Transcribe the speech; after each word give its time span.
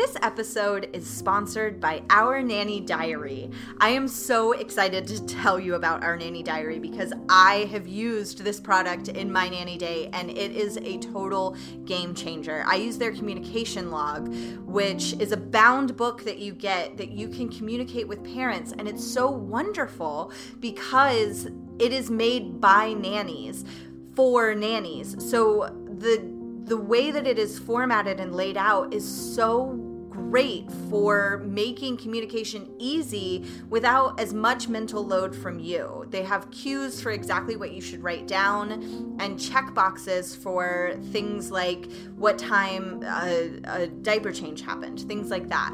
This 0.00 0.16
episode 0.22 0.88
is 0.94 1.06
sponsored 1.06 1.78
by 1.78 2.02
Our 2.08 2.40
Nanny 2.40 2.80
Diary. 2.80 3.50
I 3.82 3.90
am 3.90 4.08
so 4.08 4.52
excited 4.52 5.06
to 5.08 5.22
tell 5.26 5.60
you 5.60 5.74
about 5.74 6.02
Our 6.02 6.16
Nanny 6.16 6.42
Diary 6.42 6.78
because 6.78 7.12
I 7.28 7.68
have 7.70 7.86
used 7.86 8.42
this 8.42 8.58
product 8.58 9.08
in 9.08 9.30
my 9.30 9.50
nanny 9.50 9.76
day 9.76 10.08
and 10.14 10.30
it 10.30 10.52
is 10.52 10.78
a 10.78 10.96
total 11.00 11.54
game 11.84 12.14
changer. 12.14 12.64
I 12.66 12.76
use 12.76 12.96
their 12.96 13.12
communication 13.12 13.90
log, 13.90 14.34
which 14.64 15.12
is 15.20 15.32
a 15.32 15.36
bound 15.36 15.98
book 15.98 16.24
that 16.24 16.38
you 16.38 16.54
get 16.54 16.96
that 16.96 17.10
you 17.10 17.28
can 17.28 17.50
communicate 17.50 18.08
with 18.08 18.24
parents, 18.24 18.72
and 18.72 18.88
it's 18.88 19.06
so 19.06 19.30
wonderful 19.30 20.32
because 20.60 21.44
it 21.78 21.92
is 21.92 22.10
made 22.10 22.58
by 22.58 22.94
nannies 22.94 23.66
for 24.14 24.54
nannies. 24.54 25.14
So 25.18 25.76
the 25.98 26.40
the 26.64 26.76
way 26.78 27.10
that 27.10 27.26
it 27.26 27.38
is 27.38 27.58
formatted 27.58 28.20
and 28.20 28.34
laid 28.34 28.56
out 28.56 28.94
is 28.94 29.04
so 29.04 29.89
great 30.30 30.70
for 30.88 31.42
making 31.44 31.96
communication 31.96 32.72
easy 32.78 33.44
without 33.68 34.18
as 34.20 34.32
much 34.32 34.68
mental 34.68 35.04
load 35.04 35.34
from 35.34 35.58
you. 35.58 36.06
They 36.10 36.22
have 36.22 36.48
cues 36.52 37.00
for 37.00 37.10
exactly 37.10 37.56
what 37.56 37.72
you 37.72 37.80
should 37.80 38.00
write 38.00 38.28
down 38.28 39.16
and 39.18 39.40
check 39.40 39.74
boxes 39.74 40.36
for 40.36 40.94
things 41.10 41.50
like 41.50 41.90
what 42.14 42.38
time 42.38 43.02
a, 43.02 43.60
a 43.64 43.86
diaper 43.88 44.30
change 44.30 44.60
happened, 44.62 45.00
things 45.00 45.30
like 45.30 45.48
that. 45.48 45.72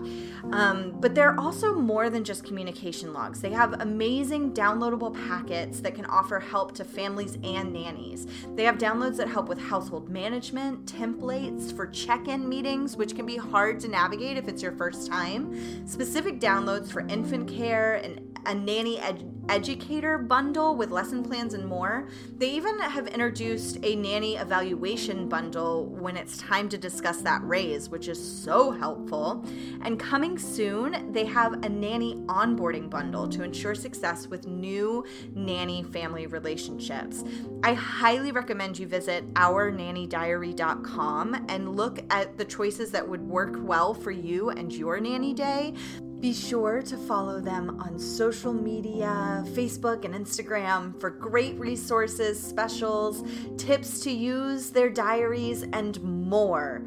Um, 0.52 0.96
but 1.00 1.14
they're 1.14 1.38
also 1.38 1.74
more 1.74 2.08
than 2.08 2.24
just 2.24 2.42
communication 2.44 3.12
logs. 3.12 3.42
They 3.42 3.50
have 3.50 3.74
amazing 3.82 4.52
downloadable 4.52 5.12
packets 5.28 5.80
that 5.80 5.94
can 5.94 6.06
offer 6.06 6.40
help 6.40 6.72
to 6.76 6.84
families 6.84 7.36
and 7.44 7.74
nannies. 7.74 8.26
They 8.54 8.64
have 8.64 8.78
downloads 8.78 9.18
that 9.18 9.28
help 9.28 9.48
with 9.48 9.58
household 9.58 10.08
management, 10.08 10.86
templates 10.86 11.76
for 11.76 11.86
check 11.86 12.26
in 12.26 12.48
meetings, 12.48 12.96
which 12.96 13.14
can 13.14 13.26
be 13.26 13.36
hard 13.36 13.80
to 13.80 13.88
navigate 13.88 14.38
if 14.38 14.45
it's 14.48 14.62
your 14.62 14.72
first 14.72 15.10
time, 15.10 15.86
specific 15.86 16.40
downloads 16.40 16.90
for 16.90 17.00
infant 17.08 17.48
care 17.48 17.94
and 17.94 18.36
a 18.46 18.54
nanny 18.54 18.98
ed- 19.00 19.32
educator 19.48 20.18
bundle 20.18 20.76
with 20.76 20.90
lesson 20.90 21.22
plans 21.22 21.54
and 21.54 21.64
more. 21.64 22.08
They 22.36 22.50
even 22.50 22.80
have 22.80 23.06
introduced 23.08 23.78
a 23.82 23.96
nanny 23.96 24.36
evaluation 24.36 25.26
bundle 25.28 25.86
when 25.86 26.16
it's 26.16 26.36
time 26.38 26.68
to 26.70 26.78
discuss 26.78 27.20
that 27.22 27.42
raise, 27.44 27.88
which 27.88 28.08
is 28.08 28.42
so 28.42 28.72
helpful. 28.72 29.44
And 29.82 30.00
coming 30.00 30.38
soon, 30.38 31.12
they 31.12 31.26
have 31.26 31.64
a 31.64 31.68
nanny 31.68 32.16
onboarding 32.26 32.88
bundle 32.90 33.28
to 33.28 33.42
ensure 33.42 33.74
success 33.74 34.28
with 34.28 34.46
new 34.46 35.04
nanny 35.34 35.82
family 35.82 36.26
relationships. 36.26 37.24
I 37.62 37.74
highly 37.74 38.32
recommend 38.32 38.78
you 38.78 38.86
visit 38.86 39.32
ournannydiary.com 39.34 41.46
and 41.48 41.76
look 41.76 42.00
at 42.10 42.36
the 42.36 42.44
choices 42.44 42.90
that 42.92 43.08
would 43.08 43.22
work 43.22 43.54
well 43.58 43.94
for 43.94 44.10
you 44.10 44.35
and 44.50 44.72
your 44.72 45.00
nanny 45.00 45.34
day. 45.34 45.74
Be 46.20 46.32
sure 46.32 46.80
to 46.82 46.96
follow 46.96 47.40
them 47.40 47.80
on 47.80 47.98
social 47.98 48.52
media, 48.52 49.42
Facebook 49.48 50.04
and 50.04 50.14
Instagram 50.14 51.00
for 51.00 51.10
great 51.10 51.58
resources, 51.58 52.40
specials, 52.42 53.24
tips 53.58 53.98
to 54.00 54.10
use 54.10 54.70
their 54.70 54.88
diaries, 54.88 55.64
and 55.72 56.02
more. 56.02 56.82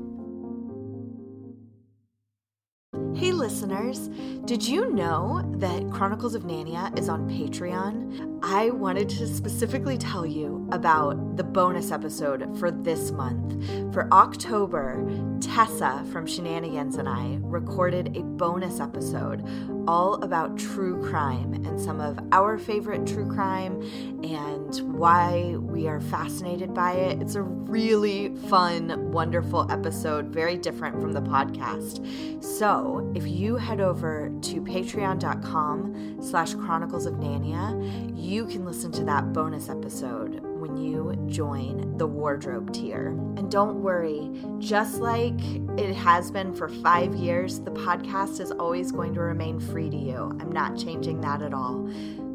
Hey, 3.14 3.32
listeners, 3.32 4.08
did 4.44 4.68
you 4.68 4.92
know 4.92 5.42
that 5.56 5.90
Chronicles 5.90 6.34
of 6.34 6.42
Nania 6.42 6.98
is 6.98 7.08
on 7.08 7.26
Patreon? 7.26 8.38
I 8.42 8.68
wanted 8.68 9.08
to 9.10 9.26
specifically 9.26 9.96
tell 9.96 10.26
you 10.26 10.68
about 10.72 11.38
the 11.38 11.42
bonus 11.42 11.90
episode 11.90 12.58
for 12.58 12.70
this 12.70 13.10
month. 13.10 13.64
For 13.94 14.12
October, 14.12 15.08
Tessa 15.40 16.04
from 16.12 16.26
Shenanigans 16.26 16.96
and 16.96 17.08
I 17.08 17.38
recorded 17.40 18.14
a 18.14 18.24
bonus 18.42 18.80
episode 18.80 19.40
all 19.86 20.14
about 20.24 20.58
true 20.58 21.00
crime 21.08 21.54
and 21.64 21.80
some 21.80 22.00
of 22.00 22.18
our 22.32 22.58
favorite 22.58 23.06
true 23.06 23.32
crime 23.32 23.80
and 24.24 24.98
why 24.98 25.54
we 25.58 25.86
are 25.86 26.00
fascinated 26.00 26.74
by 26.74 26.90
it. 26.90 27.22
It's 27.22 27.36
a 27.36 27.42
really 27.42 28.34
fun, 28.48 29.12
wonderful 29.12 29.70
episode, 29.70 30.26
very 30.26 30.56
different 30.56 31.00
from 31.00 31.12
the 31.12 31.22
podcast. 31.22 32.04
So 32.42 33.12
if 33.14 33.28
you 33.28 33.54
head 33.58 33.80
over 33.80 34.32
to 34.42 34.60
patreon.com 34.60 36.18
slash 36.20 36.54
chronicles 36.54 37.06
of 37.06 37.14
Nania, 37.14 38.12
you 38.20 38.46
can 38.46 38.64
listen 38.64 38.90
to 38.90 39.04
that 39.04 39.32
bonus 39.32 39.68
episode 39.68 40.51
when 40.72 40.82
you 40.82 41.16
join 41.26 41.96
the 41.98 42.06
wardrobe 42.06 42.72
tier. 42.72 43.08
And 43.36 43.50
don't 43.50 43.82
worry, 43.82 44.30
just 44.58 45.00
like 45.00 45.40
it 45.78 45.94
has 45.94 46.30
been 46.30 46.54
for 46.54 46.68
five 46.68 47.14
years, 47.14 47.60
the 47.60 47.70
podcast 47.70 48.40
is 48.40 48.50
always 48.50 48.92
going 48.92 49.14
to 49.14 49.20
remain 49.20 49.60
free 49.60 49.90
to 49.90 49.96
you. 49.96 50.36
I'm 50.40 50.52
not 50.52 50.76
changing 50.76 51.20
that 51.22 51.42
at 51.42 51.52
all. 51.52 51.88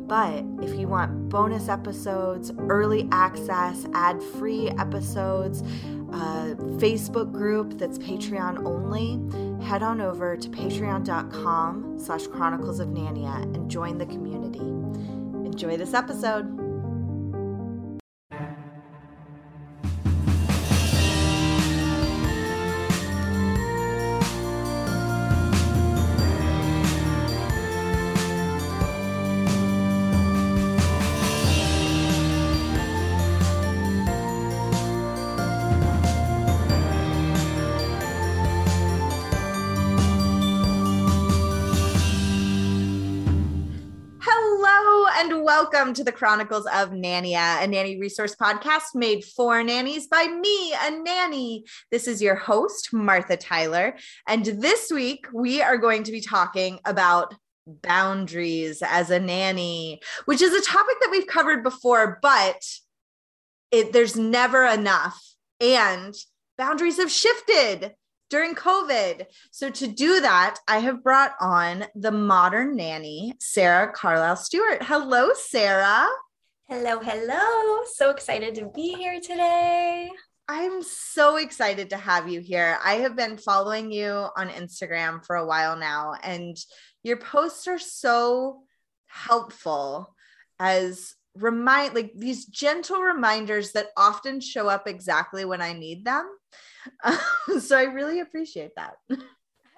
But 0.07 0.45
if 0.61 0.79
you 0.79 0.87
want 0.87 1.29
bonus 1.29 1.67
episodes, 1.67 2.51
early 2.69 3.09
access, 3.11 3.85
ad 3.93 4.21
free 4.23 4.69
episodes, 4.69 5.61
a 6.13 6.55
Facebook 6.77 7.33
group 7.33 7.77
that's 7.77 7.97
Patreon 7.97 8.65
only, 8.65 9.65
head 9.65 9.83
on 9.83 9.99
over 9.99 10.37
to 10.37 10.49
patreon.com 10.49 11.99
slash 11.99 12.27
chronicles 12.27 12.79
of 12.79 12.89
Nania 12.89 13.43
and 13.53 13.69
join 13.69 13.97
the 13.97 14.05
community. 14.05 14.59
Enjoy 15.45 15.75
this 15.75 15.93
episode. 15.93 16.66
Welcome 45.69 45.93
to 45.93 46.03
the 46.03 46.13
Chronicles 46.13 46.65
of 46.67 46.91
Nania, 46.91 47.61
a 47.61 47.67
nanny 47.67 47.99
resource 47.99 48.33
podcast 48.33 48.95
made 48.95 49.25
for 49.25 49.61
nannies 49.63 50.07
by 50.07 50.25
me, 50.25 50.73
a 50.73 50.91
nanny. 50.91 51.65
This 51.91 52.07
is 52.07 52.21
your 52.21 52.35
host, 52.35 52.93
Martha 52.93 53.35
Tyler. 53.35 53.97
And 54.25 54.45
this 54.45 54.89
week, 54.89 55.27
we 55.33 55.61
are 55.61 55.77
going 55.77 56.03
to 56.03 56.11
be 56.13 56.21
talking 56.21 56.79
about 56.85 57.35
boundaries 57.65 58.81
as 58.81 59.09
a 59.09 59.19
nanny, 59.19 59.99
which 60.23 60.41
is 60.41 60.53
a 60.53 60.65
topic 60.65 60.95
that 61.01 61.11
we've 61.11 61.27
covered 61.27 61.63
before, 61.63 62.17
but 62.21 62.61
it, 63.71 63.91
there's 63.91 64.15
never 64.15 64.63
enough. 64.63 65.21
And 65.59 66.15
boundaries 66.57 66.95
have 66.95 67.11
shifted 67.11 67.93
during 68.29 68.55
COVID. 68.55 69.25
So, 69.51 69.69
to 69.69 69.87
do 69.87 70.21
that, 70.21 70.57
I 70.67 70.79
have 70.79 71.03
brought 71.03 71.33
on 71.39 71.85
the 71.95 72.11
modern 72.11 72.75
nanny, 72.75 73.33
Sarah 73.39 73.91
Carlisle 73.91 74.37
Stewart. 74.37 74.83
Hello, 74.83 75.29
Sarah. 75.33 76.07
Hello, 76.69 76.99
hello. 76.99 77.83
So 77.93 78.09
excited 78.09 78.55
to 78.55 78.69
be 78.75 78.93
here 78.93 79.21
today. 79.21 80.09
I'm 80.49 80.83
so 80.83 81.37
excited 81.37 81.89
to 81.91 81.97
have 81.97 82.27
you 82.27 82.41
here. 82.41 82.77
I 82.83 82.95
have 82.95 83.15
been 83.15 83.37
following 83.37 83.89
you 83.89 84.09
on 84.35 84.49
Instagram 84.49 85.25
for 85.25 85.37
a 85.37 85.45
while 85.45 85.77
now, 85.77 86.15
and 86.21 86.57
your 87.03 87.17
posts 87.17 87.69
are 87.69 87.79
so 87.79 88.63
helpful 89.05 90.13
as 90.59 91.15
remind 91.35 91.95
like 91.95 92.11
these 92.15 92.45
gentle 92.45 93.01
reminders 93.01 93.71
that 93.71 93.87
often 93.95 94.41
show 94.41 94.67
up 94.67 94.87
exactly 94.87 95.45
when 95.45 95.61
I 95.61 95.71
need 95.71 96.03
them. 96.03 96.29
Um, 97.03 97.59
so 97.59 97.77
I 97.77 97.83
really 97.83 98.19
appreciate 98.19 98.71
that. 98.75 98.95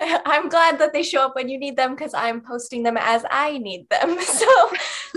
I'm 0.02 0.48
glad 0.48 0.80
that 0.80 0.94
they 0.94 1.04
show 1.04 1.26
up 1.26 1.36
when 1.36 1.50
you 1.50 1.60
need 1.60 1.76
them 1.76 1.94
because 1.94 2.14
I'm 2.14 2.42
posting 2.42 2.84
them 2.84 2.98
as 2.98 3.26
I 3.30 3.58
need 3.58 3.88
them. 3.90 4.18
So 4.30 4.48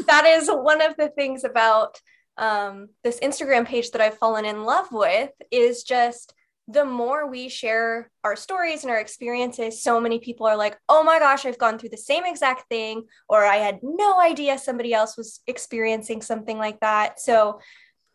that 0.07 0.25
is 0.27 0.49
one 0.49 0.81
of 0.83 0.97
the 0.97 1.09
things 1.09 1.45
about 1.45 2.01
um, 2.37 2.89
this 3.05 3.21
Instagram 3.21 3.67
page 3.67 3.91
that 3.93 4.01
I've 4.01 4.19
fallen 4.19 4.45
in 4.45 4.65
love 4.65 4.89
with 4.91 5.31
is 5.51 5.85
just 5.85 6.35
the 6.69 6.85
more 6.85 7.29
we 7.29 7.49
share 7.49 8.11
our 8.25 8.37
stories 8.37 8.83
and 8.83 8.91
our 8.91 8.99
experiences, 8.99 9.83
so 9.83 10.01
many 10.01 10.19
people 10.19 10.47
are 10.47 10.57
like, 10.57 10.79
oh 10.89 11.03
my 11.03 11.19
gosh, 11.19 11.45
I've 11.45 11.59
gone 11.59 11.79
through 11.79 11.91
the 11.91 11.97
same 11.97 12.25
exact 12.25 12.69
thing, 12.69 13.05
or 13.29 13.45
I 13.45 13.57
had 13.57 13.81
no 13.83 14.21
idea 14.21 14.59
somebody 14.59 14.95
else 14.95 15.17
was 15.17 15.41
experiencing 15.47 16.23
something 16.23 16.59
like 16.59 16.81
that. 16.81 17.21
So 17.21 17.61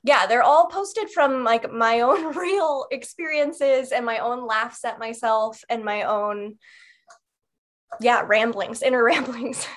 yeah, 0.08 0.26
they're 0.26 0.42
all 0.42 0.68
posted 0.68 1.10
from 1.10 1.44
like 1.44 1.70
my 1.70 2.00
own 2.00 2.34
real 2.38 2.88
experiences 2.92 3.92
and 3.92 4.06
my 4.06 4.20
own 4.20 4.48
laughs 4.48 4.86
at 4.86 5.00
myself 5.00 5.64
and 5.70 5.84
my 5.84 6.04
own, 6.04 6.56
yeah, 8.00 8.24
ramblings, 8.26 8.82
inner 8.82 9.04
ramblings. 9.12 9.68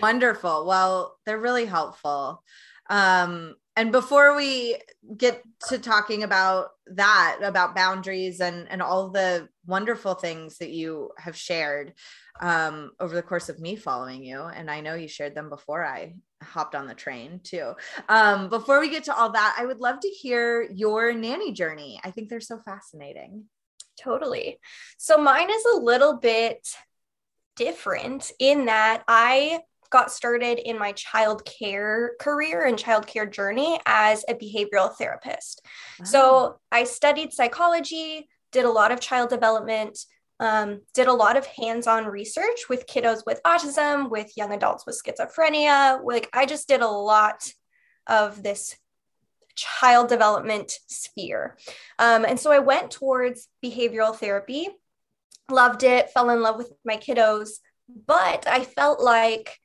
Wonderful. 0.00 0.66
Well, 0.66 1.18
they're 1.26 1.38
really 1.38 1.66
helpful. 1.66 2.42
Um, 2.88 3.56
and 3.76 3.92
before 3.92 4.34
we 4.34 4.78
get 5.16 5.42
to 5.68 5.78
talking 5.78 6.22
about 6.22 6.68
that, 6.86 7.38
about 7.42 7.74
boundaries 7.74 8.40
and 8.40 8.66
and 8.70 8.82
all 8.82 9.10
the 9.10 9.48
wonderful 9.66 10.14
things 10.14 10.58
that 10.58 10.70
you 10.70 11.10
have 11.18 11.36
shared 11.36 11.92
um, 12.40 12.92
over 12.98 13.14
the 13.14 13.22
course 13.22 13.48
of 13.48 13.60
me 13.60 13.76
following 13.76 14.24
you, 14.24 14.40
and 14.40 14.70
I 14.70 14.80
know 14.80 14.94
you 14.94 15.06
shared 15.06 15.34
them 15.34 15.50
before 15.50 15.84
I 15.84 16.14
hopped 16.42 16.74
on 16.74 16.86
the 16.86 16.94
train 16.94 17.40
too. 17.42 17.72
Um, 18.08 18.48
before 18.48 18.80
we 18.80 18.88
get 18.88 19.04
to 19.04 19.14
all 19.14 19.30
that, 19.32 19.56
I 19.58 19.66
would 19.66 19.80
love 19.80 20.00
to 20.00 20.08
hear 20.08 20.68
your 20.74 21.12
nanny 21.12 21.52
journey. 21.52 22.00
I 22.02 22.10
think 22.10 22.28
they're 22.28 22.40
so 22.40 22.58
fascinating. 22.58 23.44
Totally. 23.98 24.58
So 24.98 25.18
mine 25.18 25.50
is 25.50 25.64
a 25.74 25.78
little 25.78 26.16
bit 26.16 26.66
different 27.56 28.32
in 28.38 28.66
that 28.66 29.02
I 29.06 29.60
got 29.90 30.12
started 30.12 30.58
in 30.58 30.78
my 30.78 30.92
child 30.92 31.44
care 31.44 32.12
career 32.20 32.64
and 32.64 32.78
child 32.78 33.06
care 33.06 33.26
journey 33.26 33.78
as 33.84 34.24
a 34.28 34.34
behavioral 34.34 34.94
therapist. 34.94 35.60
Wow. 35.98 36.04
So 36.04 36.60
I 36.70 36.84
studied 36.84 37.32
psychology, 37.32 38.28
did 38.52 38.64
a 38.64 38.70
lot 38.70 38.92
of 38.92 39.00
child 39.00 39.30
development, 39.30 39.98
um, 40.40 40.80
did 40.94 41.06
a 41.06 41.12
lot 41.12 41.36
of 41.36 41.46
hands-on 41.46 42.06
research 42.06 42.68
with 42.68 42.86
kiddos 42.86 43.24
with 43.26 43.40
autism, 43.46 44.10
with 44.10 44.36
young 44.36 44.52
adults 44.52 44.86
with 44.86 45.00
schizophrenia. 45.00 46.00
Like 46.02 46.28
I 46.32 46.46
just 46.46 46.66
did 46.66 46.80
a 46.80 46.88
lot 46.88 47.52
of 48.06 48.42
this 48.42 48.76
child 49.54 50.08
development 50.08 50.72
sphere. 50.88 51.58
Um, 51.98 52.24
and 52.24 52.40
so 52.40 52.50
I 52.50 52.60
went 52.60 52.90
towards 52.90 53.48
behavioral 53.62 54.16
therapy, 54.16 54.68
loved 55.50 55.82
it, 55.82 56.10
fell 56.10 56.30
in 56.30 56.40
love 56.40 56.56
with 56.56 56.72
my 56.84 56.96
kiddos, 56.96 57.50
but 58.06 58.46
I 58.46 58.64
felt 58.64 59.00
like 59.00 59.58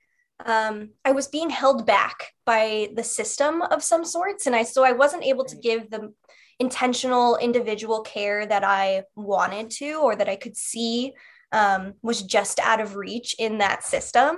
um, 0.46 0.90
I 1.06 1.14
was 1.14 1.30
being 1.30 1.50
held 1.50 1.86
back 1.86 2.34
by 2.46 2.90
the 2.94 3.04
system 3.04 3.62
of 3.62 3.82
some 3.82 4.04
sorts. 4.04 4.46
And 4.46 4.56
I 4.56 4.64
so 4.64 4.84
I 4.84 4.92
wasn't 4.92 5.24
able 5.24 5.46
to 5.46 5.56
give 5.56 5.90
the 5.90 6.14
intentional 6.60 7.38
individual 7.38 8.02
care 8.02 8.46
that 8.46 8.64
I 8.64 9.04
wanted 9.16 9.70
to 9.72 9.96
or 10.02 10.16
that 10.16 10.30
I 10.30 10.36
could 10.36 10.56
see 10.56 11.14
um, 11.52 11.94
was 12.02 12.22
just 12.22 12.60
out 12.60 12.82
of 12.82 12.96
reach 12.96 13.36
in 13.40 13.60
that 13.60 13.84
system. 13.84 14.38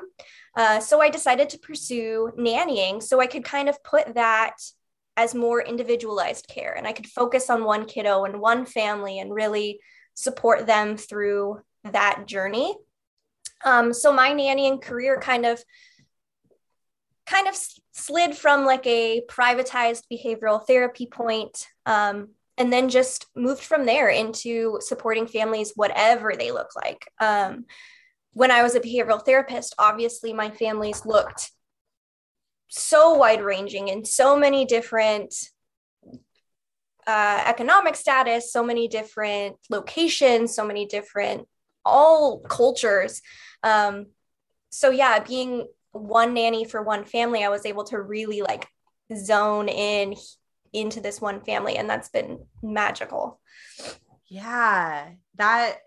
Uh, 0.56 0.80
so 0.80 1.02
I 1.02 1.10
decided 1.10 1.50
to 1.50 1.60
pursue 1.60 2.32
nannying 2.38 3.02
so 3.02 3.20
I 3.20 3.28
could 3.28 3.44
kind 3.44 3.70
of 3.70 3.84
put 3.84 4.16
that 4.16 4.56
as 5.16 5.34
more 5.34 5.62
individualized 5.62 6.48
care 6.48 6.74
and 6.74 6.88
I 6.88 6.94
could 6.94 7.08
focus 7.08 7.50
on 7.50 7.64
one 7.64 7.86
kiddo 7.86 8.26
and 8.26 8.40
one 8.40 8.66
family 8.66 9.20
and 9.20 9.34
really 9.34 9.80
support 10.14 10.66
them 10.66 10.98
through 10.98 11.62
that 11.84 12.26
journey. 12.28 12.76
Um, 13.66 13.94
so 13.94 14.14
my 14.14 14.32
nannying 14.32 14.82
career 14.82 15.20
kind 15.20 15.46
of 15.46 15.64
kind 17.28 17.48
of 17.48 17.56
slid 17.92 18.36
from 18.36 18.66
like 18.66 18.86
a 18.88 19.22
privatized 19.28 20.04
behavioral 20.12 20.66
therapy 20.66 21.06
point, 21.06 21.68
um, 21.86 22.30
and 22.58 22.74
then 22.74 22.90
just 22.90 23.28
moved 23.36 23.64
from 23.64 23.86
there 23.86 24.10
into 24.10 24.78
supporting 24.82 25.28
families 25.28 25.74
whatever 25.76 26.34
they 26.36 26.52
look 26.52 26.70
like. 26.76 27.06
Um, 27.20 27.66
when 28.34 28.52
i 28.52 28.62
was 28.62 28.76
a 28.76 28.80
behavioral 28.80 29.26
therapist 29.26 29.74
obviously 29.80 30.32
my 30.32 30.52
families 30.52 31.08
looked 31.08 31.50
so 32.68 33.16
wide 33.16 33.42
ranging 33.42 33.88
in 33.88 34.06
so 34.06 34.38
many 34.38 34.64
different 34.64 35.34
uh, 37.08 37.44
economic 37.48 37.96
status 37.96 38.54
so 38.54 38.64
many 38.64 38.88
different 38.88 39.56
locations 39.72 40.54
so 40.54 40.64
many 40.64 40.86
different 40.86 41.48
all 41.88 42.40
cultures. 42.42 43.22
Um, 43.64 44.08
so 44.70 44.92
yeah 44.92 45.20
being 45.20 45.68
one 45.98 46.34
nanny 46.34 46.66
for 46.66 46.82
one 46.82 47.06
family, 47.06 47.44
I 47.44 47.50
was 47.50 47.66
able 47.66 47.84
to 47.86 48.02
really 48.02 48.42
like 48.42 48.68
zone 49.16 49.70
in 49.70 50.16
into 50.74 51.00
this 51.00 51.22
one 51.22 51.42
family 51.42 51.78
and 51.78 51.90
that's 51.90 52.10
been 52.10 52.40
magical. 52.62 53.40
Yeah. 54.30 55.10
That 55.36 55.78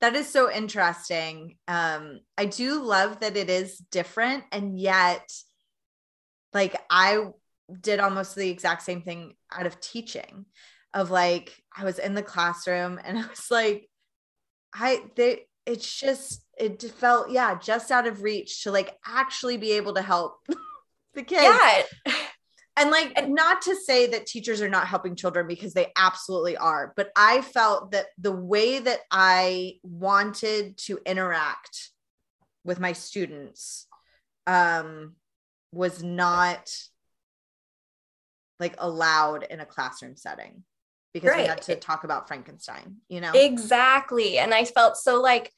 that 0.00 0.14
is 0.14 0.28
so 0.28 0.50
interesting. 0.50 1.56
Um 1.68 2.20
I 2.36 2.46
do 2.46 2.82
love 2.82 3.20
that 3.20 3.36
it 3.36 3.50
is 3.50 3.78
different 3.90 4.44
and 4.52 4.78
yet 4.78 5.28
like 6.52 6.76
I 6.90 7.28
did 7.80 8.00
almost 8.00 8.34
the 8.34 8.48
exact 8.48 8.82
same 8.82 9.02
thing 9.02 9.34
out 9.52 9.66
of 9.66 9.80
teaching 9.80 10.46
of 10.94 11.10
like 11.10 11.54
I 11.76 11.84
was 11.84 11.98
in 11.98 12.14
the 12.14 12.22
classroom 12.22 13.00
and 13.04 13.18
I 13.18 13.26
was 13.26 13.50
like 13.50 13.88
I 14.74 15.02
they 15.16 15.46
it's 15.66 16.00
just 16.00 16.44
it 16.58 16.80
felt 16.82 17.30
yeah 17.30 17.58
just 17.58 17.90
out 17.90 18.06
of 18.06 18.22
reach 18.22 18.62
to 18.62 18.70
like 18.70 18.96
actually 19.04 19.56
be 19.56 19.72
able 19.72 19.94
to 19.94 20.02
help 20.02 20.38
the 21.14 21.22
kids. 21.22 21.42
Yeah. 21.42 22.14
And 22.78 22.90
like 22.90 23.12
and 23.16 23.34
not 23.34 23.62
to 23.62 23.74
say 23.74 24.06
that 24.08 24.26
teachers 24.26 24.60
are 24.60 24.68
not 24.68 24.86
helping 24.86 25.16
children 25.16 25.46
because 25.46 25.72
they 25.72 25.92
absolutely 25.96 26.58
are 26.58 26.92
but 26.94 27.10
i 27.16 27.40
felt 27.40 27.92
that 27.92 28.08
the 28.18 28.32
way 28.32 28.78
that 28.78 29.00
i 29.10 29.76
wanted 29.82 30.76
to 30.76 30.98
interact 31.06 31.90
with 32.64 32.78
my 32.78 32.92
students 32.92 33.86
um 34.46 35.14
was 35.72 36.02
not 36.02 36.70
like 38.60 38.74
allowed 38.76 39.44
in 39.44 39.60
a 39.60 39.66
classroom 39.66 40.16
setting 40.16 40.62
because 41.20 41.30
right. 41.30 41.42
we 41.42 41.48
had 41.48 41.62
to 41.62 41.74
talk 41.76 42.04
about 42.04 42.28
frankenstein 42.28 42.96
you 43.08 43.20
know 43.20 43.32
exactly 43.34 44.38
and 44.38 44.52
i 44.52 44.64
felt 44.64 44.96
so 44.96 45.20
like 45.20 45.50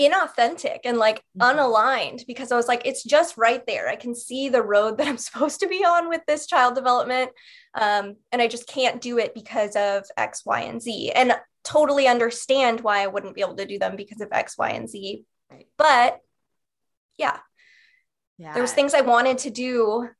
inauthentic 0.00 0.80
and 0.84 0.98
like 0.98 1.22
mm-hmm. 1.38 1.58
unaligned 1.58 2.26
because 2.26 2.52
I 2.52 2.56
was 2.56 2.68
like, 2.68 2.82
it's 2.84 3.02
just 3.02 3.36
right 3.36 3.64
there. 3.66 3.88
I 3.88 3.96
can 3.96 4.14
see 4.14 4.48
the 4.48 4.62
road 4.62 4.98
that 4.98 5.08
I'm 5.08 5.16
supposed 5.18 5.60
to 5.60 5.68
be 5.68 5.84
on 5.84 6.08
with 6.08 6.20
this 6.26 6.46
child 6.46 6.74
development. 6.74 7.30
Um, 7.74 8.16
and 8.32 8.42
I 8.42 8.48
just 8.48 8.68
can't 8.68 9.00
do 9.00 9.18
it 9.18 9.34
because 9.34 9.74
of 9.76 10.04
X, 10.16 10.44
Y, 10.44 10.60
and 10.62 10.80
Z. 10.80 11.12
And 11.12 11.34
totally 11.64 12.06
understand 12.06 12.80
why 12.80 13.02
I 13.02 13.06
wouldn't 13.06 13.34
be 13.34 13.40
able 13.40 13.56
to 13.56 13.66
do 13.66 13.78
them 13.78 13.96
because 13.96 14.20
of 14.20 14.28
X, 14.32 14.56
Y, 14.58 14.70
and 14.70 14.88
Z. 14.88 15.24
Right. 15.50 15.66
But 15.76 16.20
yeah. 17.18 17.38
Yeah. 18.38 18.52
There 18.52 18.62
was 18.62 18.72
things 18.72 18.92
I 18.92 19.00
wanted 19.00 19.38
to 19.38 19.50
do 19.50 20.10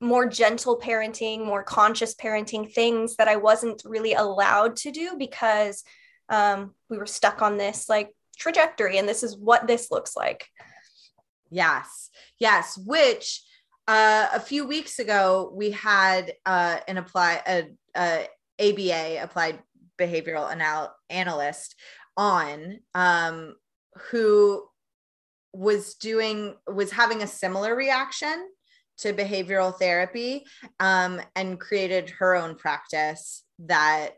more 0.00 0.26
gentle 0.26 0.78
parenting, 0.78 1.44
more 1.44 1.62
conscious 1.62 2.14
parenting 2.14 2.72
things 2.72 3.16
that 3.16 3.28
I 3.28 3.36
wasn't 3.36 3.82
really 3.84 4.14
allowed 4.14 4.76
to 4.76 4.90
do 4.90 5.16
because 5.18 5.84
um, 6.28 6.74
we 6.88 6.96
were 6.96 7.06
stuck 7.06 7.42
on 7.42 7.58
this 7.58 7.88
like 7.88 8.14
trajectory 8.38 8.98
and 8.98 9.08
this 9.08 9.22
is 9.22 9.36
what 9.36 9.66
this 9.66 9.90
looks 9.90 10.16
like. 10.16 10.46
Yes. 11.50 12.08
Yes. 12.38 12.78
Which 12.78 13.42
uh, 13.86 14.28
a 14.32 14.40
few 14.40 14.66
weeks 14.66 14.98
ago 14.98 15.52
we 15.54 15.72
had 15.72 16.32
uh, 16.46 16.78
an 16.88 16.96
apply 16.96 17.42
a, 17.46 17.64
a 17.96 18.26
ABA 18.60 19.22
applied 19.22 19.58
behavioral 19.98 20.50
anal- 20.50 20.94
analyst 21.10 21.74
on 22.16 22.78
um, 22.94 23.56
who 24.10 24.64
was 25.52 25.94
doing 25.94 26.54
was 26.68 26.92
having 26.92 27.22
a 27.22 27.26
similar 27.26 27.74
reaction 27.74 28.48
to 29.00 29.12
behavioral 29.12 29.76
therapy 29.78 30.44
um, 30.78 31.20
and 31.36 31.60
created 31.60 32.10
her 32.10 32.34
own 32.36 32.54
practice 32.54 33.44
that 33.60 34.10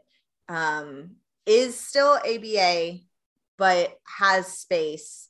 um, 0.49 1.17
is 1.47 1.79
still 1.79 2.19
ABA 2.25 2.99
but 3.59 3.97
has 4.19 4.59
space 4.59 5.29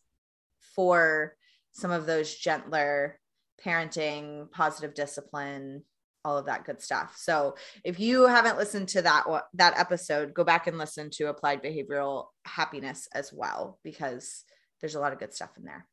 for 0.75 1.37
some 1.73 1.90
of 1.90 2.06
those 2.06 2.35
gentler 2.35 3.18
parenting, 3.64 4.50
positive 4.50 4.94
discipline, 4.94 5.82
all 6.25 6.38
of 6.38 6.47
that 6.47 6.64
good 6.64 6.80
stuff. 6.80 7.14
So 7.16 7.56
if 7.85 7.99
you 7.99 8.26
haven't 8.26 8.56
listened 8.56 8.88
to 8.88 9.02
that 9.02 9.25
that 9.54 9.78
episode, 9.78 10.35
go 10.35 10.44
back 10.44 10.66
and 10.66 10.78
listen 10.78 11.11
to 11.14 11.28
applied 11.28 11.62
behavioral 11.62 12.26
happiness 12.44 13.09
as 13.12 13.32
well 13.32 13.78
because 13.82 14.44
there's 14.82 14.94
a 14.94 15.00
lot 15.00 15.14
of 15.14 15.18
good 15.18 15.32
stuff 15.32 15.50
in 15.56 15.64
there. 15.64 15.86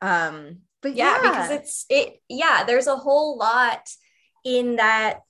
Um 0.00 0.58
but 0.80 0.94
yeah, 0.94 1.20
yeah 1.22 1.30
because 1.30 1.50
it's 1.50 1.86
it 1.88 2.22
yeah, 2.28 2.62
there's 2.64 2.86
a 2.86 2.96
whole 2.96 3.36
lot 3.36 3.88
in 4.44 4.76
that 4.76 5.22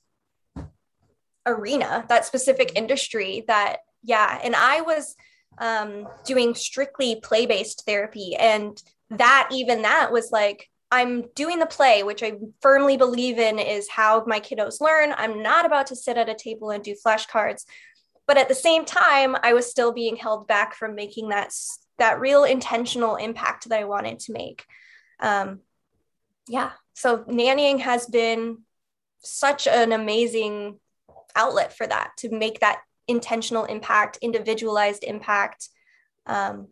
arena, 1.47 2.05
that 2.09 2.27
specific 2.27 2.73
industry 2.77 3.45
that 3.49 3.79
yeah, 4.03 4.39
and 4.43 4.55
I 4.55 4.83
was 4.83 5.17
um, 5.59 6.09
doing 6.25 6.55
strictly 6.55 7.17
play 7.17 7.47
based 7.47 7.85
therapy. 7.87 8.37
And 8.37 8.81
that, 9.11 9.49
even 9.53 9.83
that 9.83 10.13
was 10.13 10.31
like, 10.31 10.69
I'm 10.91 11.25
doing 11.35 11.59
the 11.59 11.67
play, 11.67 12.03
which 12.03 12.23
I 12.23 12.35
firmly 12.61 12.97
believe 12.97 13.39
in 13.39 13.59
is 13.59 13.89
how 13.89 14.25
my 14.27 14.39
kiddos 14.39 14.81
learn. 14.81 15.15
I'm 15.17 15.43
not 15.43 15.67
about 15.67 15.89
to 15.89 15.97
sit 15.97 16.17
at 16.17 16.29
a 16.29 16.35
table 16.35 16.71
and 16.71 16.85
do 16.85 16.95
flashcards. 16.95 17.65
But 18.27 18.39
at 18.39 18.49
the 18.49 18.55
same 18.55 18.85
time, 18.85 19.37
I 19.43 19.53
was 19.53 19.71
still 19.71 19.93
being 19.93 20.17
held 20.17 20.47
back 20.47 20.75
from 20.75 20.95
making 20.95 21.31
that, 21.31 21.53
that 21.99 22.21
real 22.21 22.45
intentional 22.45 23.17
impact 23.17 23.69
that 23.69 23.79
I 23.79 23.85
wanted 23.85 24.21
to 24.21 24.33
make. 24.33 24.65
Um, 25.21 25.61
yeah. 26.49 26.73
So 26.95 27.19
nannying 27.19 27.81
has 27.81 28.07
been 28.07 28.59
such 29.19 29.67
an 29.67 29.93
amazing 29.93 30.79
outlet 31.35 31.77
for 31.77 31.87
that 31.87 32.13
to 32.19 32.31
make 32.31 32.61
that 32.61 32.81
intentional 33.09 33.65
impact, 33.65 34.19
individualized 34.23 35.05
impact. 35.05 35.69
Um, 36.27 36.69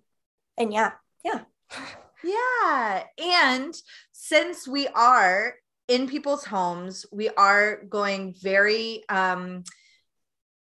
and 0.56 0.72
yeah, 0.72 0.92
yeah. 1.24 1.40
Yeah. 2.24 3.02
And 3.18 3.74
since 4.12 4.68
we 4.68 4.86
are 4.88 5.54
in 5.88 6.08
people's 6.08 6.44
homes, 6.44 7.04
we 7.10 7.28
are 7.30 7.82
going 7.88 8.34
very 8.40 9.02
um 9.08 9.64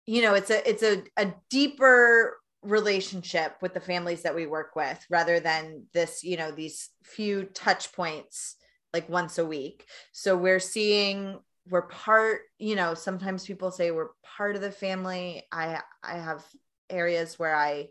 you 0.04 0.22
know, 0.22 0.34
it's 0.34 0.50
a 0.50 0.68
it's 0.68 0.82
a, 0.82 1.04
a 1.16 1.32
deeper 1.48 2.36
relationship 2.62 3.56
with 3.60 3.74
the 3.74 3.80
families 3.80 4.22
that 4.22 4.34
we 4.34 4.46
work 4.46 4.76
with 4.76 5.04
rather 5.10 5.40
than 5.40 5.84
this, 5.92 6.22
you 6.22 6.36
know, 6.36 6.50
these 6.50 6.90
few 7.02 7.44
touch 7.44 7.92
points 7.92 8.56
like 8.92 9.08
once 9.08 9.38
a 9.38 9.44
week. 9.44 9.86
So 10.12 10.36
we're 10.36 10.60
seeing 10.60 11.38
we're 11.68 11.82
part, 11.82 12.40
you 12.58 12.74
know, 12.74 12.94
sometimes 12.94 13.46
people 13.46 13.70
say 13.70 13.90
we're 13.90 14.10
part 14.36 14.56
of 14.56 14.62
the 14.62 14.72
family. 14.72 15.44
I 15.52 15.80
I 16.02 16.18
have 16.18 16.44
areas 16.90 17.38
where 17.38 17.54
I 17.54 17.88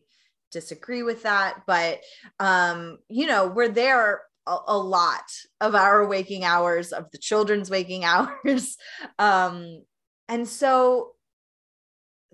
disagree 0.51 1.03
with 1.03 1.23
that, 1.23 1.61
but 1.65 2.01
um, 2.39 2.99
you 3.09 3.27
know, 3.27 3.47
we're 3.47 3.69
there 3.69 4.21
a, 4.45 4.57
a 4.67 4.77
lot 4.77 5.23
of 5.61 5.75
our 5.75 6.05
waking 6.05 6.43
hours, 6.43 6.91
of 6.91 7.09
the 7.11 7.17
children's 7.17 7.69
waking 7.69 8.03
hours. 8.05 8.77
um, 9.19 9.83
and 10.27 10.47
so 10.47 11.11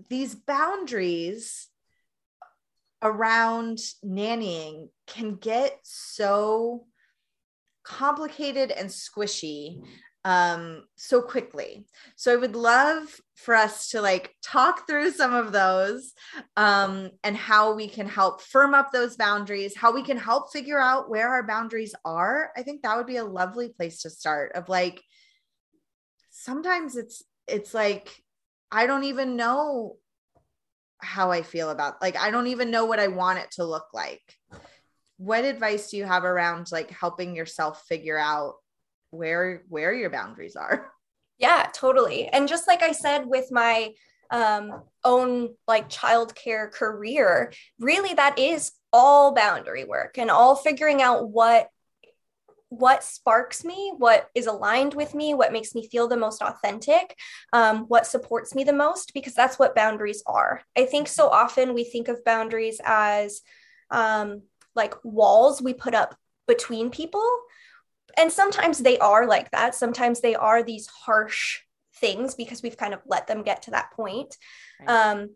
these 0.08 0.34
boundaries 0.34 1.68
around 3.02 3.78
nannying 4.04 4.88
can 5.06 5.36
get 5.36 5.78
so 5.82 6.86
complicated 7.84 8.70
and 8.70 8.88
squishy 8.88 9.80
um 10.24 10.82
so 10.96 11.22
quickly. 11.22 11.86
So 12.16 12.32
i 12.32 12.36
would 12.36 12.56
love 12.56 13.02
for 13.36 13.54
us 13.54 13.90
to 13.90 14.02
like 14.02 14.34
talk 14.42 14.86
through 14.86 15.12
some 15.12 15.32
of 15.32 15.52
those 15.52 16.12
um 16.56 17.10
and 17.22 17.36
how 17.36 17.74
we 17.74 17.88
can 17.88 18.08
help 18.08 18.42
firm 18.42 18.74
up 18.74 18.90
those 18.90 19.16
boundaries 19.16 19.76
how 19.76 19.92
we 19.92 20.02
can 20.02 20.16
help 20.16 20.52
figure 20.52 20.80
out 20.80 21.08
where 21.08 21.28
our 21.28 21.46
boundaries 21.46 21.94
are. 22.04 22.50
I 22.56 22.62
think 22.62 22.82
that 22.82 22.96
would 22.96 23.06
be 23.06 23.16
a 23.16 23.24
lovely 23.24 23.68
place 23.68 24.02
to 24.02 24.10
start 24.10 24.52
of 24.56 24.68
like 24.68 25.02
sometimes 26.30 26.96
it's 26.96 27.22
it's 27.46 27.72
like 27.72 28.14
i 28.70 28.86
don't 28.86 29.04
even 29.04 29.36
know 29.36 29.96
how 31.00 31.30
i 31.30 31.42
feel 31.42 31.70
about 31.70 32.00
like 32.02 32.16
i 32.16 32.30
don't 32.30 32.48
even 32.48 32.70
know 32.70 32.84
what 32.84 33.00
i 33.00 33.08
want 33.08 33.38
it 33.38 33.50
to 33.52 33.64
look 33.64 33.86
like. 33.92 34.22
What 35.16 35.44
advice 35.44 35.90
do 35.90 35.96
you 35.96 36.04
have 36.04 36.24
around 36.24 36.70
like 36.70 36.90
helping 36.90 37.34
yourself 37.34 37.84
figure 37.88 38.18
out 38.18 38.54
where 39.10 39.64
where 39.68 39.92
your 39.92 40.10
boundaries 40.10 40.56
are? 40.56 40.92
Yeah 41.38 41.68
totally. 41.72 42.28
And 42.28 42.48
just 42.48 42.66
like 42.66 42.82
i 42.82 42.92
said 42.92 43.26
with 43.26 43.50
my 43.50 43.92
um, 44.30 44.82
own 45.04 45.54
like 45.66 45.88
childcare 45.88 46.70
career 46.70 47.52
really 47.78 48.12
that 48.14 48.38
is 48.38 48.72
all 48.92 49.34
boundary 49.34 49.84
work 49.84 50.18
and 50.18 50.30
all 50.30 50.54
figuring 50.54 51.00
out 51.00 51.30
what 51.30 51.68
what 52.70 53.02
sparks 53.02 53.64
me 53.64 53.92
what 53.96 54.28
is 54.34 54.46
aligned 54.46 54.92
with 54.92 55.14
me 55.14 55.32
what 55.32 55.52
makes 55.52 55.74
me 55.74 55.88
feel 55.88 56.06
the 56.06 56.16
most 56.16 56.42
authentic 56.42 57.16
um, 57.52 57.84
what 57.88 58.06
supports 58.06 58.54
me 58.54 58.62
the 58.62 58.72
most 58.72 59.12
because 59.14 59.34
that's 59.34 59.58
what 59.58 59.74
boundaries 59.74 60.22
are 60.26 60.62
i 60.76 60.84
think 60.84 61.08
so 61.08 61.28
often 61.28 61.72
we 61.72 61.84
think 61.84 62.08
of 62.08 62.24
boundaries 62.24 62.80
as 62.84 63.40
um, 63.90 64.42
like 64.74 64.94
walls 65.02 65.62
we 65.62 65.72
put 65.72 65.94
up 65.94 66.14
between 66.46 66.90
people 66.90 67.26
and 68.18 68.32
sometimes 68.32 68.78
they 68.78 68.98
are 68.98 69.26
like 69.26 69.50
that. 69.52 69.74
Sometimes 69.74 70.20
they 70.20 70.34
are 70.34 70.62
these 70.62 70.86
harsh 70.88 71.60
things 71.96 72.34
because 72.34 72.62
we've 72.62 72.76
kind 72.76 72.92
of 72.92 73.00
let 73.06 73.26
them 73.28 73.42
get 73.42 73.62
to 73.62 73.70
that 73.70 73.92
point. 73.92 74.36
Right. 74.80 74.88
Um, 74.88 75.30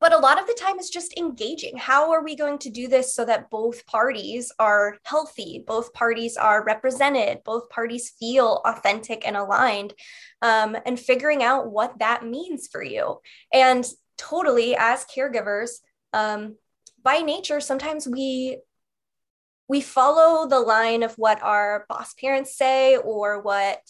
but 0.00 0.12
a 0.12 0.18
lot 0.18 0.40
of 0.40 0.46
the 0.46 0.56
time 0.58 0.78
it's 0.78 0.90
just 0.90 1.16
engaging. 1.18 1.76
How 1.76 2.12
are 2.12 2.22
we 2.22 2.36
going 2.36 2.58
to 2.58 2.70
do 2.70 2.88
this 2.88 3.14
so 3.14 3.24
that 3.24 3.50
both 3.50 3.86
parties 3.86 4.52
are 4.58 4.96
healthy, 5.04 5.64
both 5.66 5.92
parties 5.92 6.36
are 6.36 6.64
represented, 6.64 7.42
both 7.44 7.68
parties 7.68 8.10
feel 8.18 8.60
authentic 8.64 9.26
and 9.26 9.36
aligned, 9.36 9.94
um, 10.42 10.76
and 10.86 10.98
figuring 10.98 11.42
out 11.42 11.70
what 11.70 11.98
that 11.98 12.24
means 12.24 12.68
for 12.68 12.82
you. 12.82 13.20
And 13.52 13.84
totally, 14.16 14.76
as 14.76 15.04
caregivers, 15.04 15.70
um, 16.12 16.56
by 17.02 17.18
nature, 17.18 17.60
sometimes 17.60 18.06
we 18.06 18.58
we 19.68 19.80
follow 19.82 20.48
the 20.48 20.60
line 20.60 21.02
of 21.02 21.14
what 21.16 21.42
our 21.42 21.84
boss 21.88 22.14
parents 22.14 22.56
say 22.56 22.96
or 22.96 23.42
what 23.42 23.80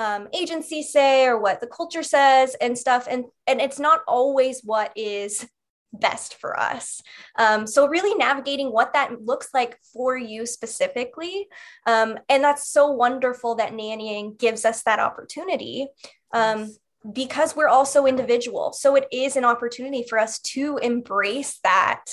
um, 0.00 0.28
agencies 0.32 0.90
say 0.90 1.26
or 1.26 1.38
what 1.38 1.60
the 1.60 1.66
culture 1.66 2.02
says 2.02 2.56
and 2.58 2.76
stuff. 2.76 3.06
And 3.08 3.26
and 3.46 3.60
it's 3.60 3.78
not 3.78 4.00
always 4.08 4.62
what 4.64 4.92
is 4.96 5.46
best 5.92 6.36
for 6.40 6.58
us. 6.58 7.02
Um, 7.36 7.66
so 7.66 7.86
really 7.86 8.14
navigating 8.14 8.68
what 8.72 8.94
that 8.94 9.20
looks 9.22 9.48
like 9.52 9.76
for 9.92 10.16
you 10.16 10.46
specifically. 10.46 11.48
Um, 11.86 12.16
and 12.30 12.42
that's 12.42 12.70
so 12.70 12.90
wonderful 12.92 13.56
that 13.56 13.72
nannying 13.72 14.38
gives 14.38 14.64
us 14.64 14.82
that 14.84 15.00
opportunity 15.00 15.88
um, 16.32 16.70
because 17.12 17.54
we're 17.54 17.68
also 17.68 18.06
individual. 18.06 18.72
So 18.72 18.94
it 18.94 19.06
is 19.12 19.36
an 19.36 19.44
opportunity 19.44 20.06
for 20.08 20.18
us 20.18 20.38
to 20.54 20.78
embrace 20.78 21.58
that 21.62 22.04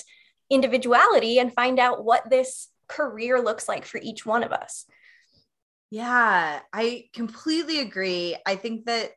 individuality 0.50 1.40
and 1.40 1.54
find 1.54 1.80
out 1.80 2.04
what 2.04 2.30
this 2.30 2.68
career 2.90 3.40
looks 3.40 3.70
like 3.70 3.86
for 3.86 4.00
each 4.04 4.26
one 4.26 4.44
of 4.44 4.52
us. 4.52 4.86
Yeah, 5.90 6.60
I 6.74 7.06
completely 7.14 7.80
agree. 7.80 8.36
I 8.46 8.56
think 8.56 8.86
that 8.86 9.12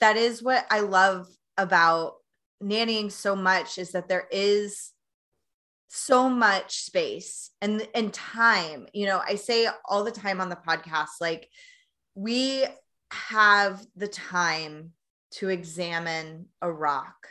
that 0.00 0.16
is 0.16 0.42
what 0.42 0.66
I 0.70 0.80
love 0.80 1.28
about 1.56 2.14
nannying 2.62 3.12
so 3.12 3.36
much 3.36 3.78
is 3.78 3.92
that 3.92 4.08
there 4.08 4.26
is 4.30 4.92
so 5.88 6.28
much 6.28 6.78
space 6.84 7.50
and 7.60 7.86
and 7.94 8.12
time. 8.12 8.86
You 8.92 9.06
know, 9.06 9.22
I 9.26 9.36
say 9.36 9.68
all 9.88 10.04
the 10.04 10.10
time 10.12 10.40
on 10.40 10.48
the 10.48 10.56
podcast 10.56 11.20
like 11.20 11.48
we 12.14 12.64
have 13.12 13.84
the 13.96 14.08
time 14.08 14.92
to 15.32 15.48
examine 15.48 16.46
a 16.62 16.70
rock 16.72 17.28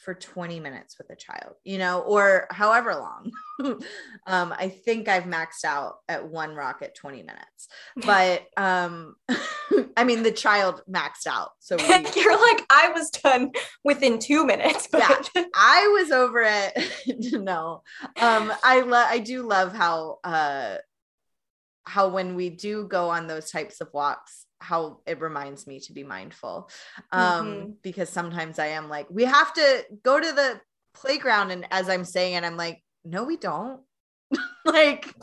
for 0.00 0.14
20 0.14 0.60
minutes 0.60 0.96
with 0.96 1.10
a 1.10 1.16
child, 1.16 1.56
you 1.62 1.76
know, 1.76 2.00
or 2.00 2.46
however 2.50 2.94
long. 2.94 3.30
um, 4.26 4.54
I 4.56 4.68
think 4.68 5.08
I've 5.08 5.24
maxed 5.24 5.64
out 5.64 5.96
at 6.08 6.26
one 6.26 6.54
rock 6.54 6.78
at 6.80 6.94
20 6.94 7.18
minutes, 7.18 7.68
but 7.96 8.46
um, 8.56 9.16
I 9.96 10.04
mean, 10.04 10.22
the 10.22 10.32
child 10.32 10.82
maxed 10.90 11.26
out. 11.28 11.50
So 11.58 11.76
we, 11.76 11.84
you're 11.84 12.40
like, 12.40 12.64
I 12.70 12.92
was 12.94 13.10
done 13.10 13.52
within 13.84 14.18
two 14.18 14.46
minutes. 14.46 14.88
But... 14.90 15.30
Yeah, 15.34 15.44
I 15.54 15.98
was 16.00 16.10
over 16.10 16.42
it. 16.46 17.32
no, 17.32 17.82
um, 18.20 18.52
I 18.64 18.80
love, 18.80 19.06
I 19.10 19.18
do 19.18 19.46
love 19.46 19.74
how, 19.74 20.18
uh, 20.24 20.76
how 21.84 22.08
when 22.08 22.36
we 22.36 22.48
do 22.48 22.86
go 22.88 23.10
on 23.10 23.26
those 23.26 23.50
types 23.50 23.80
of 23.80 23.88
walks, 23.92 24.46
how 24.60 25.00
it 25.06 25.20
reminds 25.20 25.66
me 25.66 25.80
to 25.80 25.92
be 25.92 26.04
mindful. 26.04 26.70
Um 27.12 27.46
mm-hmm. 27.46 27.70
because 27.82 28.08
sometimes 28.08 28.58
i 28.58 28.66
am 28.66 28.88
like 28.88 29.06
we 29.10 29.24
have 29.24 29.52
to 29.54 29.84
go 30.02 30.20
to 30.20 30.32
the 30.32 30.60
playground 30.92 31.50
and 31.50 31.66
as 31.70 31.88
i'm 31.88 32.04
saying 32.04 32.34
it 32.34 32.44
i'm 32.44 32.56
like 32.56 32.82
no 33.04 33.24
we 33.24 33.36
don't. 33.36 33.80
Like 34.64 35.14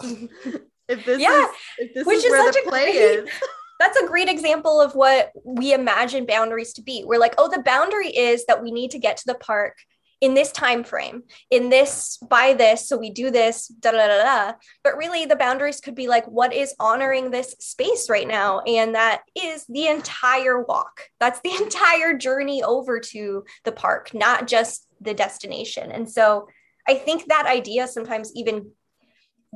if 0.90 1.06
this 1.06 1.22
yeah 1.22 1.44
is, 1.44 1.50
if 1.78 1.94
this 1.94 2.06
which 2.08 2.18
is, 2.18 2.26
is 2.26 2.32
where 2.32 2.52
the 2.52 2.62
play 2.68 2.92
great, 2.92 2.96
is. 2.96 3.30
That's 3.80 3.98
a 4.02 4.08
great 4.08 4.28
example 4.28 4.82
of 4.82 4.96
what 4.96 5.32
we 5.46 5.74
imagine 5.74 6.26
boundaries 6.26 6.74
to 6.74 6.82
be. 6.82 7.04
We're 7.06 7.20
like 7.20 7.36
oh 7.38 7.48
the 7.48 7.62
boundary 7.62 8.10
is 8.10 8.46
that 8.48 8.62
we 8.62 8.72
need 8.72 8.92
to 8.92 9.00
get 9.00 9.18
to 9.18 9.24
the 9.28 9.36
park 9.36 9.78
in 10.22 10.34
this 10.34 10.52
time 10.52 10.84
frame 10.84 11.24
in 11.52 11.70
this 11.70 12.18
by 12.30 12.54
this 12.54 12.88
so 12.88 12.98
we 12.98 13.10
do 13.10 13.30
this 13.30 13.68
da 13.68 13.92
da 13.92 14.08
da 14.08 14.24
da 14.24 14.54
but 14.84 14.98
really 14.98 15.26
the 15.26 15.36
boundaries 15.36 15.80
could 15.80 15.96
be 15.96 16.08
like 16.08 16.26
what 16.26 16.54
is 16.54 16.74
honoring 16.80 17.30
this 17.30 17.56
space 17.60 18.10
right 18.10 18.28
now? 18.28 18.60
And 18.62 18.96
that 18.96 19.22
is 19.36 19.66
the 19.68 19.88
entire 19.88 20.62
walk. 20.62 21.02
That's 21.20 21.40
the 21.42 21.56
entire 21.62 22.14
journey 22.16 22.64
over 22.64 23.00
to 23.00 23.44
the 23.64 23.72
park 23.72 24.14
not 24.14 24.48
just 24.48 24.88
the 25.02 25.14
destination. 25.14 25.92
And 25.92 26.10
so 26.10 26.48
i 26.88 26.96
think 26.96 27.26
that 27.26 27.46
idea 27.46 27.88
sometimes 27.88 28.32
even 28.36 28.72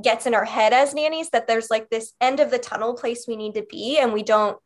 gets 0.02 0.26
in 0.26 0.34
our 0.34 0.46
head 0.46 0.74
as 0.74 0.94
nannies 0.94 1.30
that 1.32 1.48
there's 1.48 1.70
like 1.70 1.90
this 1.90 2.14
end 2.22 2.40
of 2.40 2.52
the 2.52 2.60
tunnel 2.60 2.94
place 2.94 3.26
we 3.28 3.36
need 3.36 3.56
to 3.56 3.66
be 3.70 3.98
and 4.00 4.14
we 4.14 4.24
don't 4.24 4.58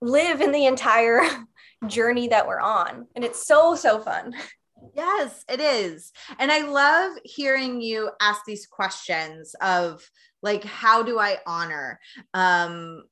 live 0.00 0.40
in 0.40 0.52
the 0.52 0.66
entire 0.66 1.22
journey 1.86 2.28
that 2.28 2.46
we're 2.46 2.60
on. 2.60 3.06
And 3.14 3.24
it's 3.24 3.46
so 3.46 3.74
so 3.74 3.98
fun 3.98 4.34
Yes, 4.94 5.44
it 5.48 5.60
is. 5.60 6.12
And 6.38 6.50
I 6.50 6.62
love 6.62 7.18
hearing 7.24 7.80
you 7.80 8.10
ask 8.20 8.44
these 8.46 8.66
questions 8.66 9.54
of 9.60 10.08
like 10.42 10.64
how 10.64 11.02
do 11.02 11.18
I 11.18 11.38
honor 11.46 12.00
um 12.32 13.04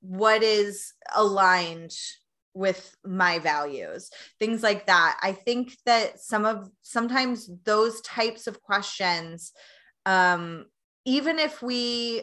what 0.00 0.42
is 0.42 0.92
aligned 1.14 1.92
with 2.54 2.96
my 3.04 3.38
values 3.38 4.10
things 4.40 4.60
like 4.60 4.86
that 4.86 5.16
i 5.22 5.30
think 5.30 5.76
that 5.86 6.18
some 6.20 6.44
of 6.44 6.68
sometimes 6.82 7.48
those 7.64 8.00
types 8.00 8.48
of 8.48 8.60
questions 8.60 9.52
um 10.04 10.66
even 11.04 11.38
if 11.38 11.62
we 11.62 12.22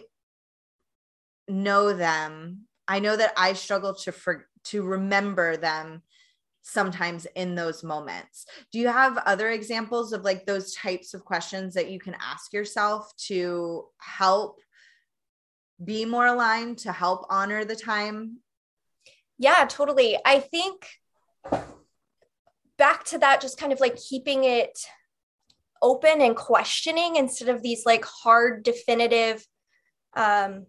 know 1.47 1.93
them 1.93 2.65
i 2.87 2.99
know 2.99 3.15
that 3.15 3.33
i 3.37 3.53
struggle 3.53 3.93
to 3.93 4.11
for 4.11 4.47
to 4.63 4.83
remember 4.83 5.55
them 5.55 6.01
sometimes 6.67 7.25
in 7.35 7.55
those 7.55 7.81
moments. 7.81 8.45
Do 8.73 8.79
you 8.79 8.89
have 8.89 9.17
other 9.19 9.49
examples 9.49 10.11
of 10.11 10.23
like 10.23 10.45
those 10.45 10.75
types 10.75 11.13
of 11.13 11.23
questions 11.23 11.73
that 11.75 11.89
you 11.89 11.97
can 11.97 12.15
ask 12.19 12.51
yourself 12.51 13.09
to 13.27 13.85
help 13.99 14.59
be 15.83 16.03
more 16.03 16.25
aligned, 16.25 16.79
to 16.79 16.91
help 16.91 17.25
honor 17.29 17.63
the 17.63 17.75
time? 17.75 18.39
Yeah, 19.37 19.65
totally. 19.69 20.17
I 20.25 20.39
think 20.41 20.89
back 22.77 23.05
to 23.05 23.17
that, 23.19 23.39
just 23.39 23.57
kind 23.57 23.71
of 23.71 23.79
like 23.79 23.95
keeping 23.95 24.43
it 24.43 24.77
open 25.81 26.19
and 26.19 26.35
questioning 26.35 27.15
instead 27.15 27.47
of 27.47 27.63
these 27.63 27.85
like 27.85 28.03
hard, 28.03 28.63
definitive 28.63 29.45
um, 30.17 30.65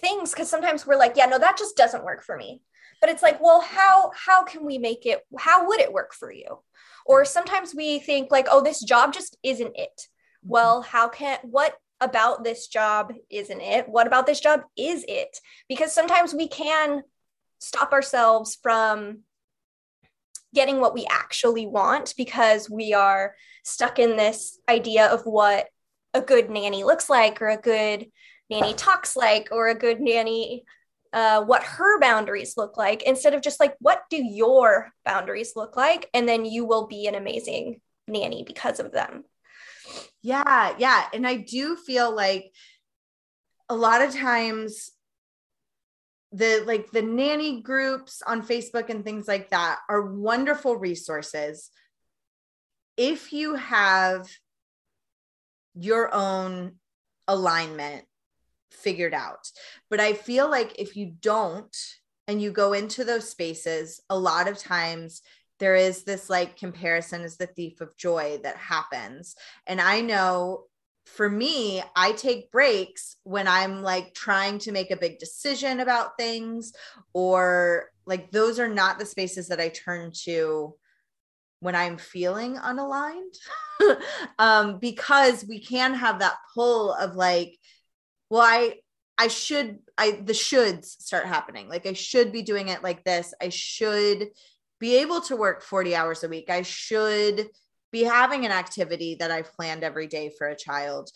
things. 0.00 0.34
Cause 0.34 0.48
sometimes 0.48 0.86
we're 0.86 0.96
like, 0.96 1.14
yeah, 1.16 1.26
no, 1.26 1.38
that 1.38 1.58
just 1.58 1.76
doesn't 1.76 2.04
work 2.04 2.22
for 2.24 2.38
me 2.38 2.62
but 3.04 3.12
it's 3.12 3.22
like 3.22 3.38
well 3.38 3.60
how 3.60 4.10
how 4.16 4.42
can 4.42 4.64
we 4.64 4.78
make 4.78 5.04
it 5.04 5.20
how 5.38 5.68
would 5.68 5.78
it 5.78 5.92
work 5.92 6.14
for 6.14 6.32
you? 6.32 6.60
Or 7.04 7.26
sometimes 7.26 7.74
we 7.74 7.98
think 7.98 8.30
like 8.30 8.46
oh 8.50 8.62
this 8.62 8.82
job 8.82 9.12
just 9.12 9.36
isn't 9.42 9.72
it. 9.76 10.00
Mm-hmm. 10.00 10.48
well 10.48 10.80
how 10.80 11.10
can 11.10 11.38
what 11.42 11.74
about 12.00 12.44
this 12.44 12.66
job 12.66 13.12
isn't 13.28 13.60
it? 13.60 13.90
What 13.90 14.06
about 14.06 14.24
this 14.24 14.40
job 14.40 14.62
is 14.74 15.04
it? 15.06 15.38
Because 15.68 15.92
sometimes 15.92 16.32
we 16.32 16.48
can 16.48 17.02
stop 17.58 17.92
ourselves 17.92 18.56
from 18.62 19.18
getting 20.54 20.80
what 20.80 20.94
we 20.94 21.06
actually 21.10 21.66
want 21.66 22.14
because 22.16 22.70
we 22.70 22.94
are 22.94 23.34
stuck 23.64 23.98
in 23.98 24.16
this 24.16 24.58
idea 24.66 25.08
of 25.08 25.26
what 25.26 25.66
a 26.14 26.22
good 26.22 26.48
nanny 26.48 26.84
looks 26.84 27.10
like 27.10 27.42
or 27.42 27.50
a 27.50 27.58
good 27.58 28.06
nanny 28.48 28.72
talks 28.72 29.14
like 29.14 29.48
or 29.52 29.68
a 29.68 29.74
good 29.74 30.00
nanny 30.00 30.64
uh, 31.14 31.42
what 31.44 31.62
her 31.62 32.00
boundaries 32.00 32.56
look 32.56 32.76
like 32.76 33.04
instead 33.04 33.34
of 33.34 33.40
just 33.40 33.60
like 33.60 33.74
what 33.78 34.02
do 34.10 34.16
your 34.16 34.92
boundaries 35.04 35.52
look 35.54 35.76
like? 35.76 36.10
And 36.12 36.28
then 36.28 36.44
you 36.44 36.66
will 36.66 36.88
be 36.88 37.06
an 37.06 37.14
amazing 37.14 37.80
nanny 38.08 38.42
because 38.44 38.80
of 38.80 38.92
them. 38.92 39.24
Yeah 40.22 40.74
yeah. 40.78 41.06
And 41.12 41.26
i 41.26 41.36
do 41.36 41.76
feel 41.76 42.14
like 42.14 42.52
a 43.68 43.76
lot 43.76 44.02
of 44.02 44.14
times 44.14 44.90
the 46.32 46.64
like 46.66 46.90
the 46.90 47.02
nanny 47.02 47.62
groups 47.62 48.20
on 48.26 48.44
facebook 48.44 48.90
and 48.90 49.04
things 49.04 49.28
like 49.28 49.50
that 49.50 49.78
are 49.88 50.02
wonderful 50.02 50.76
resources. 50.76 51.70
If 52.96 53.32
you 53.32 53.54
have 53.54 54.28
your 55.74 56.12
own 56.12 56.76
alignment 57.28 58.04
figured 58.74 59.14
out. 59.14 59.50
But 59.90 60.00
I 60.00 60.12
feel 60.12 60.50
like 60.50 60.78
if 60.78 60.96
you 60.96 61.14
don't 61.20 61.76
and 62.26 62.40
you 62.40 62.50
go 62.50 62.72
into 62.72 63.04
those 63.04 63.28
spaces, 63.28 64.00
a 64.10 64.18
lot 64.18 64.48
of 64.48 64.58
times 64.58 65.22
there 65.60 65.76
is 65.76 66.04
this 66.04 66.28
like 66.28 66.56
comparison 66.56 67.22
is 67.22 67.36
the 67.36 67.46
thief 67.46 67.80
of 67.80 67.96
joy 67.96 68.40
that 68.42 68.56
happens. 68.56 69.36
And 69.66 69.80
I 69.80 70.00
know 70.00 70.64
for 71.06 71.28
me, 71.28 71.82
I 71.94 72.12
take 72.12 72.50
breaks 72.50 73.16
when 73.24 73.46
I'm 73.46 73.82
like 73.82 74.14
trying 74.14 74.58
to 74.60 74.72
make 74.72 74.90
a 74.90 74.96
big 74.96 75.18
decision 75.18 75.80
about 75.80 76.16
things, 76.18 76.72
or 77.12 77.90
like 78.06 78.30
those 78.30 78.58
are 78.58 78.68
not 78.68 78.98
the 78.98 79.06
spaces 79.06 79.48
that 79.48 79.60
I 79.60 79.68
turn 79.68 80.12
to 80.24 80.74
when 81.60 81.74
I'm 81.74 81.98
feeling 81.98 82.56
unaligned. 82.56 83.36
um, 84.38 84.78
because 84.78 85.44
we 85.44 85.60
can 85.60 85.94
have 85.94 86.20
that 86.20 86.36
pull 86.54 86.92
of 86.94 87.16
like, 87.16 87.58
well 88.34 88.42
i 88.42 88.74
i 89.16 89.28
should 89.28 89.78
i 89.96 90.10
the 90.10 90.32
shoulds 90.32 90.86
start 90.86 91.24
happening. 91.26 91.68
Like 91.68 91.86
i 91.86 91.92
should 91.92 92.32
be 92.32 92.42
doing 92.42 92.68
it 92.68 92.82
like 92.82 93.04
this. 93.04 93.32
I 93.40 93.50
should 93.50 94.30
be 94.80 94.96
able 94.96 95.20
to 95.22 95.36
work 95.36 95.62
40 95.62 95.94
hours 95.94 96.24
a 96.24 96.28
week. 96.28 96.50
I 96.50 96.62
should 96.62 97.48
be 97.92 98.02
having 98.02 98.44
an 98.44 98.50
activity 98.50 99.16
that 99.20 99.30
i've 99.30 99.52
planned 99.52 99.84
every 99.84 100.08
day 100.08 100.32
for 100.36 100.48
a 100.48 100.56
child. 100.56 101.10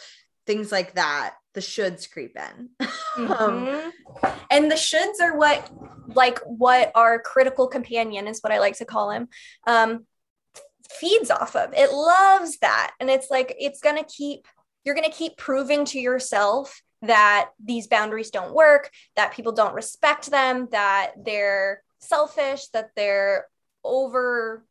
Things 0.46 0.70
like 0.70 0.94
that. 0.94 1.34
The 1.54 1.60
shoulds 1.60 2.08
creep 2.10 2.36
in. 2.36 2.70
Um, 3.18 3.26
mm-hmm. 3.26 4.28
and 4.48 4.70
the 4.70 4.76
shoulds 4.76 5.20
are 5.20 5.36
what 5.36 5.68
like 6.14 6.38
what 6.46 6.92
our 6.94 7.18
critical 7.18 7.66
companion 7.66 8.28
is 8.28 8.38
what 8.42 8.52
i 8.52 8.60
like 8.60 8.76
to 8.76 8.84
call 8.84 9.10
him 9.10 9.26
um 9.66 10.06
feeds 10.88 11.32
off 11.32 11.56
of. 11.56 11.74
It 11.74 11.92
loves 11.92 12.58
that. 12.58 12.92
And 13.00 13.10
it's 13.10 13.28
like 13.28 13.56
it's 13.58 13.80
gonna 13.80 14.04
keep 14.04 14.46
you're 14.84 14.94
gonna 14.94 15.10
keep 15.10 15.36
proving 15.36 15.84
to 15.86 15.98
yourself 15.98 16.80
that 17.02 17.50
these 17.62 17.86
boundaries 17.86 18.30
don't 18.30 18.54
work, 18.54 18.90
that 19.16 19.32
people 19.32 19.52
don't 19.52 19.74
respect 19.74 20.30
them, 20.30 20.68
that 20.72 21.12
they're 21.24 21.82
selfish, 22.00 22.68
that 22.68 22.90
they're 22.96 23.46
over 23.84 24.64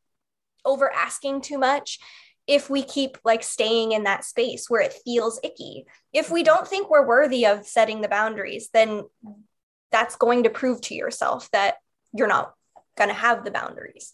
over 0.66 0.92
asking 0.94 1.40
too 1.42 1.58
much 1.58 2.00
if 2.46 2.70
we 2.70 2.84
keep 2.84 3.18
like 3.24 3.44
staying 3.44 3.94
in 3.94 4.04
that 4.04 4.24
space 4.24 4.70
where 4.70 4.82
it 4.82 4.96
feels 5.06 5.40
icky. 5.44 5.86
If 6.14 6.30
we 6.30 6.44
don't 6.44 6.68
think 6.68 6.90
we're 6.90 7.08
worthy 7.08 7.46
of 7.46 7.66
setting 7.66 8.02
the 8.02 8.08
boundaries, 8.08 8.70
then 8.74 9.04
that's 9.92 10.16
going 10.16 10.44
to 10.44 10.50
prove 10.50 10.82
to 10.82 10.96
yourself 10.96 11.50
that 11.52 11.76
you're 12.14 12.28
not 12.28 12.54
going 12.98 13.10
to 13.10 13.14
have 13.14 13.44
the 13.44 13.52
boundaries. 13.52 14.14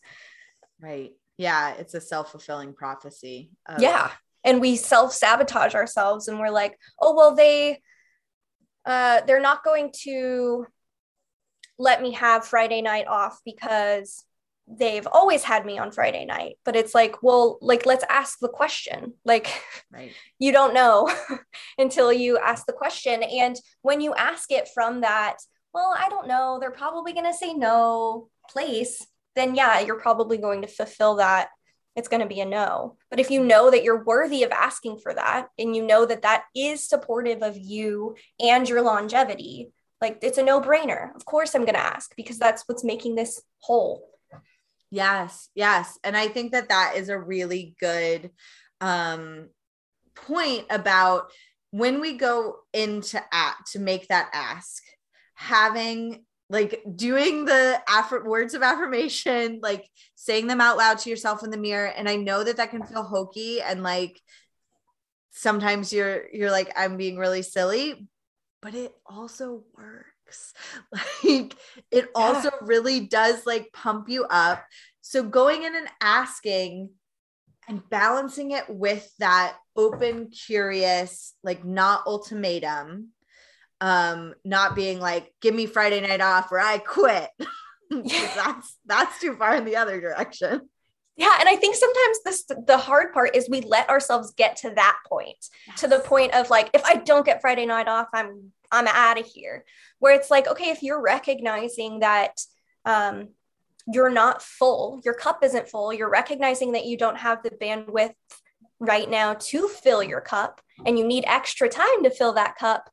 Right. 0.79 1.11
Yeah, 1.37 1.73
it's 1.75 1.93
a 1.93 2.01
self-fulfilling 2.01 2.73
prophecy. 2.73 3.51
Of- 3.67 3.81
yeah. 3.81 4.11
And 4.43 4.59
we 4.59 4.75
self-sabotage 4.75 5.73
ourselves 5.73 6.27
and 6.27 6.39
we're 6.39 6.49
like, 6.49 6.77
"Oh, 6.99 7.15
well 7.15 7.33
they 7.33 7.81
uh, 8.85 9.21
they're 9.25 9.41
not 9.41 9.63
going 9.63 9.91
to 10.03 10.65
let 11.79 12.01
me 12.01 12.11
have 12.13 12.45
Friday 12.45 12.81
night 12.81 13.07
off 13.07 13.39
because 13.45 14.23
they've 14.67 15.07
always 15.11 15.43
had 15.43 15.65
me 15.65 15.77
on 15.77 15.91
Friday 15.91 16.25
night. 16.25 16.55
But 16.63 16.75
it's 16.75 16.95
like, 16.95 17.21
well, 17.21 17.57
like, 17.61 17.85
let's 17.85 18.05
ask 18.09 18.39
the 18.39 18.49
question. 18.49 19.13
Like, 19.25 19.61
right. 19.91 20.11
you 20.39 20.51
don't 20.51 20.73
know 20.73 21.11
until 21.77 22.13
you 22.13 22.37
ask 22.37 22.65
the 22.65 22.73
question. 22.73 23.23
And 23.23 23.55
when 23.81 24.01
you 24.01 24.13
ask 24.13 24.51
it 24.51 24.69
from 24.73 25.01
that, 25.01 25.37
well, 25.73 25.93
I 25.97 26.07
don't 26.09 26.27
know, 26.27 26.57
they're 26.59 26.71
probably 26.71 27.13
going 27.13 27.25
to 27.25 27.33
say 27.33 27.53
no 27.53 28.29
place, 28.49 29.05
then 29.35 29.55
yeah, 29.55 29.79
you're 29.79 29.99
probably 29.99 30.37
going 30.37 30.61
to 30.61 30.67
fulfill 30.67 31.15
that 31.15 31.49
it's 31.95 32.07
going 32.07 32.21
to 32.21 32.27
be 32.27 32.41
a 32.41 32.45
no. 32.45 32.97
But 33.09 33.19
if 33.19 33.29
you 33.29 33.43
know 33.43 33.69
that 33.69 33.83
you're 33.83 34.03
worthy 34.03 34.43
of 34.43 34.51
asking 34.51 34.99
for 34.99 35.13
that 35.13 35.47
and 35.57 35.75
you 35.75 35.85
know 35.85 36.05
that 36.05 36.23
that 36.23 36.45
is 36.55 36.87
supportive 36.87 37.41
of 37.41 37.57
you 37.57 38.15
and 38.39 38.67
your 38.67 38.81
longevity, 38.81 39.71
like 40.01 40.19
it's 40.21 40.37
a 40.37 40.43
no 40.43 40.59
brainer. 40.59 41.15
Of 41.15 41.25
course, 41.25 41.53
I'm 41.53 41.65
going 41.65 41.75
to 41.75 41.79
ask 41.79 42.15
because 42.15 42.39
that's 42.39 42.63
what's 42.67 42.83
making 42.83 43.15
this 43.15 43.41
whole. 43.59 44.09
Yes, 44.91 45.49
yes. 45.55 45.97
And 46.03 46.15
I 46.15 46.27
think 46.27 46.51
that 46.51 46.69
that 46.69 46.93
is 46.97 47.09
a 47.09 47.17
really 47.17 47.75
good 47.79 48.31
um, 48.81 49.49
point 50.15 50.65
about 50.69 51.31
when 51.71 52.01
we 52.01 52.13
go 52.13 52.57
into 52.73 53.19
act 53.31 53.71
to 53.71 53.79
make 53.79 54.07
that 54.09 54.29
ask, 54.33 54.83
having 55.33 56.23
like 56.53 56.83
doing 56.95 57.45
the 57.45 57.81
words 58.25 58.53
of 58.53 58.61
affirmation, 58.61 59.59
like 59.63 59.89
saying 60.13 60.45
them 60.45 60.61
out 60.61 60.77
loud 60.77 60.99
to 60.99 61.09
yourself 61.09 61.43
in 61.43 61.49
the 61.49 61.57
mirror. 61.57 61.87
And 61.87 62.07
I 62.07 62.15
know 62.15 62.43
that 62.43 62.57
that 62.57 62.69
can 62.69 62.83
feel 62.83 63.01
hokey 63.01 63.59
and 63.59 63.81
like 63.81 64.21
sometimes 65.31 65.91
you're 65.91 66.25
you're 66.31 66.51
like 66.51 66.71
I'm 66.77 66.95
being 66.95 67.17
really 67.17 67.41
silly, 67.41 68.07
but 68.61 68.75
it 68.75 68.93
also 69.05 69.63
works. 69.75 70.05
Like 71.23 71.55
it 71.91 72.09
also 72.15 72.49
yeah. 72.49 72.57
really 72.61 73.01
does 73.01 73.45
like 73.47 73.73
pump 73.73 74.07
you 74.07 74.25
up. 74.25 74.63
So 75.01 75.23
going 75.23 75.63
in 75.63 75.75
and 75.75 75.87
asking 76.01 76.89
and 77.67 77.87
balancing 77.89 78.51
it 78.51 78.65
with 78.69 79.11
that 79.19 79.55
open, 79.75 80.29
curious, 80.29 81.33
like 81.43 81.65
not 81.65 82.05
ultimatum 82.05 83.12
um 83.83 84.33
not 84.45 84.75
being 84.75 84.97
like 84.97 85.29
give 85.41 85.53
me 85.53 85.65
friday 85.65 85.99
night 85.99 86.21
off 86.21 86.51
or 86.51 86.59
i 86.59 86.77
quit. 86.79 87.29
That's 87.91 88.77
that's 88.87 89.19
too 89.19 89.35
far 89.35 89.55
in 89.55 89.65
the 89.65 89.75
other 89.75 90.01
direction. 90.01 90.61
Yeah 91.15 91.35
and 91.39 91.47
i 91.47 91.55
think 91.55 91.75
sometimes 91.75 92.17
this 92.25 92.45
the 92.65 92.77
hard 92.77 93.13
part 93.13 93.35
is 93.35 93.47
we 93.47 93.61
let 93.61 93.89
ourselves 93.89 94.33
get 94.35 94.55
to 94.57 94.71
that 94.71 94.97
point 95.07 95.37
yes. 95.67 95.81
to 95.81 95.87
the 95.87 95.99
point 95.99 96.33
of 96.33 96.49
like 96.49 96.71
if 96.73 96.83
i 96.85 96.95
don't 96.95 97.25
get 97.25 97.41
friday 97.41 97.67
night 97.67 97.87
off 97.87 98.07
i'm 98.13 98.51
i'm 98.71 98.87
out 98.87 99.19
of 99.19 99.27
here. 99.27 99.63
Where 99.99 100.15
it's 100.15 100.31
like 100.31 100.47
okay 100.47 100.71
if 100.71 100.81
you're 100.81 101.01
recognizing 101.01 101.99
that 101.99 102.41
um 102.85 103.27
you're 103.91 104.09
not 104.09 104.41
full 104.41 105.01
your 105.03 105.13
cup 105.13 105.43
isn't 105.43 105.69
full 105.69 105.93
you're 105.93 106.09
recognizing 106.09 106.71
that 106.71 106.85
you 106.85 106.97
don't 106.97 107.17
have 107.17 107.43
the 107.43 107.51
bandwidth 107.51 108.15
right 108.79 109.09
now 109.09 109.33
to 109.35 109.67
fill 109.67 110.01
your 110.01 110.21
cup 110.21 110.61
and 110.85 110.97
you 110.97 111.05
need 111.05 111.25
extra 111.27 111.69
time 111.69 112.03
to 112.03 112.09
fill 112.09 112.33
that 112.33 112.55
cup 112.57 112.89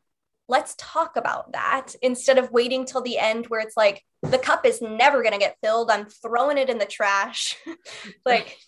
let's 0.50 0.74
talk 0.76 1.16
about 1.16 1.52
that 1.52 1.94
instead 2.02 2.36
of 2.36 2.50
waiting 2.50 2.84
till 2.84 3.00
the 3.00 3.18
end 3.18 3.46
where 3.46 3.60
it's 3.60 3.76
like 3.76 4.02
the 4.22 4.38
cup 4.38 4.66
is 4.66 4.82
never 4.82 5.22
going 5.22 5.32
to 5.32 5.38
get 5.38 5.56
filled 5.62 5.90
i'm 5.90 6.06
throwing 6.06 6.58
it 6.58 6.68
in 6.68 6.78
the 6.78 6.84
trash 6.84 7.56
like 8.26 8.58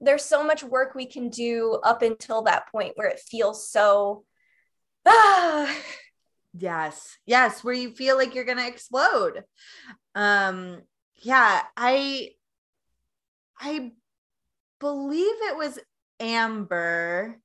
there's 0.00 0.24
so 0.24 0.44
much 0.44 0.62
work 0.62 0.94
we 0.94 1.06
can 1.06 1.30
do 1.30 1.78
up 1.82 2.02
until 2.02 2.42
that 2.42 2.70
point 2.70 2.92
where 2.96 3.08
it 3.08 3.20
feels 3.20 3.70
so 3.70 4.24
ah. 5.06 5.74
yes 6.56 7.16
yes 7.26 7.64
where 7.64 7.74
you 7.74 7.90
feel 7.90 8.16
like 8.16 8.34
you're 8.34 8.44
going 8.44 8.58
to 8.58 8.66
explode 8.66 9.42
um 10.14 10.82
yeah, 11.24 11.62
I 11.76 12.30
I 13.58 13.92
believe 14.78 15.36
it 15.42 15.56
was 15.56 15.78
Amber 16.20 17.40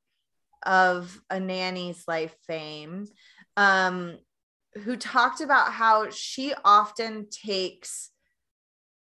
of 0.63 1.19
a 1.29 1.39
nanny's 1.39 2.03
life 2.07 2.35
fame 2.47 3.07
um 3.57 4.17
who 4.83 4.95
talked 4.95 5.41
about 5.41 5.73
how 5.73 6.09
she 6.09 6.53
often 6.63 7.27
takes 7.29 8.11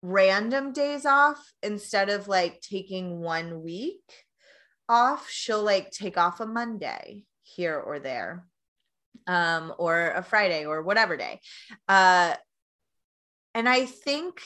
random 0.03 0.73
days 0.73 1.05
off 1.05 1.53
instead 1.63 2.09
of 2.09 2.29
like 2.29 2.61
taking 2.61 3.19
one 3.19 3.63
week 3.63 4.03
off. 4.89 5.29
She'll 5.29 5.65
like 5.65 5.91
take 5.91 6.17
off 6.17 6.41
a 6.41 6.47
monday 6.47 7.25
here 7.43 7.79
or 7.79 7.99
there 7.99 8.47
um 9.27 9.73
or 9.79 10.11
a 10.11 10.23
friday 10.23 10.65
or 10.67 10.83
whatever 10.83 11.17
day. 11.17 11.41
Uh 11.89 12.35
and 13.55 13.69
i 13.69 13.87
think 13.87 14.41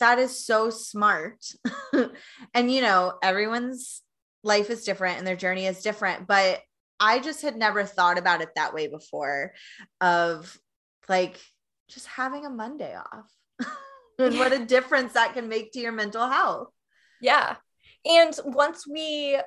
that 0.00 0.18
is 0.18 0.44
so 0.44 0.70
smart. 0.70 1.44
And 2.54 2.72
you 2.72 2.80
know 2.80 3.14
everyone's 3.22 4.02
life 4.42 4.70
is 4.70 4.84
different 4.84 5.18
and 5.18 5.26
their 5.26 5.36
journey 5.36 5.66
is 5.66 5.82
different 5.82 6.26
but 6.26 6.60
i 6.98 7.18
just 7.18 7.42
had 7.42 7.56
never 7.56 7.84
thought 7.84 8.18
about 8.18 8.40
it 8.40 8.48
that 8.56 8.74
way 8.74 8.86
before 8.86 9.52
of 10.00 10.58
like 11.08 11.38
just 11.90 12.06
having 12.06 12.46
a 12.46 12.50
monday 12.50 12.96
off. 12.96 13.30
And 14.18 14.38
what 14.38 14.52
a 14.52 14.62
difference 14.62 15.14
that 15.14 15.32
can 15.32 15.48
make 15.48 15.72
to 15.72 15.80
your 15.80 15.92
mental 15.92 16.28
health. 16.28 16.68
Yeah. 17.22 17.56
And 18.04 18.38
once 18.44 18.86
we 18.86 19.38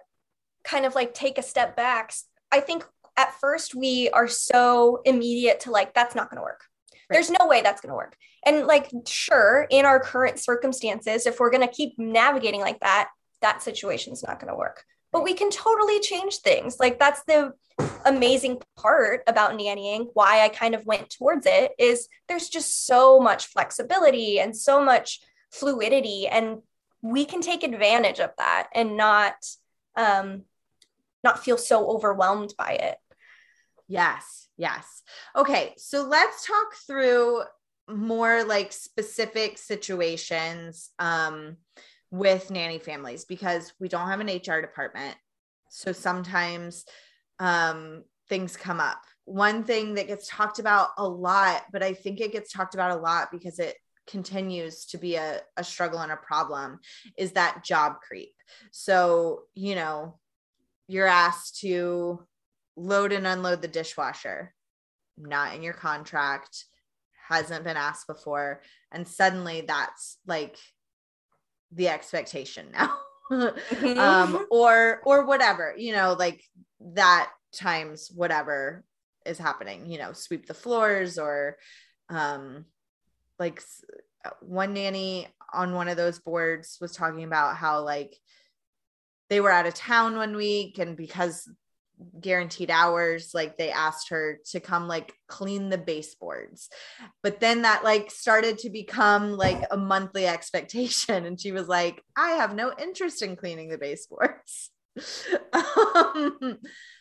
kind 0.64 0.88
of 0.88 0.96
like 0.96 1.14
take 1.14 1.38
a 1.38 1.44
step 1.44 1.76
back 1.76 2.12
i 2.52 2.60
think 2.60 2.86
at 3.18 3.40
first 3.40 3.76
we 3.76 4.10
are 4.12 4.28
so 4.28 5.02
immediate 5.06 5.60
to 5.60 5.72
like 5.72 5.94
that's 5.94 6.16
not 6.16 6.30
going 6.30 6.38
to 6.38 6.44
work. 6.44 6.62
Right. 6.92 7.16
there's 7.16 7.30
no 7.30 7.48
way 7.48 7.62
that's 7.62 7.82
going 7.82 7.92
to 7.92 7.96
work. 7.96 8.16
And 8.46 8.66
like 8.66 8.90
sure 9.06 9.68
in 9.70 9.86
our 9.86 10.00
current 10.00 10.40
circumstances 10.40 11.28
if 11.28 11.40
we're 11.40 11.52
going 11.52 11.68
to 11.68 11.74
keep 11.74 11.94
navigating 12.00 12.62
like 12.62 12.80
that 12.80 13.10
that 13.44 13.62
situation's 13.62 14.24
not 14.24 14.40
going 14.40 14.52
to 14.52 14.58
work. 14.58 14.84
But 15.12 15.24
we 15.24 15.36
can 15.36 15.52
totally 15.52 16.00
change 16.00 16.38
things. 16.38 16.78
Like 16.80 16.98
that's 16.98 17.24
the 17.24 17.54
amazing 18.06 18.62
part 18.76 19.22
about 19.26 19.58
nannying 19.58 20.08
why 20.14 20.42
i 20.42 20.50
kind 20.50 20.76
of 20.76 20.86
went 20.86 21.10
towards 21.10 21.48
it 21.48 21.72
is 21.80 22.08
there's 22.28 22.50
just 22.50 22.86
so 22.86 23.20
much 23.20 23.48
flexibility 23.48 24.40
and 24.40 24.56
so 24.56 24.84
much 24.84 25.22
fluidity 25.52 26.28
and 26.28 26.60
we 27.04 27.26
can 27.26 27.42
take 27.42 27.64
advantage 27.64 28.20
of 28.20 28.32
that 28.38 28.70
and 28.74 28.98
not 28.98 29.36
um 29.96 30.44
not 31.24 31.44
feel 31.44 31.58
so 31.58 31.90
overwhelmed 31.90 32.54
by 32.58 32.72
it. 32.72 32.98
Yes 33.88 34.48
yes. 34.58 35.04
Okay 35.36 35.74
so 35.78 36.04
let's 36.04 36.48
talk 36.48 36.76
through 36.88 37.44
more 37.90 38.44
like 38.46 38.72
specific 38.72 39.58
situations 39.58 40.90
um 40.98 41.58
with 42.14 42.52
nanny 42.52 42.78
families 42.78 43.26
because 43.26 43.74
we 43.80 43.88
don't 43.88 44.08
have 44.08 44.20
an 44.20 44.28
HR 44.28 44.62
department. 44.62 45.16
So 45.72 45.92
sometimes 45.92 46.86
um, 47.40 48.04
things 48.30 48.56
come 48.56 48.80
up. 48.80 49.02
One 49.26 49.64
thing 49.64 49.96
that 49.96 50.06
gets 50.06 50.28
talked 50.28 50.60
about 50.60 50.90
a 51.00 51.08
lot, 51.08 51.64
but 51.72 51.82
I 51.82 51.96
think 51.96 52.22
it 52.22 52.32
gets 52.32 52.54
talked 52.54 52.76
about 52.76 52.92
a 52.92 53.02
lot 53.02 53.30
because 53.32 53.58
it 53.58 53.78
continues 54.06 54.86
to 54.86 55.00
be 55.00 55.16
a, 55.16 55.40
a 55.58 55.64
struggle 55.64 56.02
and 56.02 56.12
a 56.12 56.18
problem, 56.18 56.80
is 57.18 57.32
that 57.32 57.64
job 57.64 57.96
creep. 58.08 58.36
So, 58.70 59.46
you 59.56 59.74
know, 59.74 60.20
you're 60.88 61.08
asked 61.08 61.62
to 61.62 62.24
load 62.76 63.12
and 63.12 63.26
unload 63.26 63.64
the 63.64 63.68
dishwasher, 63.68 64.54
not 65.18 65.56
in 65.56 65.64
your 65.64 65.74
contract, 65.74 66.66
hasn't 67.28 67.64
been 67.64 67.78
asked 67.78 68.06
before. 68.06 68.62
And 68.92 69.08
suddenly 69.08 69.62
that's 69.62 70.20
like 70.28 70.60
the 71.76 71.88
expectation 71.88 72.68
now 72.72 72.96
mm-hmm. 73.32 74.00
um 74.00 74.46
or 74.52 75.02
or 75.06 75.26
whatever 75.26 75.74
you 75.78 75.94
know 75.94 76.16
like 76.18 76.44
that 76.80 77.30
times 77.54 78.12
whatever 78.14 78.84
is 79.26 79.38
happening 79.38 79.90
you 79.90 79.98
know 79.98 80.14
sweep 80.14 80.46
the 80.46 80.54
floors 80.54 81.18
or 81.18 81.58
um 82.10 82.66
like 83.40 83.62
one 84.42 84.74
nanny 84.74 85.28
on 85.54 85.74
one 85.74 85.88
of 85.88 85.98
those 85.98 86.20
boards 86.20 86.78
was 86.82 86.92
talking 86.92 87.24
about 87.24 87.56
how 87.56 87.82
like 87.82 88.16
they 89.30 89.40
were 89.40 89.52
out 89.52 89.66
of 89.66 89.74
town 89.74 90.16
one 90.16 90.36
week 90.36 90.78
and 90.80 90.98
because 90.98 91.50
guaranteed 92.20 92.70
hours 92.72 93.32
like 93.34 93.58
they 93.58 93.72
asked 93.72 94.10
her 94.10 94.40
to 94.52 94.60
come 94.60 94.88
like 94.88 95.14
clean 95.28 95.70
the 95.70 95.78
baseboards. 95.78 96.70
But 97.22 97.40
then 97.40 97.64
that 97.64 97.84
like 97.84 98.12
started 98.12 98.58
to 98.60 98.70
become 98.70 99.34
like 99.38 99.64
a 99.72 99.78
monthly 99.78 100.28
expectation. 100.28 101.26
And 101.26 101.40
she 101.40 101.52
was 101.52 101.68
like 101.68 102.04
i 102.16 102.32
have 102.32 102.56
no 102.56 102.74
interest 102.78 103.22
in 103.22 103.36
cleaning 103.36 103.70
the 103.70 103.78
baseboards. 103.78 104.70
Um, 105.54 106.58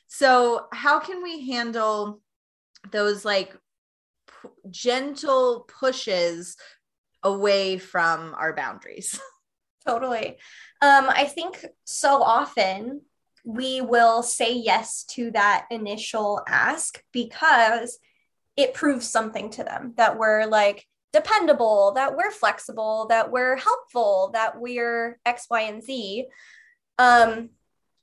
so 0.06 0.66
how 0.72 0.98
can 1.00 1.22
we 1.22 1.50
handle 1.50 2.20
those 2.90 3.24
like 3.24 3.56
p- 4.28 4.48
gentle 4.70 5.66
pushes 5.68 6.56
away 7.22 7.78
from 7.78 8.34
our 8.38 8.54
boundaries? 8.54 9.18
Totally. 9.86 10.38
Um 10.80 11.06
i 11.08 11.24
think 11.24 11.64
so 11.84 12.22
often 12.22 13.02
we 13.44 13.81
will 13.81 14.22
say 14.22 14.55
yes 14.55 15.05
to 15.05 15.31
that 15.33 15.66
initial 15.70 16.42
ask 16.46 17.02
because 17.12 17.98
it 18.57 18.74
proves 18.74 19.09
something 19.09 19.50
to 19.50 19.64
them 19.64 19.94
that 19.96 20.18
we're 20.18 20.46
like 20.46 20.87
dependable, 21.12 21.92
that 21.94 22.16
we're 22.16 22.31
flexible, 22.31 23.07
that 23.09 23.31
we're 23.31 23.57
helpful, 23.57 24.31
that 24.33 24.61
we're 24.61 25.18
X, 25.26 25.46
Y, 25.50 25.62
and 25.62 25.83
Z. 25.83 26.26
Um, 26.98 27.50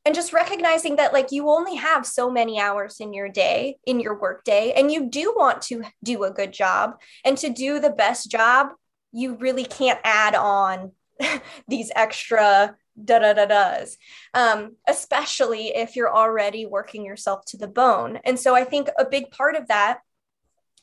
and 0.06 0.16
just 0.16 0.34
recognizing 0.34 0.96
that 0.96 1.14
like 1.14 1.32
you 1.32 1.50
only 1.50 1.76
have 1.76 2.06
so 2.06 2.32
many 2.32 2.60
hours 2.60 3.00
in 3.00 3.14
your 3.14 3.30
day, 3.30 3.78
in 3.86 4.00
your 4.00 4.20
work 4.20 4.44
day, 4.44 4.74
and 4.74 4.92
you 4.92 5.10
do 5.10 5.34
want 5.36 5.62
to 5.64 5.84
do 6.04 6.24
a 6.24 6.32
good 6.32 6.52
job. 6.52 7.00
And 7.26 7.38
to 7.40 7.50
do 7.50 7.80
the 7.80 7.90
best 7.90 8.32
job, 8.32 8.70
you 9.12 9.36
really 9.36 9.66
can't 9.66 10.00
add 10.04 10.36
on 10.36 10.92
these 11.68 11.92
extra 11.96 12.76
da 13.04 13.20
da 13.20 13.34
da 13.34 13.46
does, 13.46 13.98
um, 14.34 14.76
especially 14.88 15.76
if 15.76 15.96
you're 15.96 16.14
already 16.14 16.66
working 16.66 17.06
yourself 17.06 17.46
to 17.46 17.58
the 17.58 17.68
bone. 17.68 18.20
And 18.24 18.40
so 18.40 18.56
I 18.56 18.64
think 18.64 18.90
a 18.98 19.06
big 19.06 19.32
part 19.32 19.56
of 19.56 19.68
that, 19.68 20.00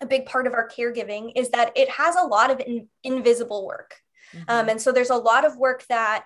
a 0.01 0.07
big 0.07 0.27
part 0.27 0.47
of 0.47 0.55
our 0.55 0.69
caregiving 0.69 1.33
is 1.37 1.51
that 1.51 1.73
it 1.77 1.89
has 1.91 2.17
a 2.17 2.27
lot 2.27 2.51
of 2.51 2.61
in, 2.61 2.89
invisible 3.03 3.67
work. 3.67 3.97
Mm-hmm. 4.35 4.45
Um, 4.49 4.69
and 4.69 4.81
so 4.81 4.93
there's 4.93 5.11
a 5.11 5.17
lot 5.17 5.45
of 5.45 5.57
work 5.57 5.85
that 5.89 6.25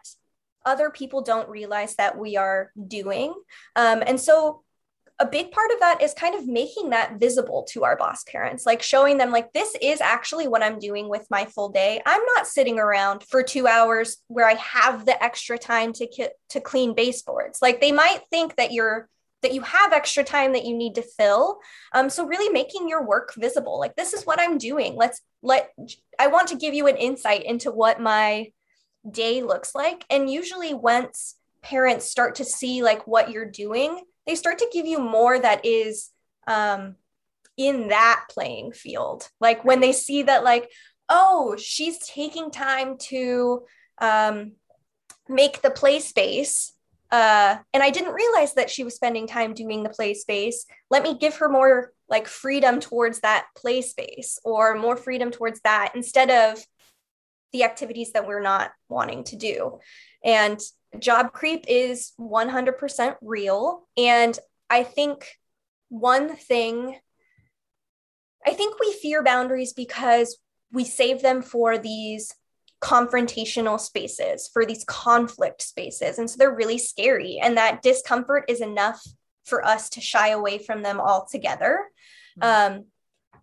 other 0.66 0.90
people 0.90 1.22
don't 1.22 1.48
realize 1.48 1.96
that 1.96 2.18
we 2.18 2.36
are 2.36 2.70
doing. 2.86 3.34
Um, 3.76 4.02
and 4.06 4.20
so 4.20 4.62
a 5.20 5.26
big 5.26 5.52
part 5.52 5.70
of 5.70 5.80
that 5.80 6.00
is 6.02 6.14
kind 6.14 6.34
of 6.34 6.48
making 6.48 6.90
that 6.90 7.20
visible 7.20 7.66
to 7.70 7.84
our 7.84 7.96
boss 7.96 8.24
parents, 8.24 8.64
like 8.64 8.82
showing 8.82 9.18
them, 9.18 9.30
like, 9.30 9.52
this 9.52 9.76
is 9.80 10.00
actually 10.00 10.48
what 10.48 10.62
I'm 10.62 10.78
doing 10.78 11.08
with 11.08 11.26
my 11.30 11.44
full 11.44 11.68
day. 11.68 12.00
I'm 12.06 12.24
not 12.34 12.46
sitting 12.46 12.78
around 12.78 13.22
for 13.24 13.42
two 13.42 13.66
hours 13.66 14.16
where 14.28 14.48
I 14.48 14.54
have 14.54 15.04
the 15.04 15.22
extra 15.22 15.58
time 15.58 15.92
to, 15.94 16.06
ki- 16.06 16.28
to 16.48 16.60
clean 16.60 16.94
baseboards. 16.94 17.60
Like, 17.60 17.80
they 17.80 17.92
might 17.92 18.22
think 18.30 18.56
that 18.56 18.72
you're 18.72 19.08
that 19.42 19.54
you 19.54 19.62
have 19.62 19.94
extra 19.94 20.22
time 20.22 20.52
that 20.52 20.66
you 20.66 20.76
need 20.76 20.94
to 20.96 21.02
fill. 21.02 21.60
Um, 21.94 22.10
so 22.10 22.26
really 22.26 22.52
making 22.52 22.88
your 22.88 23.06
work 23.06 23.32
visible. 23.36 23.78
Like 23.78 23.96
this 23.96 24.12
is 24.12 24.24
what 24.24 24.38
I'm 24.38 24.58
doing. 24.58 24.96
Let's 24.96 25.22
let 25.42 25.70
I 26.18 26.26
want 26.26 26.48
to 26.48 26.56
give 26.56 26.74
you 26.74 26.88
an 26.88 26.96
insight 26.96 27.44
into 27.44 27.70
what 27.70 28.00
my 28.00 28.52
day 29.10 29.42
looks 29.42 29.74
like. 29.74 30.04
And 30.10 30.30
usually 30.30 30.74
once 30.74 31.36
parents 31.62 32.10
start 32.10 32.34
to 32.36 32.44
see 32.44 32.82
like 32.82 33.06
what 33.06 33.30
you're 33.30 33.50
doing, 33.50 34.02
they 34.26 34.34
start 34.34 34.58
to 34.58 34.70
give 34.72 34.86
you 34.86 34.98
more 34.98 35.38
that 35.38 35.64
is 35.64 36.10
um, 36.46 36.96
in 37.56 37.88
that 37.88 38.24
playing 38.30 38.72
field. 38.72 39.28
Like 39.40 39.64
when 39.64 39.80
they 39.80 39.92
see 39.92 40.22
that, 40.24 40.44
like, 40.44 40.70
oh, 41.08 41.56
she's 41.58 41.98
taking 41.98 42.50
time 42.50 42.96
to 42.98 43.62
um, 43.98 44.52
make 45.28 45.62
the 45.62 45.70
play 45.70 46.00
space. 46.00 46.72
Uh, 47.10 47.56
and 47.74 47.82
I 47.82 47.90
didn't 47.90 48.14
realize 48.14 48.54
that 48.54 48.70
she 48.70 48.84
was 48.84 48.94
spending 48.94 49.26
time 49.26 49.52
doing 49.52 49.82
the 49.82 49.88
play 49.88 50.14
space. 50.14 50.64
Let 50.90 51.02
me 51.02 51.18
give 51.18 51.36
her 51.36 51.48
more 51.48 51.92
like 52.08 52.28
freedom 52.28 52.80
towards 52.80 53.20
that 53.20 53.46
play 53.56 53.82
space 53.82 54.38
or 54.44 54.76
more 54.76 54.96
freedom 54.96 55.30
towards 55.30 55.60
that 55.62 55.92
instead 55.94 56.30
of 56.30 56.64
the 57.52 57.64
activities 57.64 58.12
that 58.12 58.28
we're 58.28 58.42
not 58.42 58.70
wanting 58.88 59.24
to 59.24 59.36
do. 59.36 59.80
And 60.24 60.60
job 60.98 61.32
creep 61.32 61.64
is 61.68 62.12
100% 62.20 63.16
real. 63.22 63.88
And 63.96 64.38
I 64.68 64.82
think 64.82 65.26
one 65.88 66.36
thing, 66.36 66.98
I 68.46 68.52
think 68.52 68.78
we 68.80 68.92
fear 68.92 69.22
boundaries 69.22 69.72
because 69.72 70.38
we 70.72 70.84
save 70.84 71.22
them 71.22 71.42
for 71.42 71.78
these 71.78 72.32
confrontational 72.80 73.78
spaces, 73.78 74.48
for 74.52 74.64
these 74.64 74.84
conflict 74.84 75.62
spaces. 75.62 76.18
And 76.18 76.30
so 76.30 76.36
they're 76.38 76.54
really 76.54 76.78
scary. 76.78 77.38
And 77.42 77.56
that 77.56 77.82
discomfort 77.82 78.44
is 78.48 78.60
enough 78.60 79.02
for 79.44 79.64
us 79.64 79.90
to 79.90 80.00
shy 80.00 80.28
away 80.28 80.58
from 80.58 80.82
them 80.82 81.00
altogether. 81.00 81.86
Mm-hmm. 82.40 82.76
Um, 82.76 82.84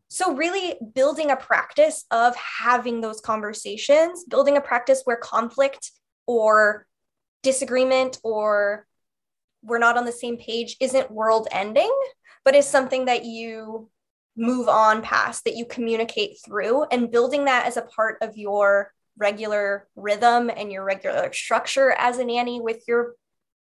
so 0.09 0.33
really 0.35 0.75
building 0.95 1.31
a 1.31 1.35
practice 1.35 2.05
of 2.11 2.35
having 2.35 3.01
those 3.01 3.19
conversations 3.19 4.23
building 4.23 4.55
a 4.55 4.61
practice 4.61 5.01
where 5.03 5.17
conflict 5.17 5.91
or 6.25 6.85
disagreement 7.43 8.19
or 8.23 8.85
we're 9.63 9.79
not 9.79 9.97
on 9.97 10.05
the 10.05 10.11
same 10.11 10.37
page 10.37 10.77
isn't 10.79 11.11
world 11.11 11.47
ending 11.51 11.93
but 12.43 12.55
is 12.55 12.65
something 12.65 13.05
that 13.05 13.25
you 13.25 13.89
move 14.35 14.67
on 14.67 15.01
past 15.01 15.43
that 15.43 15.55
you 15.55 15.65
communicate 15.65 16.37
through 16.45 16.83
and 16.91 17.11
building 17.11 17.45
that 17.45 17.65
as 17.65 17.77
a 17.77 17.81
part 17.81 18.17
of 18.21 18.37
your 18.37 18.91
regular 19.17 19.87
rhythm 19.95 20.49
and 20.55 20.71
your 20.71 20.83
regular 20.83 21.31
structure 21.33 21.91
as 21.97 22.19
a 22.19 22.25
nanny 22.25 22.61
with 22.61 22.83
your 22.87 23.15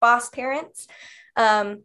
boss 0.00 0.30
parents 0.30 0.86
um, 1.36 1.82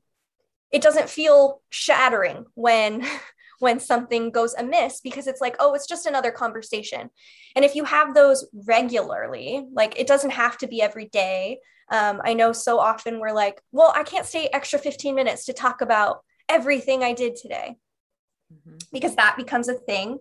it 0.72 0.82
doesn't 0.82 1.10
feel 1.10 1.62
shattering 1.70 2.46
when 2.54 3.06
when 3.60 3.80
something 3.80 4.32
goes 4.32 4.54
amiss 4.56 5.00
because 5.00 5.28
it's 5.28 5.40
like 5.40 5.56
oh 5.60 5.74
it's 5.74 5.88
just 5.88 6.06
another 6.06 6.32
conversation. 6.32 7.10
And 7.56 7.64
if 7.64 7.74
you 7.74 7.86
have 7.86 8.14
those 8.14 8.46
regularly 8.68 9.66
like 9.74 9.98
it 9.98 10.08
doesn't 10.08 10.32
have 10.32 10.58
to 10.58 10.68
be 10.68 10.82
every 10.82 11.06
day 11.06 11.60
um, 11.90 12.22
i 12.24 12.34
know 12.34 12.52
so 12.52 12.80
often 12.80 13.20
we're 13.20 13.34
like 13.34 13.62
well 13.72 13.92
i 13.96 14.04
can't 14.04 14.26
stay 14.26 14.50
extra 14.54 14.80
15 14.80 15.16
minutes 15.16 15.46
to 15.46 15.54
talk 15.54 15.82
about 15.82 16.24
everything 16.50 17.04
i 17.04 17.14
did 17.14 17.36
today 17.36 17.76
mm-hmm. 18.54 18.78
because 18.92 19.16
that 19.16 19.38
becomes 19.38 19.68
a 19.68 19.74
thing 19.74 20.20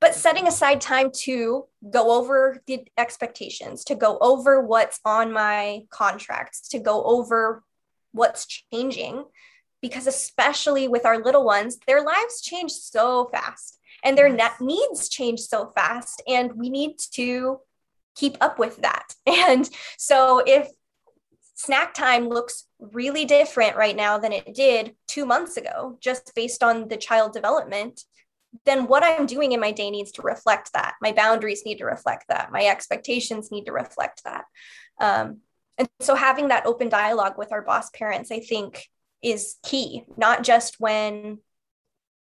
but 0.00 0.14
setting 0.14 0.48
aside 0.48 0.80
time 0.80 1.10
to 1.24 1.66
go 1.90 2.18
over 2.18 2.62
the 2.66 2.86
expectations, 2.96 3.84
to 3.84 3.94
go 3.94 4.16
over 4.20 4.62
what's 4.62 4.98
on 5.04 5.30
my 5.32 5.82
contracts, 5.90 6.68
to 6.68 6.78
go 6.78 7.04
over 7.04 7.62
what's 8.12 8.46
changing. 8.72 9.24
Because, 9.82 10.06
especially 10.06 10.88
with 10.88 11.06
our 11.06 11.18
little 11.18 11.44
ones, 11.44 11.78
their 11.86 12.02
lives 12.02 12.42
change 12.42 12.70
so 12.70 13.30
fast 13.32 13.78
and 14.02 14.16
their 14.16 14.28
net 14.28 14.60
needs 14.60 15.08
change 15.08 15.40
so 15.40 15.70
fast. 15.74 16.22
And 16.26 16.54
we 16.54 16.68
need 16.68 16.98
to 17.12 17.60
keep 18.14 18.36
up 18.40 18.58
with 18.58 18.78
that. 18.78 19.14
And 19.26 19.68
so, 19.98 20.42
if 20.46 20.68
snack 21.60 21.92
time 21.92 22.28
looks 22.28 22.64
really 22.78 23.26
different 23.26 23.76
right 23.76 23.94
now 23.94 24.16
than 24.16 24.32
it 24.32 24.54
did 24.54 24.94
two 25.06 25.26
months 25.26 25.58
ago, 25.58 25.98
just 26.00 26.32
based 26.34 26.62
on 26.62 26.88
the 26.88 26.96
child 26.96 27.34
development, 27.34 28.00
then 28.64 28.86
what 28.86 29.04
I'm 29.04 29.26
doing 29.26 29.52
in 29.52 29.60
my 29.60 29.70
day 29.70 29.90
needs 29.90 30.12
to 30.12 30.22
reflect 30.22 30.72
that. 30.72 30.94
My 31.02 31.12
boundaries 31.12 31.64
need 31.66 31.78
to 31.78 31.84
reflect 31.84 32.24
that. 32.28 32.50
My 32.50 32.64
expectations 32.64 33.50
need 33.50 33.66
to 33.66 33.72
reflect 33.72 34.24
that. 34.24 34.44
Um, 34.98 35.40
and 35.76 35.88
so 36.00 36.14
having 36.14 36.48
that 36.48 36.64
open 36.64 36.88
dialogue 36.88 37.36
with 37.36 37.52
our 37.52 37.62
boss 37.62 37.90
parents, 37.90 38.32
I 38.32 38.40
think, 38.40 38.86
is 39.22 39.56
key, 39.62 40.04
not 40.16 40.42
just 40.42 40.80
when 40.80 41.40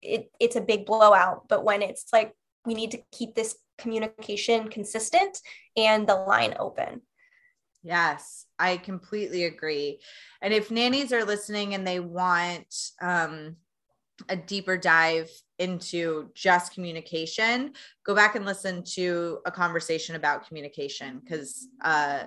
it, 0.02 0.32
it's 0.40 0.56
a 0.56 0.62
big 0.62 0.88
blowout, 0.88 1.48
but 1.48 1.64
when 1.64 1.84
it's 1.84 2.08
like 2.12 2.34
we 2.66 2.74
need 2.74 2.92
to 2.92 3.02
keep 3.12 3.36
this 3.36 3.56
communication 3.78 4.70
consistent 4.70 5.40
and 5.78 6.08
the 6.08 6.16
line 6.16 6.56
open. 6.60 7.02
Yes, 7.82 8.46
I 8.58 8.78
completely 8.78 9.46
agree. 9.46 10.00
And 10.42 10.54
if 10.54 10.70
nannies 10.72 11.14
are 11.14 11.24
listening 11.24 11.74
and 11.74 11.88
they 11.88 12.00
want 12.00 12.74
um, 13.02 13.56
a 14.28 14.36
deeper 14.36 14.78
dive 14.78 15.30
into 15.60 16.30
just 16.36 16.74
communication, 16.74 17.74
go 18.06 18.14
back 18.14 18.36
and 18.36 18.46
listen 18.46 18.84
to 18.96 19.40
a 19.46 19.52
conversation 19.52 20.16
about 20.16 20.48
communication 20.48 21.20
because 21.20 21.68
uh, 21.84 22.24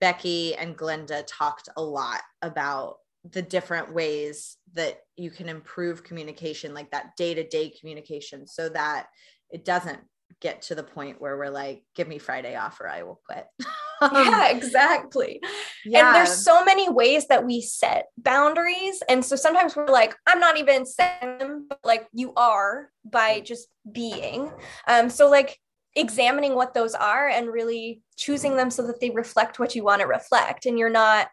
Becky 0.00 0.54
and 0.54 0.76
Glenda 0.76 1.24
talked 1.26 1.68
a 1.76 1.82
lot 1.82 2.20
about 2.40 2.98
the 3.30 3.42
different 3.42 3.92
ways 3.92 4.56
that 4.74 5.00
you 5.16 5.30
can 5.30 5.48
improve 5.48 6.04
communication, 6.04 6.74
like 6.74 6.90
that 6.90 7.16
day 7.16 7.34
to 7.34 7.46
day 7.46 7.70
communication, 7.70 8.46
so 8.46 8.68
that 8.68 9.06
it 9.50 9.64
doesn't 9.64 10.00
get 10.40 10.62
to 10.62 10.74
the 10.74 10.82
point 10.82 11.20
where 11.20 11.36
we're 11.36 11.50
like, 11.50 11.84
give 11.94 12.08
me 12.08 12.18
Friday 12.18 12.56
off 12.56 12.80
or 12.80 12.88
I 12.88 13.02
will 13.02 13.20
quit. 13.26 13.46
yeah, 14.12 14.48
exactly. 14.50 15.40
Yeah. 15.84 16.06
And 16.06 16.14
there's 16.14 16.44
so 16.44 16.64
many 16.64 16.88
ways 16.88 17.26
that 17.28 17.44
we 17.44 17.60
set 17.60 18.06
boundaries. 18.18 19.02
And 19.08 19.24
so 19.24 19.36
sometimes 19.36 19.76
we're 19.76 19.86
like, 19.86 20.16
I'm 20.26 20.40
not 20.40 20.58
even 20.58 20.86
setting 20.86 21.38
them, 21.38 21.66
but 21.68 21.80
like 21.84 22.06
you 22.12 22.32
are 22.34 22.90
by 23.04 23.40
just 23.40 23.68
being. 23.90 24.50
Um, 24.86 25.10
so 25.10 25.28
like 25.28 25.58
examining 25.94 26.54
what 26.54 26.74
those 26.74 26.94
are 26.94 27.28
and 27.28 27.48
really 27.48 28.02
choosing 28.16 28.56
them 28.56 28.70
so 28.70 28.86
that 28.86 29.00
they 29.00 29.10
reflect 29.10 29.58
what 29.58 29.74
you 29.74 29.84
want 29.84 30.00
to 30.00 30.06
reflect. 30.06 30.66
And 30.66 30.78
you're 30.78 30.90
not 30.90 31.28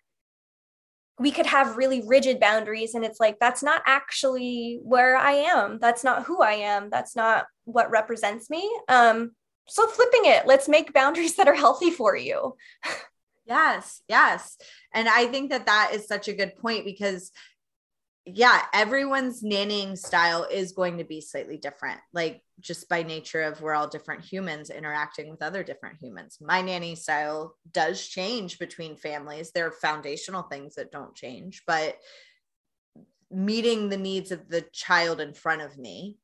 we 1.19 1.31
could 1.31 1.45
have 1.45 1.75
really 1.75 2.01
rigid 2.07 2.39
boundaries 2.39 2.95
and 2.95 3.03
it's 3.03 3.19
like 3.19 3.37
that's 3.39 3.61
not 3.61 3.81
actually 3.85 4.79
where 4.83 5.17
i 5.17 5.33
am 5.33 5.77
that's 5.79 6.03
not 6.03 6.23
who 6.23 6.41
i 6.41 6.53
am 6.53 6.89
that's 6.89 7.15
not 7.15 7.45
what 7.65 7.91
represents 7.91 8.49
me 8.49 8.67
um 8.87 9.31
so 9.69 9.87
flipping 9.87 10.25
it 10.25 10.47
let's 10.47 10.67
make 10.67 10.93
boundaries 10.93 11.35
that 11.35 11.47
are 11.47 11.55
healthy 11.55 11.91
for 11.91 12.15
you. 12.15 12.55
Yes 13.45 14.01
yes. 14.07 14.57
And 14.93 15.09
i 15.09 15.25
think 15.25 15.49
that 15.49 15.65
that 15.65 15.91
is 15.93 16.07
such 16.07 16.27
a 16.27 16.33
good 16.33 16.55
point 16.57 16.85
because 16.85 17.31
yeah 18.25 18.61
everyone's 18.73 19.41
nannying 19.41 19.97
style 19.97 20.45
is 20.51 20.73
going 20.73 20.99
to 20.99 21.03
be 21.03 21.19
slightly 21.19 21.57
different 21.57 21.99
like 22.13 22.43
just 22.59 22.87
by 22.89 23.01
nature 23.01 23.41
of 23.41 23.61
we're 23.61 23.73
all 23.73 23.87
different 23.87 24.23
humans 24.23 24.69
interacting 24.69 25.29
with 25.29 25.41
other 25.41 25.63
different 25.63 25.97
humans. 25.99 26.37
My 26.41 26.61
nanny 26.61 26.93
style 26.95 27.55
does 27.71 28.05
change 28.05 28.59
between 28.59 28.97
families. 28.97 29.51
There 29.51 29.65
are 29.65 29.71
foundational 29.71 30.43
things 30.43 30.75
that 30.75 30.91
don't 30.91 31.15
change 31.15 31.63
but 31.65 31.97
meeting 33.31 33.89
the 33.89 33.97
needs 33.97 34.31
of 34.31 34.49
the 34.49 34.61
child 34.73 35.21
in 35.21 35.33
front 35.33 35.61
of 35.61 35.77
me 35.77 36.17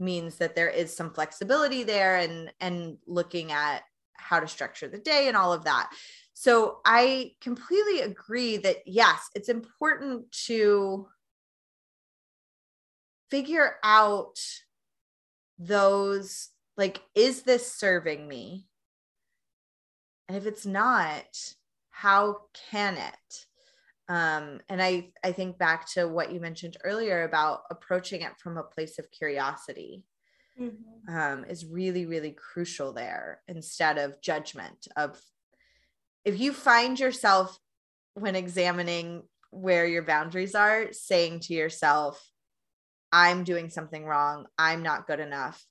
means 0.00 0.36
that 0.36 0.54
there 0.54 0.68
is 0.68 0.94
some 0.94 1.12
flexibility 1.12 1.82
there 1.82 2.16
and 2.16 2.52
and 2.60 2.98
looking 3.06 3.52
at 3.52 3.82
how 4.14 4.40
to 4.40 4.48
structure 4.48 4.88
the 4.88 4.98
day 4.98 5.28
and 5.28 5.36
all 5.36 5.52
of 5.52 5.64
that. 5.64 5.90
So 6.32 6.80
i 6.84 7.32
completely 7.40 8.00
agree 8.00 8.56
that 8.58 8.78
yes 8.86 9.28
it's 9.34 9.48
important 9.48 10.30
to 10.46 11.06
figure 13.30 13.76
out 13.84 14.38
those 15.58 16.48
like 16.76 17.02
is 17.14 17.42
this 17.42 17.70
serving 17.72 18.26
me? 18.26 18.66
And 20.28 20.36
if 20.36 20.46
it's 20.46 20.64
not 20.64 21.26
how 21.90 22.42
can 22.70 22.96
it 22.96 23.46
um, 24.10 24.58
and 24.68 24.82
I, 24.82 25.12
I 25.22 25.30
think 25.30 25.56
back 25.56 25.88
to 25.92 26.08
what 26.08 26.32
you 26.32 26.40
mentioned 26.40 26.76
earlier 26.82 27.22
about 27.22 27.60
approaching 27.70 28.22
it 28.22 28.32
from 28.38 28.58
a 28.58 28.64
place 28.64 28.98
of 28.98 29.08
curiosity 29.12 30.04
mm-hmm. 30.60 31.16
um, 31.16 31.44
is 31.44 31.64
really, 31.64 32.06
really 32.06 32.32
crucial 32.32 32.92
there 32.92 33.40
instead 33.46 33.98
of 33.98 34.20
judgment 34.20 34.88
of 34.96 35.16
if 36.24 36.40
you 36.40 36.52
find 36.52 36.98
yourself 36.98 37.56
when 38.14 38.34
examining 38.34 39.22
where 39.50 39.86
your 39.86 40.02
boundaries 40.02 40.56
are 40.56 40.92
saying 40.92 41.40
to 41.42 41.54
yourself, 41.54 42.20
I'm 43.12 43.44
doing 43.44 43.70
something 43.70 44.04
wrong, 44.04 44.46
I'm 44.58 44.82
not 44.82 45.06
good 45.06 45.20
enough, 45.20 45.64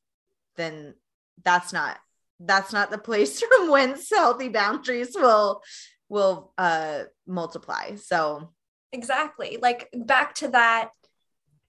then 0.56 0.96
that's 1.44 1.74
not 1.74 1.98
that's 2.40 2.72
not 2.72 2.90
the 2.90 2.98
place 2.98 3.42
from 3.58 3.70
whence 3.70 4.10
healthy 4.10 4.48
boundaries 4.48 5.12
will 5.14 5.62
will 6.10 6.52
uh 6.58 7.04
multiply. 7.26 7.96
So 7.96 8.52
exactly. 8.92 9.58
Like 9.62 9.90
back 9.94 10.36
to 10.36 10.50
that 10.50 10.90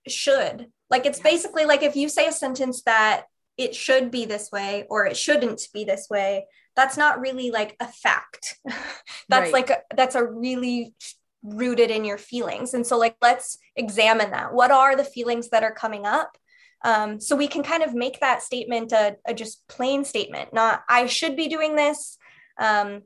should. 0.09 0.67
Like 0.89 1.07
it's 1.07 1.21
basically 1.21 1.67
like 1.67 1.83
if 1.83 1.95
you 1.95 2.09
say 2.09 2.27
a 2.27 2.33
sentence 2.33 2.83
that 2.83 3.25
it 3.57 3.75
should 3.75 4.11
be 4.11 4.25
this 4.25 4.51
way 4.51 4.87
or 4.89 5.07
it 5.07 5.17
shouldn't 5.17 5.69
be 5.73 5.85
this 5.85 6.09
way 6.11 6.47
that's 6.77 6.97
not 6.97 7.21
really 7.21 7.51
like 7.51 7.77
a 7.81 7.87
fact. 7.87 8.59
That's 9.29 9.53
right. 9.53 9.53
like 9.53 9.71
a, 9.71 9.79
that's 9.95 10.17
a 10.17 10.25
really 10.25 10.95
rooted 11.45 11.91
in 11.91 12.05
your 12.05 12.19
feelings. 12.19 12.75
And 12.75 12.85
so 12.85 12.99
like 12.99 13.17
let's 13.23 13.59
examine 13.77 14.33
that. 14.33 14.53
What 14.53 14.73
are 14.73 14.97
the 14.97 15.05
feelings 15.05 15.51
that 15.51 15.63
are 15.63 15.73
coming 15.73 16.05
up? 16.05 16.37
Um, 16.85 17.21
so 17.21 17.37
we 17.37 17.47
can 17.47 17.63
kind 17.63 17.85
of 17.85 17.95
make 17.95 18.19
that 18.21 18.43
statement 18.43 18.91
a, 18.91 19.17
a 19.25 19.35
just 19.35 19.69
plain 19.69 20.05
statement 20.05 20.55
not 20.55 20.83
i 20.89 21.07
should 21.07 21.37
be 21.37 21.47
doing 21.47 21.77
this. 21.77 22.19
Um, 22.59 23.03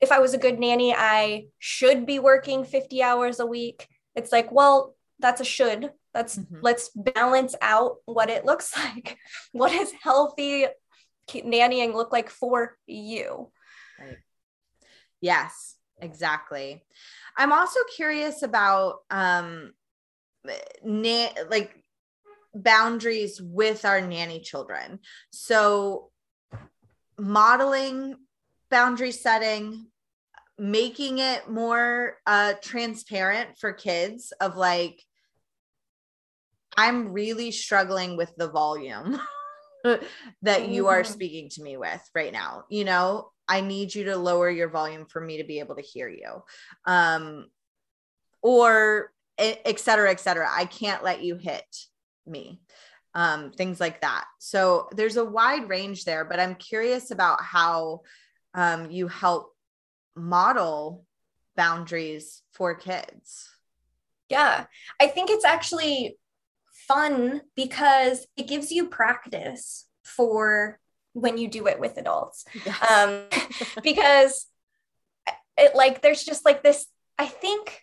if 0.00 0.12
I 0.12 0.20
was 0.20 0.34
a 0.34 0.38
good 0.38 0.58
nanny, 0.58 0.94
I 0.94 1.46
should 1.58 2.06
be 2.06 2.18
working 2.18 2.64
50 2.64 3.02
hours 3.02 3.40
a 3.40 3.46
week. 3.46 3.88
It's 4.14 4.32
like, 4.32 4.52
well, 4.52 4.94
that's 5.18 5.40
a 5.40 5.44
should. 5.44 5.90
That's 6.14 6.38
mm-hmm. 6.38 6.58
let's 6.62 6.90
balance 6.94 7.54
out 7.60 7.96
what 8.04 8.30
it 8.30 8.44
looks 8.44 8.76
like. 8.76 9.18
what 9.52 9.72
does 9.72 9.92
healthy 10.02 10.66
nannying 11.30 11.94
look 11.94 12.12
like 12.12 12.30
for 12.30 12.76
you? 12.86 13.50
Right. 13.98 14.18
Yes, 15.20 15.76
exactly. 16.00 16.84
I'm 17.36 17.52
also 17.52 17.80
curious 17.94 18.42
about 18.42 19.00
um 19.10 19.72
na- 20.84 21.34
like 21.50 21.74
boundaries 22.54 23.40
with 23.40 23.84
our 23.84 24.00
nanny 24.00 24.40
children. 24.40 25.00
So 25.30 26.10
modeling 27.18 28.14
boundary 28.70 29.12
setting 29.12 29.86
making 30.58 31.18
it 31.18 31.48
more 31.48 32.16
uh 32.26 32.52
transparent 32.62 33.56
for 33.58 33.72
kids 33.72 34.32
of 34.40 34.56
like 34.56 35.02
I'm 36.76 37.12
really 37.12 37.50
struggling 37.50 38.16
with 38.16 38.32
the 38.36 38.50
volume 38.50 39.20
that 40.42 40.68
you 40.68 40.88
are 40.88 41.02
Mhm. 41.02 41.06
speaking 41.06 41.48
to 41.50 41.62
me 41.62 41.76
with 41.76 42.02
right 42.14 42.32
now. 42.32 42.64
You 42.68 42.84
know, 42.84 43.32
I 43.48 43.62
need 43.62 43.94
you 43.94 44.04
to 44.04 44.16
lower 44.16 44.48
your 44.50 44.68
volume 44.68 45.06
for 45.06 45.20
me 45.20 45.38
to 45.38 45.44
be 45.44 45.58
able 45.58 45.74
to 45.76 45.82
hear 45.82 46.08
you. 46.08 46.44
Um, 46.84 47.50
or 48.42 49.12
et 49.38 49.78
cetera, 49.80 50.10
et 50.10 50.20
cetera. 50.20 50.48
I 50.50 50.66
can't 50.66 51.02
let 51.02 51.22
you 51.22 51.36
hit 51.36 51.64
me. 52.26 52.60
Um, 53.14 53.50
things 53.50 53.80
like 53.80 54.00
that. 54.02 54.26
So 54.38 54.88
there's 54.92 55.16
a 55.16 55.24
wide 55.24 55.68
range 55.68 56.04
there, 56.04 56.24
but 56.24 56.38
I'm 56.38 56.54
curious 56.54 57.10
about 57.10 57.42
how 57.42 58.02
um, 58.54 58.90
you 58.90 59.08
help 59.08 59.54
model 60.14 61.04
boundaries 61.56 62.42
for 62.52 62.74
kids. 62.74 63.50
Yeah, 64.28 64.66
I 65.00 65.06
think 65.06 65.30
it's 65.30 65.44
actually 65.44 66.18
fun 66.86 67.42
because 67.56 68.26
it 68.36 68.46
gives 68.46 68.70
you 68.70 68.88
practice 68.88 69.86
for 70.04 70.78
when 71.12 71.38
you 71.38 71.48
do 71.48 71.66
it 71.66 71.80
with 71.80 71.96
adults. 71.96 72.44
Yes. 72.64 72.90
Um, 72.90 73.24
because 73.82 74.46
it 75.56 75.74
like 75.74 76.02
there's 76.02 76.24
just 76.24 76.44
like 76.44 76.62
this, 76.62 76.86
I 77.18 77.26
think, 77.26 77.82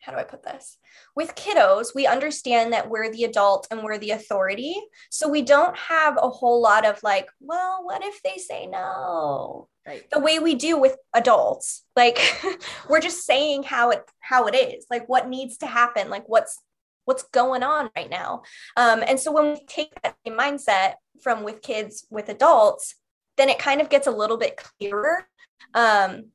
how 0.00 0.12
do 0.12 0.18
I 0.18 0.24
put 0.24 0.42
this? 0.42 0.78
With 1.14 1.34
kiddos, 1.34 1.94
we 1.94 2.06
understand 2.06 2.72
that 2.72 2.88
we're 2.88 3.10
the 3.10 3.24
adult 3.24 3.66
and 3.70 3.82
we're 3.82 3.98
the 3.98 4.12
authority. 4.12 4.74
So 5.10 5.28
we 5.28 5.42
don't 5.42 5.76
have 5.76 6.16
a 6.16 6.30
whole 6.30 6.60
lot 6.62 6.86
of 6.86 7.02
like, 7.02 7.28
well, 7.40 7.84
what 7.84 8.02
if 8.02 8.22
they 8.22 8.38
say 8.38 8.66
no? 8.66 9.68
right. 9.86 10.10
the 10.10 10.20
way 10.20 10.38
we 10.38 10.54
do 10.54 10.78
with 10.78 10.96
adults 11.14 11.84
like 11.96 12.18
we're 12.88 13.00
just 13.00 13.24
saying 13.24 13.62
how 13.62 13.90
it 13.90 14.02
how 14.20 14.46
it 14.46 14.54
is 14.54 14.86
like 14.90 15.08
what 15.08 15.28
needs 15.28 15.58
to 15.58 15.66
happen 15.66 16.10
like 16.10 16.24
what's 16.26 16.58
what's 17.04 17.22
going 17.24 17.62
on 17.62 17.90
right 17.96 18.10
now 18.10 18.42
um, 18.76 19.02
and 19.06 19.18
so 19.18 19.32
when 19.32 19.52
we 19.54 19.64
take 19.66 19.90
that 20.02 20.16
mindset 20.26 20.94
from 21.22 21.42
with 21.42 21.62
kids 21.62 22.06
with 22.10 22.28
adults 22.28 22.94
then 23.36 23.48
it 23.48 23.58
kind 23.58 23.80
of 23.80 23.88
gets 23.88 24.06
a 24.06 24.12
little 24.12 24.36
bit 24.36 24.56
clearer 24.56 25.26
um, 25.74 26.26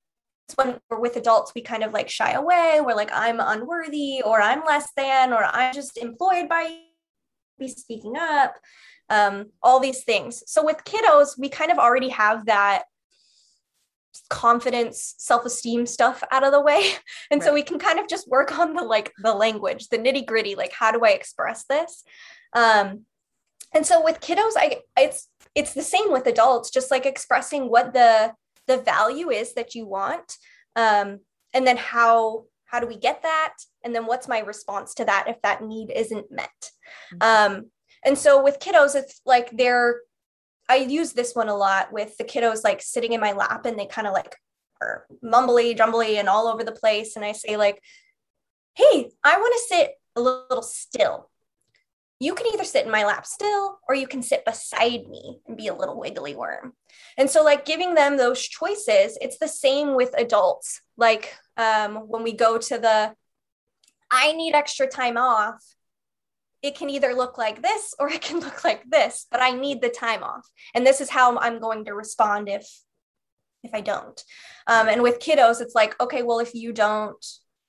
when 0.53 0.79
we're 0.89 0.99
with 0.99 1.15
adults 1.15 1.53
we 1.55 1.62
kind 1.62 1.84
of 1.84 1.93
like 1.93 2.10
shy 2.10 2.31
away. 2.34 2.79
We're 2.81 2.95
like 2.95 3.12
i'm 3.12 3.39
unworthy 3.39 4.21
or 4.23 4.41
i'm 4.41 4.63
less 4.63 4.88
than 4.95 5.34
or 5.34 5.43
i'm 5.43 5.73
just 5.73 5.97
employed 5.97 6.47
by 6.47 6.77
be 7.58 7.67
speaking 7.67 8.15
up 8.17 8.55
um, 9.10 9.51
all 9.62 9.79
these 9.79 10.03
things. 10.03 10.43
So 10.47 10.65
with 10.65 10.84
kiddos 10.84 11.38
we 11.38 11.49
kind 11.49 11.71
of 11.71 11.77
already 11.77 12.10
have 12.10 12.45
that 12.45 12.84
confidence 14.29 15.15
self-esteem 15.17 15.86
stuff 15.86 16.23
out 16.31 16.45
of 16.45 16.51
the 16.51 16.62
way. 16.62 16.93
And 17.31 17.43
so 17.43 17.53
we 17.53 17.63
can 17.63 17.79
kind 17.79 17.99
of 17.99 18.08
just 18.08 18.29
work 18.29 18.58
on 18.58 18.73
the 18.73 18.84
like 18.84 19.12
the 19.21 19.34
language 19.34 19.89
the 19.89 19.97
nitty 19.97 20.25
gritty 20.25 20.55
like 20.55 20.71
how 20.71 20.91
do 20.91 21.03
i 21.03 21.10
express 21.10 21.65
this? 21.65 22.03
Um 22.53 23.01
and 23.73 23.86
so 23.86 24.03
with 24.03 24.21
kiddos 24.21 24.53
i 24.58 24.81
it's 24.97 25.27
it's 25.55 25.73
the 25.73 25.81
same 25.81 26.12
with 26.12 26.27
adults 26.27 26.69
just 26.69 26.91
like 26.91 27.05
expressing 27.05 27.69
what 27.69 27.93
the 27.93 28.34
the 28.67 28.78
value 28.78 29.30
is 29.30 29.54
that 29.54 29.75
you 29.75 29.86
want 29.86 30.38
um 30.75 31.19
and 31.54 31.65
then 31.65 31.78
how 31.78 32.45
how 32.65 32.80
do 32.80 32.88
we 32.88 32.97
get 32.97 33.21
that 33.23 33.54
and 33.84 33.95
then 33.95 34.06
what's 34.06 34.28
my 34.28 34.39
response 34.39 34.93
to 34.93 35.06
that 35.06 35.25
if 35.28 35.41
that 35.41 35.63
need 35.63 35.91
isn't 35.95 36.32
met 36.32 36.71
um 37.21 37.65
and 38.04 38.17
so 38.17 38.43
with 38.43 38.60
kiddos 38.60 38.95
it's 38.95 39.21
like 39.25 39.49
they're 39.56 40.01
I 40.67 40.78
use 40.78 41.13
this 41.13 41.36
one 41.36 41.49
a 41.49 41.56
lot 41.56 41.93
with 41.93 42.17
the 42.17 42.23
kiddos 42.23 42.63
like 42.63 42.82
sitting 42.82 43.13
in 43.13 43.21
my 43.21 43.34
lap 43.34 43.65
and 43.65 43.78
they 43.78 43.86
kind 43.86 44.08
of 44.08 44.13
like 44.13 44.36
are 44.82 45.06
mumbly, 45.23 45.75
jumbly, 45.78 46.17
and 46.17 46.28
all 46.28 46.47
over 46.47 46.63
the 46.63 46.71
place. 46.71 47.15
And 47.15 47.23
I 47.23 47.32
say, 47.32 47.58
like, 47.58 47.82
hey, 48.75 49.10
I 49.23 49.38
want 49.38 49.54
to 49.54 49.75
sit 49.75 49.91
a 50.15 50.21
little 50.21 50.62
still. 50.62 51.30
You 52.19 52.34
can 52.34 52.47
either 52.47 52.63
sit 52.63 52.86
in 52.86 52.91
my 52.91 53.06
lap 53.06 53.25
still 53.25 53.80
or 53.89 53.95
you 53.95 54.08
can 54.08 54.21
sit 54.21 54.45
beside 54.45 55.08
me 55.08 55.39
and 55.47 55.58
be 55.58 55.67
a 55.67 55.75
little 55.75 55.99
wiggly 55.99 56.34
worm. 56.34 56.73
And 57.17 57.30
so, 57.30 57.43
like, 57.43 57.65
giving 57.65 57.93
them 57.93 58.15
those 58.15 58.41
choices, 58.41 59.17
it's 59.21 59.38
the 59.38 59.47
same 59.47 59.95
with 59.95 60.17
adults. 60.17 60.82
Like, 60.95 61.36
um, 61.58 61.95
when 62.08 62.23
we 62.23 62.34
go 62.34 62.58
to 62.58 62.78
the 62.78 63.13
I 64.12 64.32
need 64.34 64.54
extra 64.54 64.88
time 64.88 65.17
off, 65.17 65.62
it 66.65 66.75
can 66.75 66.89
either 66.89 67.13
look 67.13 67.38
like 67.38 67.62
this 67.62 67.93
or 67.99 68.10
it 68.10 68.21
can 68.21 68.39
look 68.47 68.63
like 68.63 68.84
this 68.89 69.28
but 69.32 69.41
i 69.41 69.51
need 69.51 69.82
the 69.82 69.89
time 69.89 70.23
off 70.23 70.47
and 70.73 70.86
this 70.86 70.99
is 70.99 71.10
how 71.10 71.38
i'm 71.38 71.60
going 71.60 71.86
to 71.86 71.93
respond 71.93 72.49
if 72.49 72.67
if 73.63 73.73
i 73.73 73.82
don't 73.82 74.23
um, 74.67 74.88
and 74.88 75.04
with 75.04 75.19
kiddos 75.19 75.62
it's 75.62 75.75
like 75.75 75.99
okay 76.01 76.23
well 76.23 76.39
if 76.39 76.54
you 76.54 76.73
don't 76.73 77.23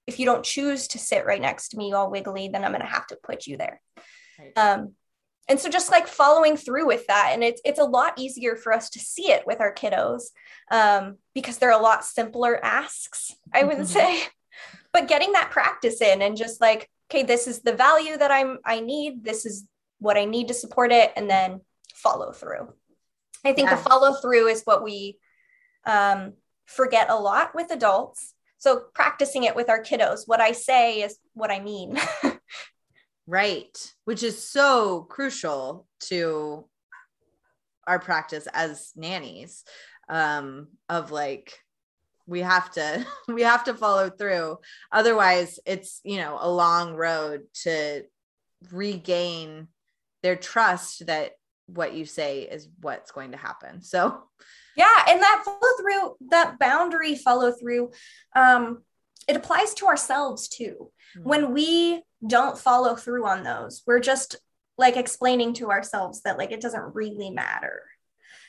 if 0.06 0.18
you 0.18 0.24
don't 0.24 0.44
choose 0.44 0.88
to 0.88 0.98
sit 0.98 1.26
right 1.26 1.42
next 1.42 1.68
to 1.68 1.76
me 1.76 1.92
all 1.92 2.10
wiggly 2.10 2.48
then 2.48 2.64
i'm 2.64 2.72
going 2.72 2.80
to 2.80 2.86
have 2.86 3.06
to 3.06 3.18
put 3.22 3.46
you 3.46 3.56
there 3.56 3.80
Right. 4.38 4.52
um, 4.56 4.92
and 5.48 5.60
so 5.60 5.68
just 5.70 5.92
like 5.92 6.08
following 6.08 6.56
through 6.56 6.86
with 6.86 7.06
that 7.06 7.30
and 7.32 7.44
it's 7.44 7.60
it's 7.64 7.78
a 7.78 7.84
lot 7.84 8.18
easier 8.18 8.56
for 8.56 8.72
us 8.72 8.90
to 8.90 8.98
see 8.98 9.30
it 9.30 9.46
with 9.46 9.60
our 9.60 9.72
kiddos 9.74 10.24
um, 10.70 11.18
because 11.34 11.58
they're 11.58 11.70
a 11.70 11.78
lot 11.78 12.04
simpler 12.04 12.58
asks 12.64 13.32
i 13.54 13.62
would 13.64 13.78
Mhm. 13.78 13.86
say 13.86 14.22
but 14.92 15.08
getting 15.08 15.32
that 15.32 15.50
practice 15.50 16.00
in 16.00 16.22
and 16.22 16.36
just 16.36 16.60
like 16.60 16.88
okay 17.10 17.22
this 17.22 17.46
is 17.46 17.60
the 17.60 17.72
value 17.74 18.16
that 18.16 18.30
i'm 18.32 18.58
i 18.64 18.80
need 18.80 19.22
this 19.24 19.46
is 19.46 19.64
what 19.98 20.16
i 20.16 20.24
need 20.24 20.48
to 20.48 20.54
support 20.54 20.90
it 20.92 21.12
and 21.16 21.30
then 21.30 21.60
follow 21.94 22.32
through 22.32 22.72
i 23.44 23.52
think 23.52 23.68
Yeah. 23.70 23.76
the 23.76 23.82
follow 23.88 24.14
through 24.14 24.48
is 24.48 24.62
what 24.64 24.82
we 24.82 25.18
um, 25.84 26.32
forget 26.66 27.08
a 27.10 27.14
lot 27.14 27.54
with 27.54 27.70
adults 27.70 28.34
so 28.58 28.80
practicing 28.94 29.44
it 29.44 29.54
with 29.54 29.68
our 29.70 29.80
kiddos 29.82 30.22
what 30.26 30.40
i 30.40 30.50
say 30.52 31.02
is 31.02 31.18
what 31.34 31.50
i 31.52 31.60
mean 31.60 31.96
Right. 33.26 33.94
Which 34.04 34.22
is 34.22 34.42
so 34.42 35.02
crucial 35.02 35.86
to 36.08 36.66
our 37.86 37.98
practice 37.98 38.48
as 38.52 38.92
nannies 38.96 39.62
um 40.08 40.66
of 40.88 41.12
like 41.12 41.60
we 42.26 42.40
have 42.40 42.70
to 42.72 43.06
we 43.28 43.42
have 43.42 43.62
to 43.64 43.74
follow 43.74 44.10
through 44.10 44.58
otherwise 44.90 45.60
it's 45.64 46.00
you 46.02 46.16
know 46.16 46.36
a 46.40 46.50
long 46.50 46.94
road 46.94 47.42
to 47.54 48.02
regain 48.72 49.68
their 50.24 50.34
trust 50.34 51.06
that 51.06 51.32
what 51.66 51.94
you 51.94 52.04
say 52.04 52.40
is 52.42 52.68
what's 52.80 53.12
going 53.12 53.30
to 53.32 53.36
happen 53.36 53.82
so 53.82 54.24
Yeah, 54.76 55.04
and 55.08 55.20
that 55.22 55.42
follow 55.44 55.58
through, 55.80 56.16
that 56.30 56.58
boundary 56.58 57.16
follow 57.16 57.50
through, 57.50 57.92
um, 58.36 58.82
it 59.26 59.36
applies 59.36 59.74
to 59.74 59.86
ourselves 59.86 60.48
too. 60.48 60.90
When 61.22 61.54
we 61.54 62.02
don't 62.24 62.58
follow 62.58 62.96
through 62.96 63.26
on 63.26 63.42
those, 63.42 63.82
we're 63.86 64.00
just 64.00 64.36
like 64.78 64.96
explaining 64.96 65.54
to 65.54 65.70
ourselves 65.70 66.22
that 66.22 66.38
like 66.38 66.52
it 66.52 66.60
doesn't 66.60 66.94
really 66.94 67.30
matter. 67.30 67.82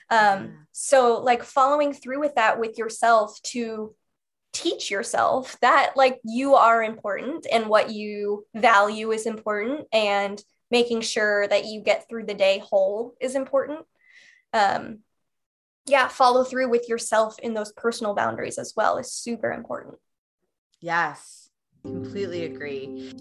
Um, 0.09 0.67
so 0.71 1.21
like 1.21 1.43
following 1.43 1.93
through 1.93 2.19
with 2.19 2.35
that 2.35 2.59
with 2.59 2.77
yourself 2.77 3.41
to 3.43 3.93
teach 4.53 4.89
yourself 4.89 5.57
that 5.59 5.93
like 5.95 6.19
you 6.23 6.55
are 6.55 6.81
important 6.81 7.45
and 7.51 7.67
what 7.67 7.91
you 7.91 8.45
value 8.55 9.11
is 9.11 9.25
important 9.25 9.85
and 9.91 10.41
making 10.71 11.01
sure 11.01 11.47
that 11.47 11.65
you 11.65 11.81
get 11.81 12.07
through 12.07 12.25
the 12.25 12.33
day 12.33 12.59
whole 12.59 13.15
is 13.19 13.35
important. 13.35 13.79
Um, 14.53 14.99
yeah, 15.85 16.07
follow 16.07 16.43
through 16.43 16.69
with 16.69 16.89
yourself 16.89 17.37
in 17.39 17.53
those 17.53 17.71
personal 17.73 18.13
boundaries 18.13 18.57
as 18.57 18.73
well 18.75 18.97
is 18.97 19.11
super 19.11 19.51
important. 19.51 19.95
yes 20.81 21.46
completely 21.83 22.45
agree 22.45 23.11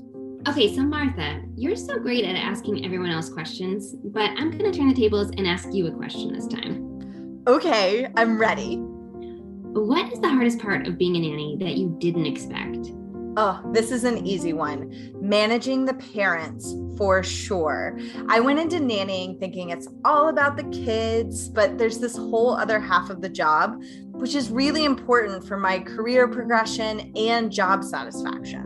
Okay, 0.49 0.73
so 0.77 0.83
Martha, 0.83 1.43
you're 1.57 1.75
so 1.75 1.99
great 1.99 2.25
at 2.25 2.37
asking 2.37 2.85
everyone 2.85 3.11
else 3.11 3.29
questions, 3.29 3.95
but 4.05 4.31
I'm 4.39 4.53
going 4.53 4.71
to 4.71 4.79
turn 4.79 4.87
the 4.89 4.95
tables 4.95 5.31
and 5.37 5.45
ask 5.45 5.69
you 5.73 5.89
a 5.89 5.91
question 5.91 6.33
this 6.33 6.47
time. 6.47 7.43
okay 7.49 8.07
i'm 8.17 8.39
ready 8.39 8.77
What 8.77 10.13
is 10.13 10.21
the 10.21 10.29
hardest 10.29 10.59
part 10.61 10.87
of 10.87 10.97
being 10.99 11.17
a 11.17 11.21
nanny 11.21 11.57
that 11.61 11.77
you 11.77 11.97
didn't 12.01 12.27
expect? 12.27 12.93
Oh, 13.39 13.61
this 13.75 13.91
is 13.91 14.05
an 14.05 14.27
easy 14.27 14.55
one. 14.55 15.13
Managing 15.21 15.85
the 15.85 15.93
parents 15.93 16.75
for 16.97 17.23
sure. 17.23 17.99
I 18.29 18.41
went 18.41 18.59
into 18.59 18.77
nannying 18.77 19.39
thinking 19.39 19.69
it's 19.69 19.89
all 20.07 20.29
about 20.29 20.57
the 20.57 20.65
kids, 20.71 21.51
but 21.51 21.77
there's 21.77 21.99
this 21.99 22.17
whole 22.17 22.57
other 22.57 22.81
half 22.81 23.11
of 23.11 23.21
the 23.21 23.29
job, 23.29 23.83
which 24.13 24.35
is 24.35 24.51
really 24.51 24.87
important 24.87 25.47
for 25.47 25.59
my 25.59 25.81
career 25.81 26.27
progression 26.27 27.13
and 27.15 27.53
job 27.53 27.85
satisfaction. 27.85 28.63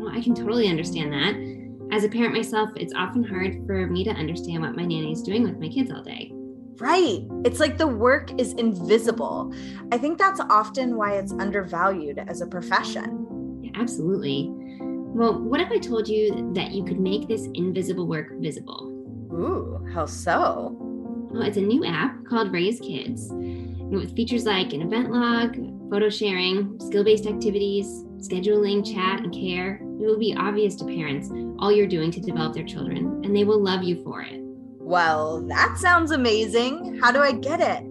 Well, 0.00 0.12
I 0.12 0.20
can 0.20 0.34
totally 0.34 0.66
understand 0.66 1.12
that. 1.12 1.96
As 1.96 2.02
a 2.02 2.08
parent 2.08 2.34
myself, 2.34 2.70
it's 2.74 2.94
often 2.94 3.22
hard 3.22 3.64
for 3.66 3.86
me 3.86 4.02
to 4.02 4.10
understand 4.10 4.62
what 4.62 4.74
my 4.74 4.82
nanny 4.82 5.12
is 5.12 5.22
doing 5.22 5.44
with 5.44 5.60
my 5.60 5.68
kids 5.68 5.92
all 5.92 6.02
day. 6.02 6.32
Right. 6.78 7.20
It's 7.44 7.60
like 7.60 7.78
the 7.78 7.86
work 7.86 8.40
is 8.40 8.54
invisible. 8.54 9.54
I 9.92 9.98
think 9.98 10.18
that's 10.18 10.40
often 10.40 10.96
why 10.96 11.18
it's 11.18 11.32
undervalued 11.32 12.18
as 12.18 12.40
a 12.40 12.46
profession. 12.48 13.28
Absolutely. 13.74 14.48
Well, 14.50 15.40
what 15.40 15.60
if 15.60 15.70
I 15.70 15.78
told 15.78 16.08
you 16.08 16.52
that 16.54 16.72
you 16.72 16.84
could 16.84 17.00
make 17.00 17.28
this 17.28 17.46
invisible 17.54 18.06
work 18.06 18.32
visible? 18.38 18.88
Ooh, 19.32 19.86
how 19.92 20.06
so? 20.06 20.76
Well, 20.78 21.42
it's 21.42 21.56
a 21.56 21.62
new 21.62 21.84
app 21.84 22.24
called 22.26 22.52
Raise 22.52 22.80
Kids 22.80 23.28
with 23.30 24.16
features 24.16 24.44
like 24.44 24.72
an 24.72 24.82
event 24.82 25.10
log, 25.10 25.56
photo 25.90 26.08
sharing, 26.08 26.78
skill 26.80 27.04
based 27.04 27.26
activities, 27.26 27.86
scheduling, 28.18 28.84
chat, 28.84 29.20
and 29.20 29.32
care. 29.32 29.76
It 29.76 30.06
will 30.06 30.18
be 30.18 30.34
obvious 30.34 30.76
to 30.76 30.84
parents 30.84 31.30
all 31.58 31.70
you're 31.70 31.86
doing 31.86 32.10
to 32.12 32.20
develop 32.20 32.54
their 32.54 32.64
children, 32.64 33.20
and 33.24 33.36
they 33.36 33.44
will 33.44 33.62
love 33.62 33.82
you 33.82 34.02
for 34.02 34.22
it. 34.22 34.40
Well, 34.78 35.42
that 35.48 35.78
sounds 35.78 36.10
amazing. 36.10 36.98
How 37.00 37.12
do 37.12 37.20
I 37.20 37.32
get 37.32 37.60
it? 37.60 37.84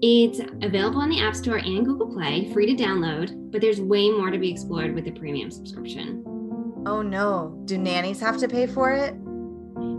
It's 0.00 0.40
available 0.62 1.00
on 1.00 1.08
the 1.08 1.20
App 1.20 1.34
Store 1.34 1.56
and 1.56 1.84
Google 1.84 2.06
Play, 2.06 2.52
free 2.52 2.72
to 2.72 2.82
download, 2.82 3.50
but 3.50 3.60
there's 3.60 3.80
way 3.80 4.10
more 4.10 4.30
to 4.30 4.38
be 4.38 4.50
explored 4.50 4.94
with 4.94 5.04
the 5.04 5.10
premium 5.10 5.50
subscription. 5.50 6.22
Oh 6.86 7.02
no, 7.02 7.60
do 7.64 7.76
nannies 7.76 8.20
have 8.20 8.38
to 8.38 8.48
pay 8.48 8.68
for 8.68 8.92
it? 8.92 9.16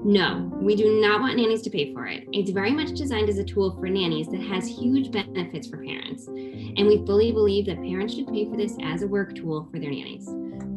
No, 0.05 0.49
we 0.53 0.77
do 0.77 1.01
not 1.01 1.19
want 1.19 1.35
nannies 1.35 1.61
to 1.63 1.69
pay 1.69 1.93
for 1.93 2.07
it. 2.07 2.25
It's 2.31 2.51
very 2.51 2.71
much 2.71 2.93
designed 2.93 3.27
as 3.27 3.37
a 3.39 3.43
tool 3.43 3.77
for 3.77 3.89
nannies 3.89 4.27
that 4.29 4.41
has 4.41 4.65
huge 4.65 5.11
benefits 5.11 5.67
for 5.67 5.83
parents. 5.83 6.27
And 6.27 6.87
we 6.87 7.05
fully 7.05 7.33
believe 7.33 7.65
that 7.65 7.81
parents 7.81 8.13
should 8.13 8.27
pay 8.27 8.49
for 8.49 8.55
this 8.55 8.77
as 8.81 9.01
a 9.01 9.07
work 9.07 9.35
tool 9.35 9.67
for 9.69 9.79
their 9.79 9.91
nannies. 9.91 10.25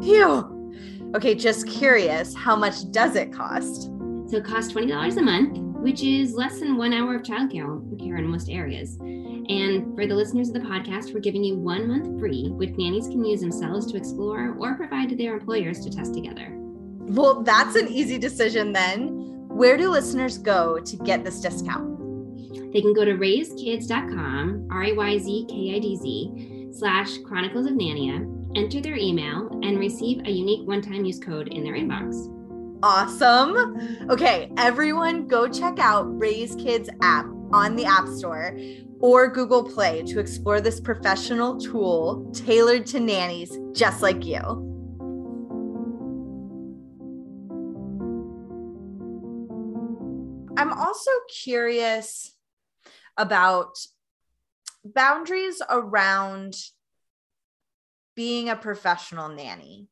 Phew. 0.02 0.72
Okay, 1.14 1.36
just 1.36 1.68
curious, 1.68 2.34
how 2.34 2.56
much 2.56 2.90
does 2.90 3.14
it 3.14 3.32
cost? 3.32 3.82
So 4.26 4.38
it 4.38 4.44
costs 4.44 4.72
$20 4.72 5.16
a 5.16 5.22
month, 5.22 5.71
which 5.82 6.02
is 6.02 6.34
less 6.34 6.60
than 6.60 6.76
one 6.76 6.92
hour 6.92 7.16
of 7.16 7.22
childcare 7.22 7.98
care 7.98 8.16
in 8.16 8.26
most 8.26 8.48
areas. 8.48 8.96
And 9.00 9.94
for 9.94 10.06
the 10.06 10.14
listeners 10.14 10.48
of 10.48 10.54
the 10.54 10.60
podcast, 10.60 11.12
we're 11.12 11.20
giving 11.20 11.42
you 11.42 11.56
one 11.56 11.88
month 11.88 12.20
free, 12.20 12.50
which 12.50 12.76
nannies 12.78 13.08
can 13.08 13.24
use 13.24 13.40
themselves 13.40 13.90
to 13.90 13.96
explore 13.96 14.54
or 14.58 14.76
provide 14.76 15.08
to 15.08 15.16
their 15.16 15.34
employers 15.34 15.80
to 15.80 15.90
test 15.90 16.14
together. 16.14 16.48
Well, 16.52 17.42
that's 17.42 17.74
an 17.74 17.88
easy 17.88 18.16
decision 18.16 18.72
then. 18.72 19.08
Where 19.48 19.76
do 19.76 19.90
listeners 19.90 20.38
go 20.38 20.78
to 20.78 20.96
get 20.98 21.24
this 21.24 21.40
discount? 21.40 22.72
They 22.72 22.80
can 22.80 22.94
go 22.94 23.04
to 23.04 23.14
raizkidz.com, 23.14 24.68
R 24.70 24.84
A 24.84 24.92
Y 24.94 25.18
Z 25.18 25.46
K 25.50 25.74
I 25.76 25.78
D 25.80 25.96
Z, 25.96 26.68
slash 26.72 27.18
Chronicles 27.18 27.66
of 27.66 27.72
Nania, 27.72 28.24
enter 28.56 28.80
their 28.80 28.96
email, 28.96 29.48
and 29.62 29.78
receive 29.78 30.20
a 30.24 30.30
unique 30.30 30.66
one 30.66 30.80
time 30.80 31.04
use 31.04 31.18
code 31.18 31.48
in 31.48 31.64
their 31.64 31.74
inbox. 31.74 32.31
Awesome. 32.84 34.10
Okay, 34.10 34.50
everyone 34.56 35.28
go 35.28 35.46
check 35.46 35.78
out 35.78 36.02
Raise 36.18 36.56
Kids 36.56 36.90
app 37.00 37.26
on 37.52 37.76
the 37.76 37.84
App 37.84 38.08
Store 38.08 38.58
or 38.98 39.28
Google 39.28 39.62
Play 39.62 40.02
to 40.02 40.18
explore 40.18 40.60
this 40.60 40.80
professional 40.80 41.60
tool 41.60 42.28
tailored 42.32 42.86
to 42.86 42.98
nannies 42.98 43.56
just 43.72 44.02
like 44.02 44.24
you. 44.24 44.40
I'm 50.56 50.72
also 50.72 51.10
curious 51.42 52.34
about 53.16 53.78
boundaries 54.84 55.62
around 55.70 56.54
being 58.16 58.48
a 58.48 58.56
professional 58.56 59.28
nanny. 59.28 59.86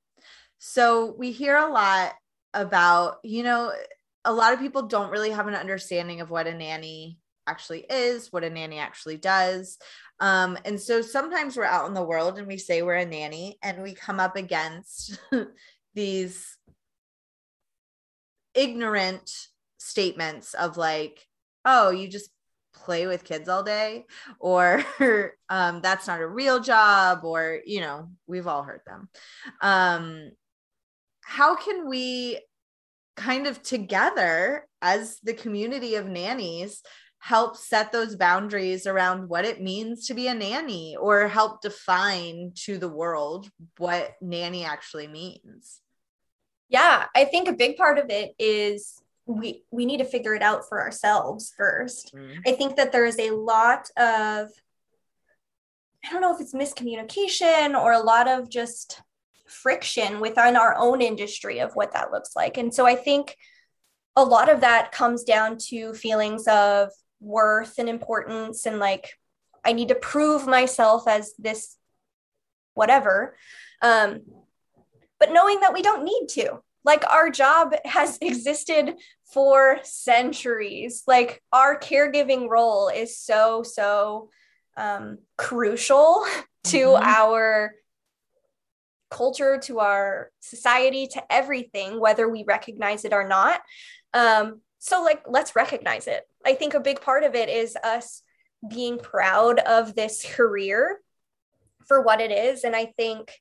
So 0.59 1.15
we 1.17 1.31
hear 1.31 1.57
a 1.57 1.71
lot 1.71 2.15
about, 2.55 3.17
you 3.23 3.43
know, 3.43 3.73
a 4.25 4.33
lot 4.33 4.53
of 4.53 4.61
people 4.61 4.83
don't 4.83 5.11
really 5.11 5.31
have 5.31 5.49
an 5.49 5.55
understanding 5.55 6.21
of 6.21 6.31
what 6.31 6.47
a 6.47 6.55
nanny 6.55 7.19
actually 7.47 7.85
is, 7.89 8.33
what 8.33 8.45
a 8.45 8.51
nanny 8.51 8.79
actually 8.79 9.17
does. 9.17 9.79
Um, 10.21 10.59
and 10.65 10.81
so 10.81 11.01
sometimes 11.01 11.57
we're 11.57 11.65
out 11.65 11.89
in 11.89 11.95
the 11.95 12.05
world 12.05 12.39
and 12.39 12.47
we 12.47 12.59
say 12.59 12.83
we're 12.83 12.95
a 12.95 13.07
nanny 13.07 13.59
and 13.63 13.83
we 13.83 13.95
come 13.95 14.21
up 14.21 14.37
against 14.37 15.19
these 15.95 16.57
ignorant 18.55 19.31
statements 19.79 20.55
of 20.55 20.77
like, 20.77 21.27
oh, 21.65 21.91
you 21.91 22.09
just 22.09 22.31
play 22.73 23.07
with 23.07 23.25
kids 23.25 23.49
all 23.49 23.63
day 23.63 24.07
or 24.39 24.85
um, 25.49 25.81
that's 25.81 26.07
not 26.07 26.21
a 26.21 26.27
real 26.27 26.61
job 26.61 27.25
or 27.25 27.61
you 27.67 27.81
know 27.81 28.09
we've 28.27 28.47
all 28.47 28.63
heard 28.63 28.81
them 28.87 29.09
um, 29.61 30.31
how 31.31 31.55
can 31.55 31.89
we 31.89 32.41
kind 33.15 33.47
of 33.47 33.63
together 33.63 34.67
as 34.83 35.21
the 35.23 35.33
community 35.33 35.95
of 35.95 36.09
nannies 36.09 36.83
help 37.21 37.57
set 37.57 37.93
those 37.93 38.17
boundaries 38.17 38.85
around 38.85 39.29
what 39.29 39.45
it 39.45 39.63
means 39.63 40.09
to 40.09 40.15
be 40.15 40.27
a 40.27 40.35
nanny 40.35 40.97
or 40.97 41.29
help 41.29 41.63
define 41.63 42.51
to 42.57 42.79
the 42.79 42.89
world 42.89 43.49
what 43.79 44.15
nanny 44.21 44.65
actually 44.65 45.07
means 45.07 45.81
yeah 46.69 47.07
i 47.15 47.25
think 47.25 47.47
a 47.47 47.53
big 47.53 47.77
part 47.77 47.99
of 47.99 48.11
it 48.11 48.33
is 48.37 49.01
we 49.27 49.63
we 49.71 49.87
need 49.87 49.99
to 49.99 50.05
figure 50.05 50.35
it 50.35 50.43
out 50.43 50.69
for 50.69 50.81
ourselves 50.81 51.53
1st 51.61 52.13
mm-hmm. 52.13 52.41
i 52.45 52.53
think 52.53 52.75
that 52.75 52.91
there 52.91 53.05
is 53.05 53.21
a 53.21 53.31
lot 53.31 53.89
of 53.97 54.49
i 56.05 56.11
don't 56.11 56.23
know 56.23 56.35
if 56.35 56.41
it's 56.41 56.55
miscommunication 56.55 57.81
or 57.81 57.93
a 57.93 58.01
lot 58.01 58.27
of 58.27 58.51
just 58.51 59.01
friction 59.51 60.21
within 60.21 60.57
our 60.57 60.75
own 60.77 61.03
industry 61.03 61.61
of 61.61 61.73
what 61.75 61.93
that 61.93 62.11
looks 62.11 62.35
like. 62.37 62.57
And 62.57 62.73
so 62.73 62.87
i 62.87 62.95
think 62.95 63.37
a 64.17 64.25
lot 64.25 64.51
of 64.51 64.61
that 64.61 64.93
comes 64.93 65.25
down 65.25 65.57
to 65.69 65.95
feelings 65.95 66.47
of 66.49 66.91
worth 67.21 67.79
and 67.79 67.89
importance 67.89 68.67
and 68.67 68.79
like 68.79 69.13
i 69.65 69.73
need 69.73 69.89
to 69.89 69.95
prove 69.95 70.47
myself 70.47 71.07
as 71.07 71.33
this 71.39 71.77
whatever 72.75 73.37
um 73.83 74.21
but 75.21 75.33
knowing 75.33 75.61
that 75.61 75.75
we 75.75 75.83
don't 75.83 76.03
need 76.03 76.27
to. 76.31 76.61
Like 76.83 77.05
our 77.09 77.31
job 77.31 77.75
has 77.85 78.19
existed 78.23 78.97
for 79.33 79.79
centuries. 79.85 81.05
Like 81.07 81.41
our 81.53 81.79
caregiving 81.79 82.49
role 82.49 82.89
is 82.89 83.17
so 83.17 83.63
so 83.63 84.31
um, 84.77 85.19
crucial 85.37 86.25
to 86.65 86.77
mm-hmm. 86.79 87.05
our 87.07 87.75
culture 89.11 89.59
to 89.59 89.81
our 89.81 90.31
society 90.41 91.07
to 91.07 91.23
everything 91.31 92.01
whether 92.01 92.29
we 92.29 92.45
recognize 92.45 93.05
it 93.05 93.13
or 93.13 93.27
not 93.27 93.61
um, 94.15 94.61
so 94.79 95.03
like 95.03 95.23
let's 95.29 95.57
recognize 95.57 96.07
it 96.07 96.23
i 96.45 96.55
think 96.55 96.75
a 96.75 96.81
big 96.81 97.01
part 97.01 97.25
of 97.25 97.35
it 97.35 97.49
is 97.49 97.77
us 97.85 98.23
being 98.69 98.99
proud 98.99 99.59
of 99.61 99.95
this 99.95 100.25
career 100.35 101.01
for 101.87 102.03
what 102.03 102.21
it 102.21 102.31
is 102.31 102.65
and 102.65 102.77
i 102.77 102.87
think 102.97 103.33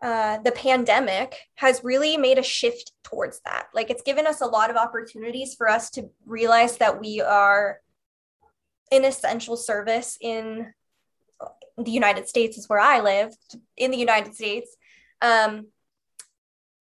uh, 0.00 0.38
the 0.38 0.52
pandemic 0.52 1.36
has 1.56 1.82
really 1.82 2.16
made 2.16 2.38
a 2.38 2.42
shift 2.42 2.92
towards 3.02 3.40
that. 3.44 3.66
Like 3.74 3.90
it's 3.90 4.02
given 4.02 4.28
us 4.28 4.40
a 4.40 4.46
lot 4.46 4.70
of 4.70 4.76
opportunities 4.76 5.54
for 5.56 5.68
us 5.68 5.90
to 5.90 6.08
realize 6.24 6.76
that 6.76 7.00
we 7.00 7.20
are 7.20 7.80
an 8.92 9.04
essential 9.04 9.56
service 9.56 10.16
in 10.20 10.72
the 11.76 11.90
United 11.90 12.28
States, 12.28 12.58
is 12.58 12.68
where 12.68 12.80
I 12.80 13.00
live, 13.00 13.34
in 13.76 13.90
the 13.90 13.96
United 13.96 14.34
States. 14.34 14.76
Um, 15.20 15.68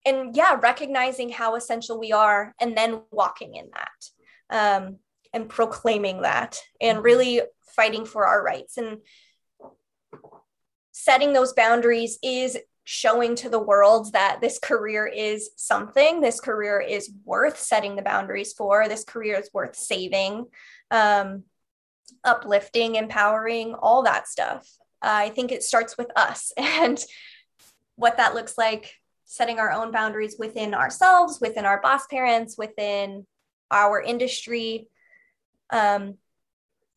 and 0.06 0.36
yeah, 0.36 0.58
recognizing 0.62 1.30
how 1.30 1.56
essential 1.56 2.00
we 2.00 2.12
are 2.12 2.54
and 2.62 2.78
then 2.78 3.02
walking 3.12 3.56
in 3.56 3.70
that 3.74 4.78
um, 4.78 4.98
and 5.34 5.50
proclaiming 5.50 6.22
that 6.22 6.58
and 6.80 7.04
really 7.04 7.42
fighting 7.76 8.06
for 8.06 8.26
our 8.26 8.44
rights. 8.44 8.78
And 8.78 9.00
setting 10.92 11.34
those 11.34 11.54
boundaries 11.54 12.18
is 12.24 12.58
showing 12.86 13.36
to 13.36 13.50
the 13.50 13.60
world 13.60 14.14
that 14.14 14.40
this 14.40 14.60
career 14.60 15.06
is 15.06 15.50
something, 15.58 16.22
this 16.22 16.40
career 16.40 16.80
is 16.80 17.12
worth 17.26 17.60
setting 17.60 17.98
the 17.98 18.02
boundaries 18.02 18.54
for, 18.54 18.88
this 18.88 19.04
career 19.04 19.38
is 19.38 19.50
worth 19.54 19.76
saving, 19.76 20.46
um, 20.90 21.44
uplifting, 22.24 22.96
empowering, 22.96 23.76
all 23.76 24.04
that 24.04 24.26
stuff. 24.26 24.66
Uh, 25.02 25.12
I 25.12 25.30
think 25.30 25.52
it 25.52 25.64
starts 25.64 25.98
with 25.98 26.10
us. 26.16 26.54
And 26.58 26.98
what 27.98 28.18
that 28.18 28.34
looks 28.34 28.58
like, 28.58 28.94
setting 29.26 29.60
our 29.60 29.72
own 29.72 29.92
boundaries 29.92 30.38
within 30.40 30.74
ourselves, 30.74 31.40
within 31.42 31.66
our 31.66 31.82
boss 31.82 32.08
parents, 32.08 32.58
within 32.58 33.26
our 33.70 34.02
industry. 34.02 34.88
Um, 35.70 36.16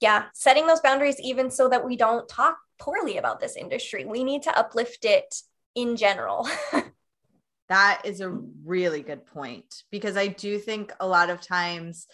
yeah, 0.01 0.27
setting 0.33 0.67
those 0.67 0.81
boundaries 0.81 1.21
even 1.21 1.51
so 1.51 1.69
that 1.69 1.85
we 1.85 1.97
don't 1.97 2.29
talk 2.29 2.59
poorly 2.79 3.19
about 3.19 3.41
this 3.41 3.57
industry. 3.57 4.05
We 4.05 4.25
need 4.25 4.43
to 4.43 4.59
uplift 4.59 5.05
it 5.05 5.35
in 5.75 5.97
general. 5.97 6.49
that 7.69 8.03
is 8.05 8.21
a 8.21 8.31
really 8.65 9.03
good 9.03 9.27
point 9.27 9.83
because 9.91 10.17
I 10.17 10.29
do 10.29 10.59
think 10.59 10.93
a 11.01 11.07
lot 11.07 11.31
of 11.31 11.41
times 11.41 12.07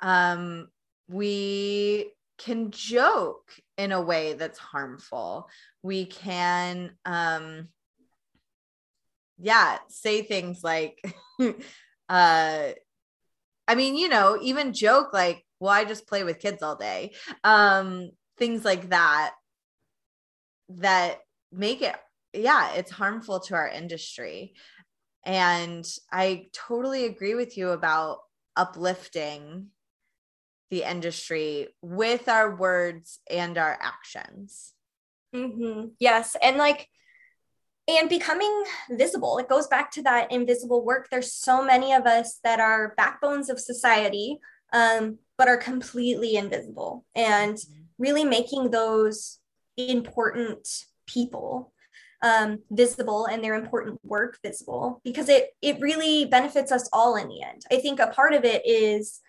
um, 0.00 0.68
we 1.08 2.12
can 2.38 2.70
joke 2.70 3.52
in 3.78 3.92
a 3.92 4.00
way 4.00 4.34
that's 4.34 4.58
harmful. 4.58 5.48
We 5.82 6.06
can, 6.06 6.92
um, 7.04 7.68
yeah, 9.38 9.78
say 9.88 10.22
things 10.22 10.62
like, 10.62 10.98
uh, 11.40 11.52
I 13.68 13.74
mean, 13.74 13.96
you 13.96 14.08
know, 14.08 14.38
even 14.42 14.72
joke 14.72 15.12
like, 15.12 15.44
well, 15.60 15.72
I 15.72 15.84
just 15.84 16.06
play 16.06 16.24
with 16.24 16.40
kids 16.40 16.62
all 16.62 16.76
day. 16.76 17.14
Um, 17.44 18.10
things 18.38 18.64
like 18.64 18.90
that 18.90 19.34
that 20.68 21.18
make 21.52 21.80
it 21.80 21.94
yeah, 22.36 22.74
it's 22.74 22.90
harmful 22.90 23.40
to 23.40 23.54
our 23.54 23.68
industry. 23.68 24.54
And 25.24 25.84
I 26.12 26.48
totally 26.52 27.04
agree 27.04 27.34
with 27.34 27.56
you 27.56 27.70
about 27.70 28.18
uplifting 28.54 29.68
the 30.70 30.82
industry 30.88 31.68
with 31.82 32.28
our 32.28 32.54
words 32.54 33.20
and 33.30 33.58
our 33.58 33.76
actions. 33.80 34.72
Mm-hmm. 35.34 35.88
Yes. 35.98 36.36
And 36.40 36.56
like, 36.56 36.88
and 37.88 38.08
becoming 38.08 38.64
visible, 38.90 39.38
it 39.38 39.48
goes 39.48 39.66
back 39.68 39.90
to 39.92 40.02
that 40.02 40.32
invisible 40.32 40.84
work. 40.84 41.08
There's 41.10 41.32
so 41.32 41.64
many 41.64 41.92
of 41.92 42.04
us 42.04 42.40
that 42.42 42.58
are 42.58 42.94
backbones 42.96 43.48
of 43.48 43.60
society, 43.60 44.38
um, 44.72 45.18
but 45.38 45.48
are 45.48 45.56
completely 45.56 46.36
invisible 46.36 47.04
and 47.14 47.54
mm-hmm. 47.54 47.82
really 47.98 48.24
making 48.24 48.70
those 48.70 49.38
important 49.76 50.68
people 51.06 51.72
um, 52.22 52.60
visible 52.70 53.26
and 53.26 53.44
their 53.44 53.54
important 53.54 54.00
work 54.02 54.38
visible 54.42 55.00
because 55.04 55.28
it 55.28 55.50
it 55.60 55.78
really 55.80 56.24
benefits 56.24 56.72
us 56.72 56.88
all 56.92 57.16
in 57.16 57.28
the 57.28 57.42
end. 57.42 57.62
I 57.70 57.76
think 57.76 58.00
a 58.00 58.08
part 58.08 58.32
of 58.32 58.44
it 58.44 58.62
is 58.66 59.20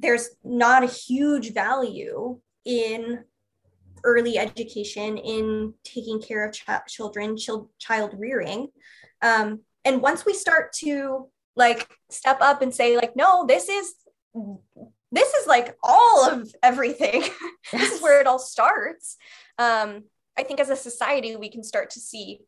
there's 0.00 0.30
not 0.42 0.82
a 0.82 0.86
huge 0.86 1.52
value 1.52 2.40
in 2.64 3.24
early 4.04 4.38
education 4.38 5.16
in 5.16 5.74
taking 5.84 6.20
care 6.20 6.46
of 6.46 6.52
ch- 6.52 6.64
children 6.88 7.36
child, 7.36 7.68
child 7.78 8.14
rearing. 8.18 8.68
Um, 9.22 9.60
and 9.84 10.02
once 10.02 10.24
we 10.24 10.34
start 10.34 10.72
to 10.74 11.28
like 11.56 11.88
step 12.10 12.38
up 12.40 12.62
and 12.62 12.72
say 12.72 12.96
like 12.96 13.16
no 13.16 13.44
this 13.46 13.68
is 13.68 13.94
this 15.10 15.34
is 15.34 15.46
like 15.46 15.76
all 15.82 16.28
of 16.30 16.54
everything. 16.62 17.24
This 17.72 17.92
is 17.92 18.00
where 18.00 18.18
it 18.20 18.26
all 18.26 18.38
starts. 18.38 19.16
Um, 19.58 20.04
i 20.38 20.42
think 20.44 20.60
as 20.60 20.70
a 20.70 20.76
society 20.76 21.34
we 21.34 21.50
can 21.50 21.64
start 21.64 21.90
to 21.90 22.00
see 22.00 22.40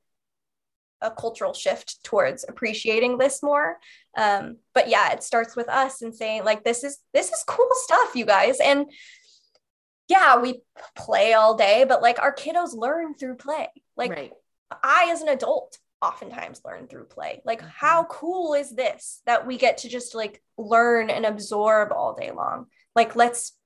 a 1.02 1.10
cultural 1.10 1.52
shift 1.52 2.02
towards 2.04 2.44
appreciating 2.48 3.18
this 3.18 3.42
more. 3.42 3.78
Um, 4.16 4.58
but 4.74 4.88
yeah 4.88 5.12
it 5.12 5.22
starts 5.22 5.56
with 5.56 5.68
us 5.68 6.02
and 6.02 6.14
saying 6.14 6.44
like 6.44 6.62
this 6.62 6.84
is 6.84 6.98
this 7.12 7.30
is 7.30 7.44
cool 7.46 7.68
stuff 7.72 8.14
you 8.14 8.24
guys. 8.24 8.58
And 8.60 8.86
yeah 10.10 10.38
we 10.38 10.60
play 10.96 11.32
all 11.32 11.56
day 11.56 11.84
but 11.88 12.02
like 12.02 12.18
our 12.18 12.34
kiddos 12.34 12.74
learn 12.74 13.14
through 13.14 13.36
play. 13.36 13.68
Like 13.96 14.10
right. 14.10 14.32
i 14.82 15.08
as 15.10 15.22
an 15.22 15.28
adult 15.28 15.78
oftentimes 16.02 16.62
learn 16.64 16.86
through 16.86 17.04
play. 17.04 17.40
Like 17.44 17.60
mm-hmm. 17.60 17.70
how 17.74 18.04
cool 18.04 18.54
is 18.54 18.70
this 18.70 19.22
that 19.26 19.46
we 19.46 19.56
get 19.56 19.78
to 19.78 19.88
just 19.88 20.14
like 20.14 20.42
learn 20.58 21.10
and 21.10 21.24
absorb 21.24 21.92
all 21.92 22.14
day 22.14 22.30
long? 22.30 22.66
Like 22.94 23.16
let's 23.16 23.56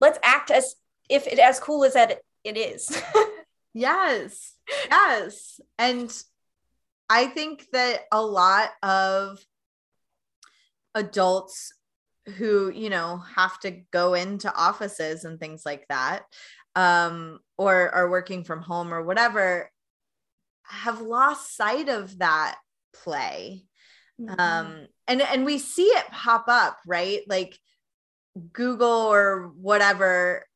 let's 0.00 0.18
act 0.22 0.50
as 0.50 0.74
if 1.08 1.26
it 1.26 1.38
as 1.38 1.58
cool 1.58 1.84
as 1.84 1.94
that 1.94 2.20
it 2.44 2.56
is. 2.56 3.02
Yes. 3.72 4.54
Yes. 4.90 5.60
And 5.78 6.12
i 7.08 7.26
think 7.26 7.66
that 7.72 8.02
a 8.12 8.22
lot 8.22 8.70
of 8.82 9.44
adults 10.94 11.72
who 12.36 12.70
you 12.70 12.90
know 12.90 13.22
have 13.36 13.58
to 13.60 13.70
go 13.92 14.14
into 14.14 14.54
offices 14.54 15.24
and 15.24 15.38
things 15.38 15.62
like 15.64 15.86
that 15.88 16.24
um 16.76 17.40
or 17.58 17.90
are 17.90 18.10
working 18.10 18.44
from 18.44 18.62
home 18.62 18.94
or 18.94 19.02
whatever 19.02 19.70
have 20.64 21.00
lost 21.00 21.56
sight 21.56 21.88
of 21.88 22.18
that 22.18 22.56
play. 22.94 23.64
Mm-hmm. 24.20 24.40
um 24.40 24.86
and 25.08 25.22
and 25.22 25.44
we 25.44 25.58
see 25.58 25.86
it 25.86 26.06
pop 26.10 26.44
up 26.48 26.78
right? 26.86 27.22
Like 27.26 27.58
google 28.52 28.88
or 28.88 29.50
whatever 29.56 30.46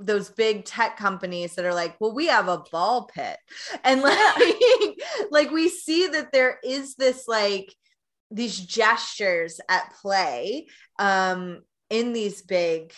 those 0.00 0.28
big 0.28 0.64
tech 0.64 0.98
companies 0.98 1.54
that 1.54 1.64
are 1.64 1.72
like 1.72 1.94
well 2.00 2.12
we 2.12 2.26
have 2.26 2.48
a 2.48 2.64
ball 2.72 3.04
pit. 3.04 3.36
And 3.84 4.02
like 4.02 4.98
like 5.30 5.50
we 5.50 5.68
see 5.68 6.08
that 6.08 6.32
there 6.32 6.58
is 6.64 6.96
this 6.96 7.28
like 7.28 7.74
these 8.32 8.58
gestures 8.58 9.60
at 9.68 9.92
play 10.00 10.66
um 10.98 11.60
in 11.90 12.12
these 12.12 12.42
big 12.42 12.92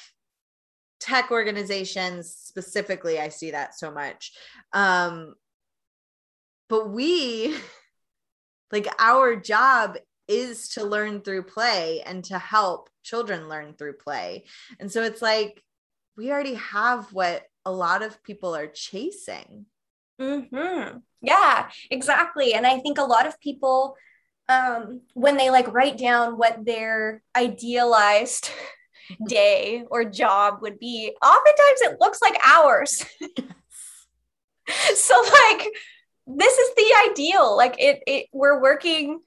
tech 1.01 1.30
organizations 1.30 2.30
specifically 2.30 3.18
i 3.18 3.28
see 3.28 3.51
that 3.51 3.76
so 3.76 3.91
much. 3.91 4.32
Um 4.72 5.35
but 6.68 6.91
we 6.91 7.55
like 8.72 8.89
our 8.99 9.37
job 9.37 9.97
is 10.26 10.70
to 10.70 10.85
learn 10.85 11.20
through 11.20 11.43
play 11.43 12.03
and 12.07 12.24
to 12.24 12.39
help 12.39 12.89
children 13.03 13.49
learn 13.49 13.74
through 13.74 13.93
play. 13.93 14.45
And 14.80 14.91
so 14.91 15.03
it's 15.03 15.20
like 15.20 15.62
we 16.16 16.32
already 16.32 16.55
have 16.55 17.12
what 17.12 17.43
a 17.66 17.72
lot 17.72 18.03
of 18.03 18.22
people 18.22 18.57
are 18.57 18.66
chasing. 18.66 19.66
Mm-hmm. 20.20 20.99
yeah 21.22 21.68
exactly. 21.91 22.55
And 22.55 22.66
i 22.66 22.78
think 22.78 22.99
a 22.99 23.03
lot 23.03 23.26
of 23.26 23.41
people 23.41 23.97
um 24.49 25.01
when 25.14 25.36
they 25.36 25.51
like 25.51 25.72
write 25.72 25.97
down 25.97 26.36
what 26.36 26.64
their 26.64 27.22
idealized 27.34 28.51
day 29.26 29.84
or 29.90 30.05
job 30.05 30.59
would 30.62 30.78
be 30.78 31.14
oftentimes 31.22 31.80
it 31.82 32.01
looks 32.01 32.20
like 32.22 32.36
ours. 32.45 33.05
so 34.95 35.22
like 35.22 35.68
this 36.26 36.59
is 36.59 36.74
the 36.74 37.11
ideal. 37.11 37.57
Like 37.57 37.76
it, 37.78 38.03
it 38.07 38.26
we're 38.32 38.61
working 38.61 39.20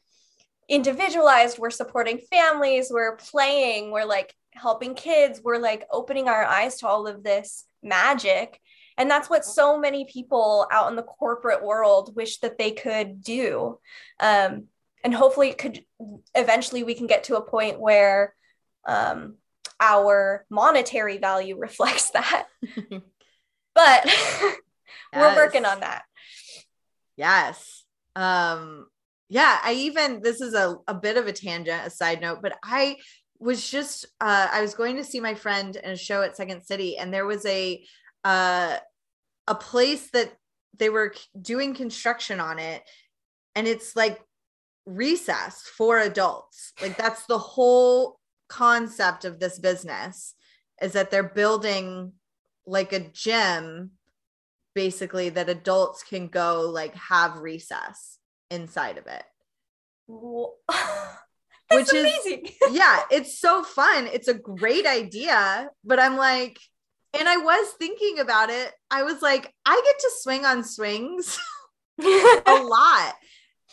individualized 0.69 1.57
we're 1.57 1.69
supporting 1.69 2.19
families 2.29 2.89
we're 2.91 3.15
playing 3.15 3.89
we're 3.89 4.03
like 4.03 4.33
helping 4.51 4.95
kids 4.95 5.39
we're 5.41 5.59
like 5.59 5.87
opening 5.89 6.27
our 6.27 6.43
eyes 6.43 6.75
to 6.75 6.87
all 6.87 7.07
of 7.07 7.23
this 7.23 7.63
magic. 7.83 8.59
And 8.97 9.09
that's 9.09 9.29
what 9.29 9.45
so 9.45 9.79
many 9.79 10.05
people 10.05 10.67
out 10.71 10.89
in 10.89 10.95
the 10.95 11.03
corporate 11.03 11.63
world 11.63 12.15
wish 12.15 12.39
that 12.39 12.57
they 12.57 12.71
could 12.71 13.21
do. 13.21 13.79
Um, 14.19 14.65
and 15.03 15.13
hopefully 15.13 15.49
it 15.49 15.57
could 15.57 15.83
eventually 16.35 16.83
we 16.83 16.95
can 16.95 17.07
get 17.07 17.25
to 17.25 17.37
a 17.37 17.41
point 17.41 17.79
where 17.79 18.33
um, 18.87 19.35
our 19.79 20.45
monetary 20.49 21.17
value 21.17 21.57
reflects 21.59 22.11
that 22.11 22.47
but 22.89 23.01
yes. 24.05 24.57
we're 25.13 25.35
working 25.35 25.65
on 25.65 25.79
that 25.81 26.03
Yes. 27.17 27.83
Um 28.15 28.87
yeah, 29.29 29.59
I 29.61 29.73
even 29.73 30.21
this 30.21 30.39
is 30.39 30.53
a, 30.53 30.77
a 30.87 30.93
bit 30.93 31.17
of 31.17 31.27
a 31.27 31.33
tangent, 31.33 31.85
a 31.85 31.89
side 31.89 32.21
note, 32.21 32.39
but 32.41 32.57
I 32.63 32.97
was 33.39 33.69
just 33.69 34.05
uh 34.21 34.47
I 34.51 34.61
was 34.61 34.75
going 34.75 34.95
to 34.95 35.03
see 35.03 35.19
my 35.19 35.33
friend 35.33 35.75
in 35.75 35.91
a 35.91 35.97
show 35.97 36.21
at 36.21 36.37
Second 36.37 36.63
City 36.63 36.97
and 36.97 37.13
there 37.13 37.25
was 37.25 37.45
a 37.45 37.83
uh 38.23 38.77
a 39.47 39.55
place 39.55 40.09
that 40.11 40.31
they 40.77 40.89
were 40.89 41.13
doing 41.39 41.73
construction 41.73 42.39
on 42.39 42.59
it 42.59 42.83
and 43.55 43.67
it's 43.67 43.95
like 43.95 44.19
recess 44.87 45.61
for 45.77 45.99
adults. 45.99 46.73
Like 46.81 46.97
that's 46.97 47.25
the 47.25 47.37
whole 47.37 48.19
concept 48.47 49.25
of 49.25 49.39
this 49.39 49.59
business 49.59 50.33
is 50.81 50.93
that 50.93 51.11
they're 51.11 51.23
building 51.23 52.13
like 52.65 52.93
a 52.93 52.99
gym 52.99 53.91
basically 54.73 55.29
that 55.29 55.49
adults 55.49 56.03
can 56.03 56.27
go 56.27 56.69
like 56.69 56.95
have 56.95 57.37
recess 57.39 58.17
inside 58.49 58.97
of 58.97 59.05
it. 59.07 59.23
Which 61.69 61.91
amazing. 61.91 62.45
is 62.45 62.53
yeah, 62.71 63.01
it's 63.11 63.39
so 63.39 63.63
fun. 63.63 64.07
It's 64.11 64.29
a 64.29 64.33
great 64.33 64.85
idea, 64.85 65.69
but 65.83 65.99
I'm 65.99 66.15
like 66.15 66.57
and 67.17 67.27
I 67.27 67.37
was 67.37 67.73
thinking 67.79 68.19
about 68.19 68.49
it. 68.49 68.71
I 68.91 69.03
was 69.03 69.21
like, 69.21 69.51
I 69.65 69.81
get 69.83 69.99
to 69.99 70.11
swing 70.19 70.45
on 70.45 70.63
swings 70.63 71.39
a 71.99 72.63
lot. 72.63 73.15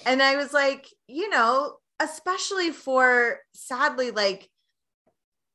And 0.07 0.23
I 0.23 0.37
was 0.37 0.53
like, 0.53 0.87
you 1.07 1.29
know, 1.29 1.77
especially 2.01 2.71
for 2.71 3.39
sadly 3.53 4.11
like 4.11 4.49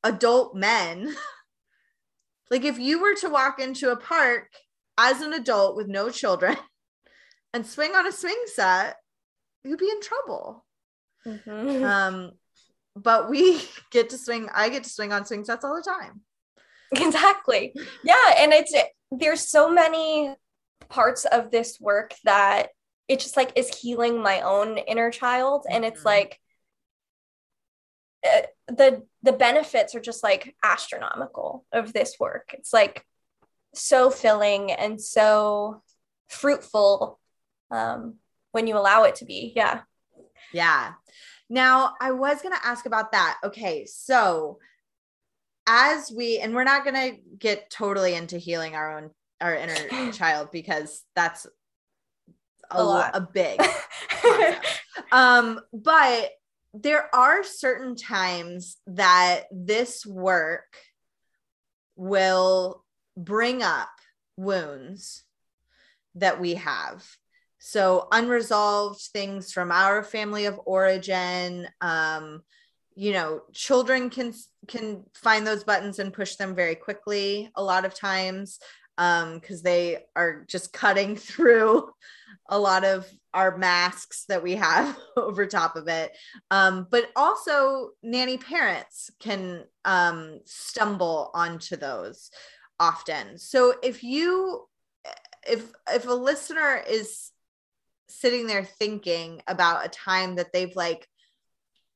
adult 0.02 0.54
men. 0.54 1.14
like 2.50 2.64
if 2.64 2.78
you 2.78 3.00
were 3.00 3.14
to 3.16 3.28
walk 3.28 3.60
into 3.60 3.90
a 3.90 3.96
park 3.96 4.48
as 4.98 5.20
an 5.20 5.32
adult 5.32 5.76
with 5.76 5.88
no 5.88 6.10
children 6.10 6.56
and 7.54 7.66
swing 7.66 7.94
on 7.94 8.06
a 8.06 8.12
swing 8.12 8.42
set, 8.46 8.96
you'd 9.64 9.78
be 9.78 9.90
in 9.90 10.00
trouble. 10.00 10.64
Mm-hmm. 11.26 11.84
Um, 11.84 12.32
but 12.96 13.28
we 13.28 13.62
get 13.90 14.10
to 14.10 14.18
swing, 14.18 14.48
I 14.54 14.68
get 14.68 14.84
to 14.84 14.90
swing 14.90 15.12
on 15.12 15.26
swing 15.26 15.44
sets 15.44 15.64
all 15.64 15.76
the 15.76 15.82
time. 15.82 16.22
Exactly. 16.92 17.72
Yeah. 18.02 18.34
And 18.38 18.52
it's, 18.52 18.74
there's 19.12 19.48
so 19.48 19.70
many 19.70 20.34
parts 20.88 21.24
of 21.24 21.50
this 21.50 21.78
work 21.80 22.14
that 22.24 22.70
it 23.10 23.18
just 23.18 23.36
like 23.36 23.52
is 23.56 23.76
healing 23.76 24.22
my 24.22 24.40
own 24.42 24.78
inner 24.78 25.10
child. 25.10 25.66
And 25.68 25.84
it's 25.84 25.98
mm-hmm. 25.98 26.06
like, 26.06 26.40
uh, 28.24 28.42
the 28.68 29.02
the 29.24 29.32
benefits 29.32 29.96
are 29.96 30.00
just 30.00 30.22
like 30.22 30.54
astronomical 30.62 31.66
of 31.72 31.92
this 31.92 32.20
work. 32.20 32.50
It's 32.52 32.72
like 32.72 33.04
so 33.74 34.10
filling 34.10 34.70
and 34.70 35.00
so 35.00 35.82
fruitful 36.28 37.18
um, 37.72 38.18
when 38.52 38.68
you 38.68 38.76
allow 38.76 39.02
it 39.02 39.16
to 39.16 39.24
be. 39.24 39.52
Yeah. 39.56 39.80
Yeah. 40.52 40.92
Now, 41.48 41.94
I 42.00 42.12
was 42.12 42.42
going 42.42 42.54
to 42.54 42.64
ask 42.66 42.86
about 42.86 43.10
that. 43.10 43.38
Okay. 43.42 43.86
So, 43.86 44.60
as 45.66 46.12
we, 46.16 46.38
and 46.38 46.54
we're 46.54 46.62
not 46.62 46.84
going 46.84 46.94
to 46.94 47.16
get 47.36 47.70
totally 47.70 48.14
into 48.14 48.38
healing 48.38 48.76
our 48.76 48.96
own, 48.96 49.10
our 49.40 49.56
inner 49.56 50.12
child 50.12 50.50
because 50.52 51.02
that's 51.16 51.48
a, 52.70 52.78
a, 52.78 53.10
a 53.14 53.20
big 53.20 53.60
um, 55.12 55.60
but 55.72 56.30
there 56.74 57.12
are 57.14 57.42
certain 57.42 57.96
times 57.96 58.76
that 58.86 59.44
this 59.50 60.06
work 60.06 60.76
will 61.96 62.84
bring 63.16 63.62
up 63.62 63.90
wounds 64.36 65.24
that 66.14 66.40
we 66.40 66.54
have. 66.54 67.04
So 67.58 68.08
unresolved 68.10 69.00
things 69.12 69.52
from 69.52 69.70
our 69.70 70.02
family 70.02 70.46
of 70.46 70.60
origin, 70.64 71.68
um, 71.80 72.42
you 72.94 73.12
know, 73.12 73.42
children 73.52 74.10
can 74.10 74.32
can 74.66 75.04
find 75.14 75.46
those 75.46 75.64
buttons 75.64 75.98
and 75.98 76.12
push 76.12 76.36
them 76.36 76.54
very 76.54 76.74
quickly 76.74 77.50
a 77.54 77.62
lot 77.62 77.84
of 77.84 77.94
times 77.94 78.58
because 78.96 79.58
um, 79.58 79.62
they 79.62 79.98
are 80.16 80.44
just 80.48 80.72
cutting 80.72 81.16
through 81.28 81.90
a 82.48 82.58
lot 82.58 82.84
of 82.84 83.06
our 83.32 83.56
masks 83.56 84.24
that 84.28 84.42
we 84.42 84.56
have 84.56 84.96
over 85.16 85.46
top 85.46 85.76
of 85.76 85.88
it. 85.88 86.16
Um, 86.50 86.86
but 86.90 87.10
also, 87.16 87.90
nanny 88.02 88.38
parents 88.38 89.10
can 89.20 89.64
um, 89.84 90.40
stumble 90.44 91.30
onto 91.34 91.76
those 91.76 92.30
often. 92.78 93.38
So 93.38 93.74
if 93.82 94.02
you 94.02 94.66
if 95.46 95.70
if 95.92 96.06
a 96.06 96.12
listener 96.12 96.82
is 96.88 97.30
sitting 98.08 98.46
there 98.46 98.64
thinking 98.64 99.40
about 99.46 99.86
a 99.86 99.88
time 99.88 100.36
that 100.36 100.52
they've 100.52 100.74
like 100.74 101.06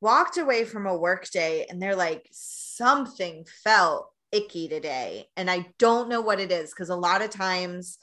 walked 0.01 0.39
away 0.39 0.64
from 0.64 0.87
a 0.87 0.97
work 0.97 1.28
day 1.30 1.66
and 1.68 1.82
they're 1.82 1.97
like 1.97 2.28
something 2.30 3.45
felt 3.64 4.11
icky 4.30 4.68
today 4.68 5.26
and 5.37 5.51
I 5.51 5.66
don't 5.78 6.09
know 6.09 6.20
what 6.20 6.41
it 6.41 6.53
is 6.53 6.70
because 6.70 6.91
a 6.91 6.97
lot 6.97 7.22
of 7.22 7.30
times 7.30 7.99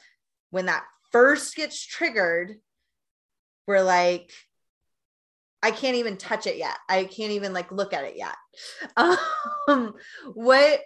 when 0.49 0.65
that 0.65 0.83
first 1.11 1.55
gets 1.55 1.83
triggered 1.83 2.55
we're 3.67 3.81
like 3.81 4.31
I 5.63 5.71
can't 5.71 5.97
even 5.97 6.17
touch 6.17 6.47
it 6.47 6.57
yet. 6.57 6.75
I 6.89 7.03
can't 7.03 7.33
even 7.33 7.53
like 7.53 7.71
look 7.71 7.93
at 7.93 8.03
it 8.03 8.15
yet. 8.17 8.35
Um, 9.67 9.93
what 10.33 10.81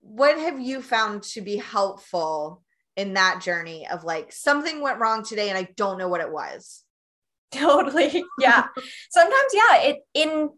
what 0.00 0.38
have 0.38 0.60
you 0.60 0.80
found 0.80 1.24
to 1.24 1.40
be 1.40 1.56
helpful 1.56 2.62
in 2.96 3.14
that 3.14 3.42
journey 3.42 3.86
of 3.88 4.04
like 4.04 4.32
something 4.32 4.80
went 4.80 5.00
wrong 5.00 5.24
today 5.24 5.48
and 5.48 5.58
I 5.58 5.68
don't 5.76 5.98
know 5.98 6.08
what 6.08 6.20
it 6.20 6.32
was? 6.32 6.84
Totally. 7.52 8.24
Yeah. 8.38 8.68
Sometimes, 9.10 9.52
yeah, 9.52 9.82
it 9.82 9.96
in 10.14 10.50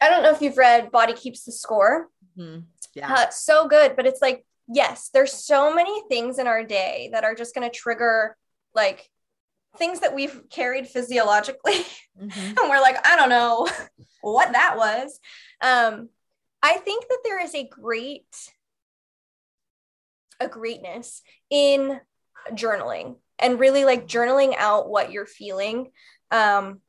I 0.00 0.08
don't 0.08 0.22
know 0.22 0.32
if 0.32 0.40
you've 0.40 0.56
read 0.56 0.90
Body 0.90 1.12
Keeps 1.12 1.44
the 1.44 1.52
Score. 1.52 2.08
Mm-hmm. 2.38 2.60
Yeah. 2.94 3.12
Uh, 3.12 3.30
so 3.30 3.68
good, 3.68 3.96
but 3.96 4.06
it's 4.06 4.22
like 4.22 4.44
yes, 4.68 5.10
there's 5.12 5.32
so 5.32 5.74
many 5.74 6.02
things 6.08 6.38
in 6.38 6.46
our 6.46 6.64
day 6.64 7.10
that 7.12 7.24
are 7.24 7.34
just 7.34 7.54
going 7.54 7.68
to 7.68 7.76
trigger 7.76 8.36
like 8.74 9.08
things 9.76 10.00
that 10.00 10.14
we've 10.14 10.42
carried 10.50 10.86
physiologically 10.86 11.84
mm-hmm. 12.20 12.40
and 12.40 12.68
we're 12.68 12.80
like 12.80 13.06
i 13.06 13.16
don't 13.16 13.30
know 13.30 13.66
what 14.20 14.52
that 14.52 14.76
was 14.76 15.18
um 15.62 16.08
i 16.62 16.76
think 16.76 17.06
that 17.08 17.20
there 17.24 17.42
is 17.42 17.54
a 17.54 17.66
great 17.68 18.26
a 20.40 20.48
greatness 20.48 21.22
in 21.50 21.98
journaling 22.50 23.16
and 23.38 23.58
really 23.58 23.84
like 23.84 24.06
journaling 24.06 24.54
out 24.58 24.90
what 24.90 25.10
you're 25.10 25.26
feeling 25.26 25.90
um, 26.30 26.80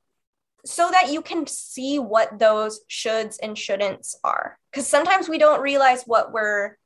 so 0.66 0.89
that 0.91 1.11
you 1.11 1.22
can 1.22 1.45
see 1.47 1.99
what 1.99 2.39
those 2.39 2.82
shoulds 2.89 3.38
and 3.41 3.55
shouldn'ts 3.55 4.16
are. 4.24 4.57
Because 4.72 4.88
sometimes 4.88 5.28
we 5.28 5.38
don't 5.38 5.61
realize 5.61 6.03
what 6.03 6.32
we're 6.32 6.78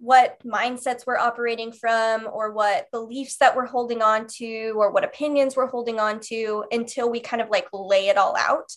what 0.00 0.40
mindsets 0.46 1.04
we're 1.04 1.18
operating 1.18 1.72
from 1.72 2.28
or 2.32 2.52
what 2.52 2.88
beliefs 2.92 3.38
that 3.38 3.56
we're 3.56 3.66
holding 3.66 4.00
on 4.00 4.28
to 4.28 4.72
or 4.76 4.92
what 4.92 5.02
opinions 5.02 5.56
we're 5.56 5.66
holding 5.66 5.98
on 5.98 6.20
to 6.20 6.64
until 6.70 7.10
we 7.10 7.18
kind 7.18 7.42
of 7.42 7.50
like 7.50 7.66
lay 7.72 8.06
it 8.06 8.16
all 8.16 8.36
out. 8.36 8.70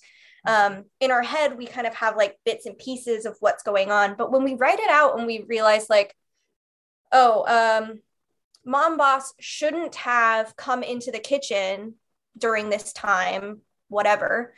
Um, 0.48 0.86
in 1.00 1.12
our 1.12 1.22
head 1.22 1.56
we 1.56 1.68
kind 1.68 1.86
of 1.86 1.94
have 1.94 2.18
like 2.18 2.40
bits 2.44 2.66
and 2.66 2.76
pieces 2.76 3.28
of 3.28 3.38
what's 3.42 3.62
going 3.62 3.92
on 3.92 4.16
but 4.18 4.32
when 4.32 4.44
we 4.44 4.56
write 4.56 4.80
it 4.80 4.90
out 4.90 5.16
and 5.16 5.28
we 5.28 5.46
realize 5.48 5.88
like 5.88 6.16
oh, 7.12 7.46
um, 7.46 8.00
mom 8.66 8.98
boss 8.98 9.34
shouldn't 9.40 9.96
have 9.96 10.56
come 10.56 10.84
into 10.84 11.12
the 11.12 11.20
kitchen 11.20 11.96
during 12.38 12.70
this 12.70 12.94
time, 12.94 13.62
whatever. 13.92 14.54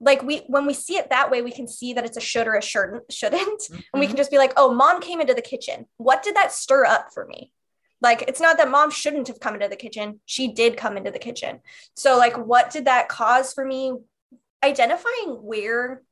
Like 0.00 0.22
we, 0.22 0.38
when 0.46 0.66
we 0.66 0.74
see 0.74 0.96
it 0.96 1.10
that 1.10 1.30
way, 1.30 1.42
we 1.42 1.52
can 1.52 1.68
see 1.68 1.92
that 1.92 2.04
it's 2.04 2.16
a 2.16 2.20
should 2.20 2.46
or 2.46 2.54
a 2.54 2.62
shouldn't, 2.62 3.12
shouldn't, 3.12 3.42
mm-hmm. 3.62 3.80
and 3.92 4.00
we 4.00 4.06
can 4.06 4.16
just 4.16 4.30
be 4.30 4.38
like, 4.38 4.52
oh, 4.56 4.72
mom 4.72 5.00
came 5.00 5.20
into 5.20 5.34
the 5.34 5.42
kitchen. 5.42 5.86
What 5.96 6.22
did 6.22 6.36
that 6.36 6.52
stir 6.52 6.84
up 6.84 7.08
for 7.12 7.26
me? 7.26 7.52
Like 8.00 8.22
it's 8.28 8.40
not 8.40 8.58
that 8.58 8.70
mom 8.70 8.90
shouldn't 8.90 9.28
have 9.28 9.40
come 9.40 9.54
into 9.54 9.68
the 9.68 9.76
kitchen. 9.76 10.20
She 10.24 10.52
did 10.52 10.76
come 10.76 10.96
into 10.96 11.10
the 11.10 11.18
kitchen. 11.18 11.60
So 11.94 12.16
like, 12.16 12.38
what 12.38 12.70
did 12.70 12.84
that 12.84 13.08
cause 13.08 13.52
for 13.52 13.64
me? 13.64 13.92
Identifying 14.62 15.42
where 15.42 16.02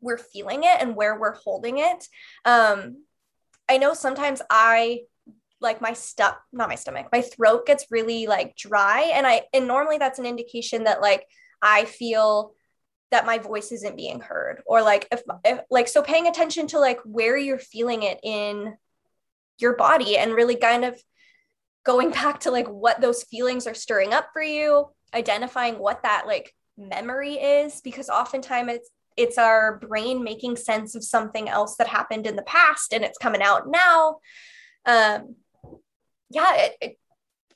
we're 0.00 0.18
feeling 0.18 0.64
it 0.64 0.76
and 0.80 0.94
where 0.94 1.18
we're 1.18 1.34
holding 1.34 1.78
it. 1.78 2.06
Um, 2.44 3.04
I 3.68 3.78
know 3.78 3.94
sometimes 3.94 4.42
I 4.50 5.00
like 5.60 5.80
my 5.80 5.94
stuff 5.94 6.36
not 6.52 6.68
my 6.68 6.74
stomach 6.74 7.06
my 7.10 7.22
throat 7.22 7.66
gets 7.66 7.86
really 7.90 8.26
like 8.26 8.54
dry 8.56 9.10
and 9.14 9.26
i 9.26 9.40
and 9.54 9.66
normally 9.66 9.96
that's 9.96 10.18
an 10.18 10.26
indication 10.26 10.84
that 10.84 11.00
like 11.00 11.26
i 11.62 11.84
feel 11.84 12.52
that 13.10 13.26
my 13.26 13.38
voice 13.38 13.72
isn't 13.72 13.96
being 13.96 14.20
heard 14.20 14.62
or 14.66 14.82
like 14.82 15.06
if, 15.12 15.22
if 15.44 15.60
like 15.70 15.88
so 15.88 16.02
paying 16.02 16.26
attention 16.26 16.66
to 16.66 16.78
like 16.78 16.98
where 17.04 17.36
you're 17.36 17.58
feeling 17.58 18.02
it 18.02 18.18
in 18.22 18.74
your 19.58 19.76
body 19.76 20.18
and 20.18 20.32
really 20.34 20.56
kind 20.56 20.84
of 20.84 21.00
going 21.84 22.10
back 22.22 22.40
to 22.40 22.50
like 22.50 22.66
what 22.66 23.00
those 23.00 23.22
feelings 23.24 23.66
are 23.66 23.74
stirring 23.74 24.12
up 24.12 24.28
for 24.32 24.42
you 24.42 24.86
identifying 25.14 25.78
what 25.78 26.02
that 26.02 26.26
like 26.26 26.52
memory 26.76 27.34
is 27.34 27.80
because 27.80 28.08
oftentimes 28.08 28.72
it's 28.72 28.90
it's 29.16 29.38
our 29.38 29.78
brain 29.78 30.22
making 30.22 30.56
sense 30.56 30.94
of 30.94 31.02
something 31.02 31.48
else 31.48 31.76
that 31.76 31.86
happened 31.86 32.26
in 32.26 32.36
the 32.36 32.42
past 32.42 32.92
and 32.92 33.02
it's 33.02 33.16
coming 33.16 33.40
out 33.40 33.62
now. 33.66 34.18
Um 34.84 35.36
yeah 36.30 36.56
it, 36.56 36.76
it, 36.80 36.98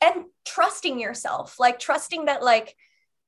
and 0.01 0.25
trusting 0.47 0.99
yourself 0.99 1.57
like 1.59 1.79
trusting 1.79 2.27
that 2.27 2.43
like 2.43 2.75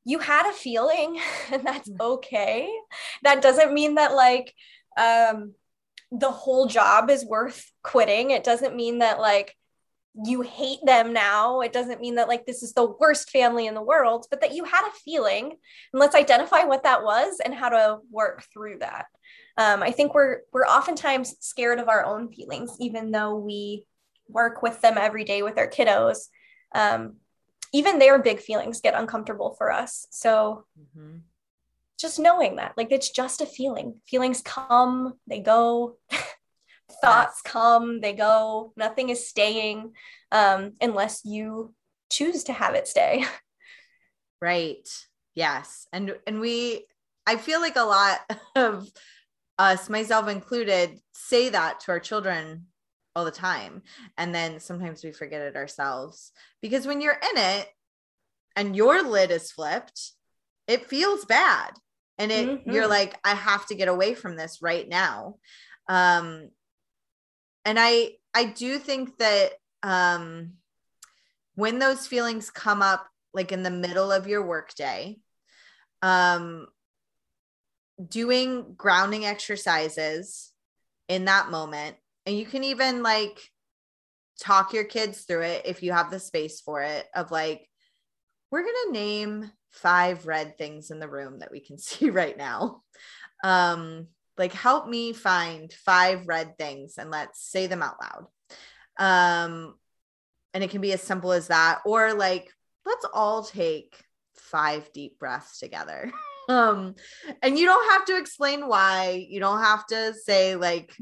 you 0.04 0.18
had 0.18 0.48
a 0.48 0.52
feeling 0.52 1.20
and 1.52 1.64
that's 1.64 1.88
mm. 1.88 2.00
okay. 2.00 2.68
That 3.22 3.42
doesn't 3.42 3.74
mean 3.74 3.96
that 3.96 4.14
like 4.14 4.54
um 4.96 5.54
the 6.10 6.30
whole 6.30 6.66
job 6.66 7.08
is 7.10 7.24
worth 7.24 7.70
quitting. 7.82 8.30
It 8.30 8.44
doesn't 8.44 8.76
mean 8.76 8.98
that 8.98 9.18
like 9.18 9.56
you 10.26 10.42
hate 10.42 10.80
them 10.84 11.14
now. 11.14 11.60
It 11.60 11.72
doesn't 11.72 12.02
mean 12.02 12.16
that 12.16 12.28
like 12.28 12.44
this 12.44 12.62
is 12.62 12.74
the 12.74 12.94
worst 13.00 13.30
family 13.30 13.66
in 13.66 13.74
the 13.74 13.80
world 13.80 14.26
but 14.30 14.42
that 14.42 14.54
you 14.54 14.64
had 14.64 14.86
a 14.86 14.92
feeling. 15.04 15.44
And 15.92 16.00
let's 16.00 16.14
identify 16.14 16.64
what 16.64 16.82
that 16.82 17.02
was 17.02 17.40
and 17.42 17.54
how 17.54 17.70
to 17.70 17.98
work 18.10 18.44
through 18.52 18.78
that. 18.80 19.06
Um, 19.58 19.82
i 19.82 19.90
think 19.90 20.14
we're 20.14 20.40
we're 20.50 20.64
oftentimes 20.64 21.34
scared 21.40 21.78
of 21.78 21.90
our 21.90 22.06
own 22.06 22.32
feelings 22.32 22.74
even 22.80 23.10
though 23.10 23.34
we 23.36 23.86
work 24.32 24.62
with 24.62 24.80
them 24.80 24.96
every 24.98 25.24
day 25.24 25.42
with 25.42 25.58
our 25.58 25.68
kiddos. 25.68 26.28
Um, 26.74 27.16
even 27.72 27.98
their 27.98 28.18
big 28.18 28.40
feelings 28.40 28.80
get 28.80 28.94
uncomfortable 28.94 29.54
for 29.56 29.70
us. 29.72 30.06
So 30.10 30.64
mm-hmm. 30.78 31.18
just 31.98 32.18
knowing 32.18 32.56
that 32.56 32.74
like 32.76 32.92
it's 32.92 33.10
just 33.10 33.40
a 33.40 33.46
feeling. 33.46 34.00
Feelings 34.06 34.42
come 34.42 35.14
they 35.26 35.40
go. 35.40 35.96
Thoughts 37.02 37.40
yes. 37.44 37.52
come 37.52 38.00
they 38.00 38.12
go. 38.12 38.72
Nothing 38.76 39.08
is 39.08 39.26
staying 39.26 39.92
um, 40.30 40.72
unless 40.80 41.24
you 41.24 41.74
choose 42.10 42.44
to 42.44 42.52
have 42.52 42.74
it 42.74 42.88
stay. 42.88 43.24
Right. 44.42 44.88
Yes. 45.36 45.86
And 45.92 46.16
and 46.26 46.40
we 46.40 46.86
i 47.26 47.36
feel 47.36 47.60
like 47.60 47.76
a 47.76 47.84
lot 47.84 48.18
of 48.56 48.90
us 49.56 49.88
myself 49.88 50.28
included 50.28 50.98
say 51.12 51.48
that 51.50 51.78
to 51.80 51.92
our 51.92 52.00
children 52.00 52.66
all 53.14 53.24
the 53.24 53.30
time. 53.30 53.82
And 54.16 54.34
then 54.34 54.60
sometimes 54.60 55.04
we 55.04 55.12
forget 55.12 55.42
it 55.42 55.56
ourselves 55.56 56.32
because 56.60 56.86
when 56.86 57.00
you're 57.00 57.12
in 57.12 57.38
it 57.38 57.68
and 58.56 58.76
your 58.76 59.02
lid 59.02 59.30
is 59.30 59.52
flipped, 59.52 60.12
it 60.66 60.86
feels 60.86 61.24
bad. 61.24 61.72
And 62.18 62.30
it 62.30 62.48
mm-hmm. 62.48 62.70
you're 62.70 62.86
like, 62.86 63.18
I 63.24 63.34
have 63.34 63.66
to 63.66 63.74
get 63.74 63.88
away 63.88 64.14
from 64.14 64.36
this 64.36 64.60
right 64.62 64.88
now. 64.88 65.36
Um 65.88 66.50
and 67.64 67.78
I 67.78 68.12
I 68.34 68.44
do 68.44 68.78
think 68.78 69.18
that 69.18 69.52
um 69.82 70.54
when 71.54 71.78
those 71.78 72.06
feelings 72.06 72.50
come 72.50 72.80
up 72.80 73.06
like 73.34 73.52
in 73.52 73.62
the 73.62 73.70
middle 73.70 74.12
of 74.12 74.26
your 74.26 74.44
workday, 74.46 75.18
um 76.00 76.66
doing 78.08 78.74
grounding 78.76 79.24
exercises 79.24 80.52
in 81.08 81.26
that 81.26 81.50
moment 81.50 81.96
and 82.26 82.36
you 82.36 82.46
can 82.46 82.64
even 82.64 83.02
like 83.02 83.40
talk 84.40 84.72
your 84.72 84.84
kids 84.84 85.22
through 85.22 85.42
it 85.42 85.62
if 85.66 85.82
you 85.82 85.92
have 85.92 86.10
the 86.10 86.18
space 86.18 86.60
for 86.60 86.82
it 86.82 87.06
of 87.14 87.30
like 87.30 87.68
we're 88.50 88.62
going 88.62 88.74
to 88.86 88.92
name 88.92 89.50
five 89.70 90.26
red 90.26 90.58
things 90.58 90.90
in 90.90 90.98
the 90.98 91.08
room 91.08 91.38
that 91.38 91.50
we 91.50 91.60
can 91.60 91.78
see 91.78 92.10
right 92.10 92.36
now. 92.36 92.82
Um 93.42 94.08
like 94.38 94.52
help 94.52 94.88
me 94.88 95.12
find 95.12 95.72
five 95.72 96.26
red 96.26 96.56
things 96.56 96.96
and 96.96 97.10
let's 97.10 97.40
say 97.40 97.66
them 97.66 97.82
out 97.82 97.96
loud. 98.00 98.26
Um 98.98 99.74
and 100.54 100.62
it 100.62 100.70
can 100.70 100.80
be 100.80 100.92
as 100.92 101.02
simple 101.02 101.32
as 101.32 101.48
that. 101.48 101.80
Or 101.84 102.14
like 102.14 102.50
let's 102.86 103.06
all 103.12 103.42
take 103.42 103.96
five 104.36 104.92
deep 104.92 105.18
breaths 105.18 105.58
together. 105.58 106.10
Um 106.48 106.96
and 107.40 107.56
you 107.56 107.66
don't 107.66 107.92
have 107.92 108.04
to 108.06 108.18
explain 108.18 108.66
why. 108.66 109.24
You 109.30 109.38
don't 109.38 109.62
have 109.62 109.86
to 109.86 110.12
say 110.12 110.56
like 110.56 110.92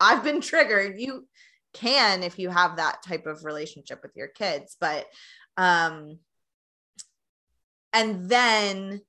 I've 0.00 0.24
been 0.24 0.40
triggered. 0.40 0.98
You 0.98 1.26
can 1.74 2.22
if 2.22 2.38
you 2.38 2.48
have 2.48 2.76
that 2.76 3.02
type 3.02 3.26
of 3.26 3.44
relationship 3.44 4.00
with 4.02 4.12
your 4.16 4.28
kids 4.28 4.76
but 4.80 5.06
um 5.56 6.18
and 7.92 8.28
then 8.28 9.00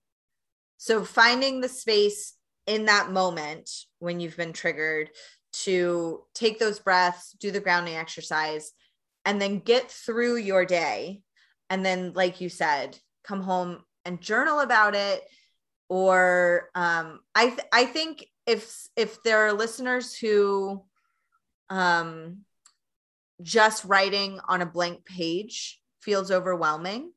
so 0.77 1.03
finding 1.03 1.61
the 1.61 1.69
space 1.69 2.33
in 2.67 2.85
that 2.85 3.11
moment 3.11 3.69
when 3.99 4.19
you've 4.19 4.37
been 4.37 4.53
triggered 4.53 5.09
to 5.51 6.21
take 6.33 6.59
those 6.59 6.79
breaths 6.79 7.35
do 7.39 7.49
the 7.51 7.59
grounding 7.59 7.95
exercise 7.95 8.71
and 9.25 9.41
then 9.41 9.59
get 9.59 9.89
through 9.89 10.35
your 10.35 10.65
day 10.65 11.21
and 11.69 11.85
then 11.85 12.11
like 12.13 12.41
you 12.41 12.49
said 12.49 12.97
come 13.23 13.41
home 13.41 13.79
and 14.05 14.21
journal 14.21 14.59
about 14.59 14.95
it 14.95 15.21
or 15.89 16.69
um 16.75 17.19
i 17.35 17.47
th- 17.47 17.67
i 17.73 17.83
think 17.83 18.25
if 18.45 18.87
if 18.95 19.21
there 19.23 19.45
are 19.47 19.53
listeners 19.53 20.15
who 20.15 20.83
um 21.69 22.39
just 23.41 23.85
writing 23.85 24.39
on 24.47 24.61
a 24.61 24.65
blank 24.65 25.05
page 25.05 25.81
feels 26.01 26.31
overwhelming 26.31 27.11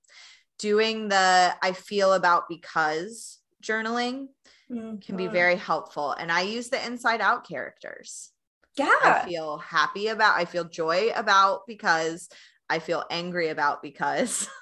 doing 0.59 1.09
the 1.09 1.55
i 1.63 1.73
feel 1.73 2.13
about 2.13 2.49
because 2.49 3.41
journaling 3.63 4.29
mm-hmm. 4.71 4.97
can 4.99 5.17
be 5.17 5.29
very 5.29 5.57
helpful. 5.57 6.13
And 6.13 6.31
i 6.31 6.43
use 6.43 6.69
the 6.69 6.85
inside 6.85 7.21
out 7.21 7.47
characters. 7.47 8.31
Yeah. 8.77 8.91
I 9.03 9.25
feel 9.27 9.59
happy 9.59 10.09
about 10.09 10.37
i 10.37 10.45
feel 10.45 10.65
joy 10.65 11.11
about 11.15 11.67
because 11.67 12.29
i 12.71 12.79
feel 12.79 13.05
angry 13.11 13.49
about 13.49 13.83
because 13.83 14.49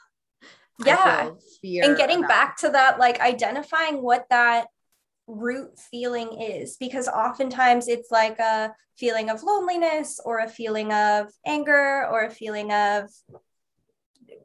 yeah. 0.84 1.30
and 1.86 1.96
getting 1.96 2.22
back 2.22 2.56
to 2.58 2.70
that 2.70 2.98
like 2.98 3.20
identifying 3.20 4.02
what 4.02 4.26
that 4.30 4.68
root 5.26 5.78
feeling 5.78 6.40
is 6.40 6.76
because 6.76 7.08
oftentimes 7.08 7.88
it's 7.88 8.10
like 8.10 8.38
a 8.38 8.74
feeling 8.98 9.30
of 9.30 9.42
loneliness 9.42 10.20
or 10.24 10.40
a 10.40 10.48
feeling 10.48 10.92
of 10.92 11.28
anger 11.46 12.06
or 12.10 12.24
a 12.24 12.30
feeling 12.30 12.72
of 12.72 13.08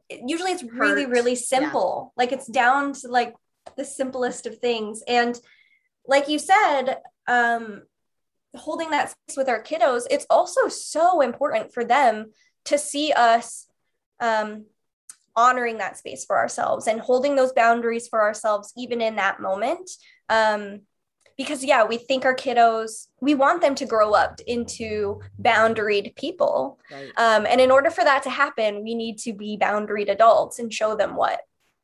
usually 0.08 0.52
it's 0.52 0.62
really 0.62 1.06
really 1.06 1.34
simple. 1.34 2.12
Yeah. 2.16 2.22
like 2.22 2.32
it's 2.32 2.46
down 2.46 2.92
to 2.94 3.08
like 3.08 3.34
the 3.76 3.84
simplest 3.84 4.46
of 4.46 4.58
things. 4.58 5.02
And 5.06 5.38
like 6.06 6.28
you 6.28 6.38
said 6.38 6.98
um 7.26 7.82
holding 8.54 8.90
that 8.90 9.10
space 9.10 9.36
with 9.36 9.48
our 9.48 9.62
kiddos 9.62 10.04
it's 10.10 10.26
also 10.30 10.68
so 10.68 11.20
important 11.20 11.74
for 11.74 11.84
them 11.84 12.32
to 12.64 12.78
see 12.78 13.12
us 13.12 13.66
um 14.20 14.64
honoring 15.36 15.78
that 15.78 15.98
space 15.98 16.24
for 16.24 16.38
ourselves 16.38 16.86
and 16.86 17.00
holding 17.00 17.36
those 17.36 17.52
boundaries 17.52 18.08
for 18.08 18.22
ourselves 18.22 18.72
even 18.76 19.00
in 19.00 19.16
that 19.16 19.40
moment. 19.40 19.90
Um, 20.28 20.80
because 21.36 21.62
yeah 21.62 21.84
we 21.84 21.98
think 21.98 22.24
our 22.24 22.34
kiddos 22.34 23.08
we 23.20 23.34
want 23.34 23.60
them 23.60 23.74
to 23.74 23.86
grow 23.86 24.12
up 24.12 24.40
into 24.46 25.20
boundaried 25.40 26.16
people. 26.16 26.78
Right. 26.90 27.12
um, 27.16 27.46
and 27.46 27.60
in 27.60 27.70
order 27.70 27.90
for 27.90 28.04
that 28.04 28.22
to 28.24 28.30
happen 28.30 28.82
we 28.82 28.94
need 28.94 29.18
to 29.18 29.32
be 29.32 29.58
boundaried 29.60 30.10
adults 30.10 30.58
and 30.58 30.72
show 30.72 30.96
them 30.96 31.14
what 31.14 31.40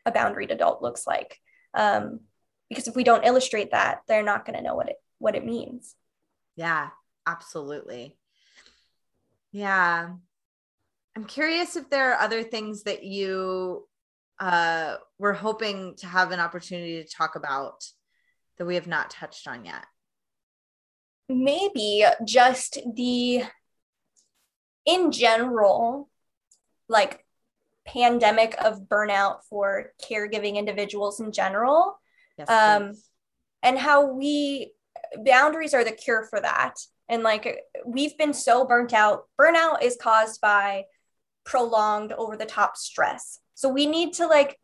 a 0.07 0.13
boundaried 0.13 0.51
adult 0.51 0.83
looks 0.83 1.07
like. 1.07 1.39
Um, 1.75 2.21
because 2.69 2.89
if 2.89 2.97
we 2.97 3.05
don't 3.05 3.27
illustrate 3.27 3.73
that 3.73 4.01
they're 4.09 4.23
not 4.23 4.47
going 4.47 4.57
to 4.57 4.63
know 4.65 4.75
what 4.75 4.89
it 4.89 4.97
what 5.19 5.37
it 5.37 5.45
means. 5.45 5.95
Yeah 6.57 6.89
absolutely. 7.27 8.17
Yeah 9.53 10.15
I'm 11.15 11.25
curious 11.25 11.77
if 11.77 11.91
there 11.91 12.13
are 12.13 12.21
other 12.21 12.43
things 12.43 12.85
that 12.85 13.05
you 13.05 13.87
uh, 14.41 14.97
were 15.19 15.35
hoping 15.35 15.95
to 15.97 16.07
have 16.07 16.33
an 16.33 16.41
opportunity 16.41 17.03
to 17.03 17.09
talk 17.09 17.37
about 17.37 17.85
that 18.59 18.65
we 18.65 18.77
have 18.77 18.87
not 18.87 19.11
touched 19.11 19.47
on 19.47 19.65
yet. 19.65 19.85
Maybe 21.29 22.05
just 22.25 22.79
the, 22.95 23.43
in 24.87 25.13
general, 25.13 26.09
like 26.89 27.25
pandemic 27.87 28.55
of 28.59 28.83
burnout 28.89 29.41
for 29.49 29.93
caregiving 30.03 30.57
individuals 30.57 31.21
in 31.21 31.33
general. 31.33 31.99
Yes, 32.39 32.49
um, 32.49 32.93
and 33.63 33.79
how 33.79 34.07
we, 34.07 34.73
boundaries 35.25 35.75
are 35.75 35.85
the 35.85 35.93
cure 35.93 36.27
for 36.31 36.41
that. 36.41 36.75
And 37.09 37.23
like 37.23 37.61
we've 37.85 38.17
been 38.17 38.33
so 38.33 38.65
burnt 38.67 38.93
out. 38.93 39.25
Burnout 39.39 39.83
is 39.83 39.99
caused 40.01 40.41
by 40.41 40.85
prolonged 41.45 42.13
over 42.13 42.37
the 42.37 42.47
top 42.47 42.77
stress. 42.77 43.41
So 43.55 43.69
we 43.69 43.87
need 43.87 44.15
to 44.15 44.27
like 44.27 44.59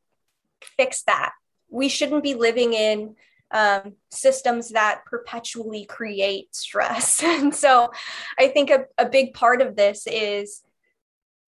fix 0.77 1.03
that. 1.03 1.33
We 1.69 1.89
shouldn't 1.89 2.23
be 2.23 2.35
living 2.35 2.73
in 2.73 3.17
um, 3.51 3.95
systems 4.11 4.71
that 4.71 5.05
perpetually 5.07 5.85
create 5.85 6.55
stress. 6.55 7.23
and 7.25 7.55
so 7.55 7.91
I 8.39 8.49
think 8.49 8.71
a, 8.71 8.85
a 8.97 9.09
big 9.09 9.35
part 9.35 9.63
of 9.63 9.77
this 9.77 10.07
is, 10.07 10.63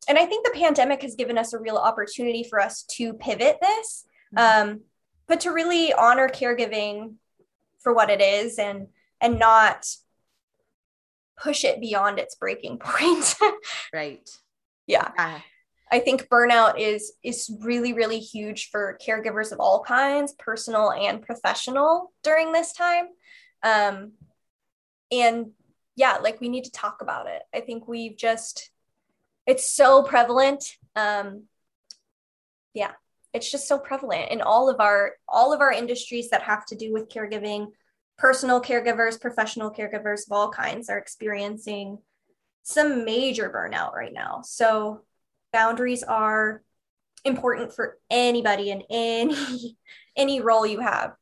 and 0.09 0.19
I 0.19 0.27
think 0.27 0.45
the 0.45 0.59
pandemic 0.59 1.03
has 1.03 1.15
given 1.15 1.37
us 1.37 1.53
a 1.53 1.59
real 1.59 1.77
opportunity 1.77 2.43
for 2.43 2.61
us 2.61 2.85
to 2.93 3.13
pivot 3.15 3.59
this, 3.61 4.07
mm-hmm. 4.35 4.71
um, 4.71 4.81
but 5.27 5.41
to 5.41 5.51
really 5.51 5.93
honor 5.93 6.29
caregiving 6.29 7.15
for 7.81 7.95
what 7.95 8.11
it 8.11 8.21
is 8.21 8.59
and 8.59 8.89
and 9.23 9.39
not 9.39 9.87
push 11.39 11.65
it 11.65 11.81
beyond 11.81 12.19
its 12.19 12.35
breaking 12.35 12.79
point. 12.83 13.35
right 13.93 14.29
yeah. 14.91 15.11
yeah. 15.17 15.41
I 15.93 15.99
think 15.99 16.29
burnout 16.29 16.79
is 16.79 17.13
is 17.25 17.51
really 17.63 17.93
really 17.93 18.21
huge 18.21 18.71
for 18.71 18.99
caregivers 19.05 19.53
of 19.53 19.59
all 19.59 19.83
kinds, 19.83 20.35
personal 20.39 20.93
and 20.93 21.23
professional 21.23 22.13
during 22.23 22.53
this 22.53 22.73
time. 22.73 23.07
Um, 23.63 24.13
and 25.11 25.51
yeah, 25.97 26.19
like 26.23 26.41
we 26.41 26.49
need 26.49 26.65
to 26.65 26.71
talk 26.71 27.03
about 27.03 27.27
it. 27.27 27.43
I 27.55 27.61
think 27.61 27.89
we've 27.89 28.17
just 28.17 28.71
it's 29.47 29.75
so 29.75 30.03
prevalent. 30.03 30.65
Um, 30.95 31.45
yeah, 32.73 32.93
it's 33.35 33.51
just 33.51 33.67
so 33.67 33.79
prevalent 33.79 34.31
in 34.31 34.43
all 34.43 34.71
of 34.71 34.79
our 34.81 35.15
all 35.29 35.53
of 35.53 35.61
our 35.61 35.73
industries 35.73 36.31
that 36.31 36.43
have 36.43 36.65
to 36.67 36.77
do 36.77 36.93
with 36.93 37.09
caregiving. 37.09 37.69
Personal 38.17 38.61
caregivers, 38.61 39.21
professional 39.21 39.73
caregivers 39.73 40.27
of 40.27 40.33
all 40.33 40.51
kinds 40.51 40.91
are 40.91 40.99
experiencing 40.99 41.99
some 42.63 43.05
major 43.05 43.51
burnout 43.51 43.95
right 43.95 44.13
now. 44.13 44.43
So 44.45 45.03
boundaries 45.53 46.03
are 46.03 46.63
important 47.25 47.73
for 47.73 47.99
anybody 48.11 48.71
in 48.71 48.83
any 48.91 49.77
any 50.17 50.41
role 50.41 50.67
you 50.67 50.81
have. 50.81 51.15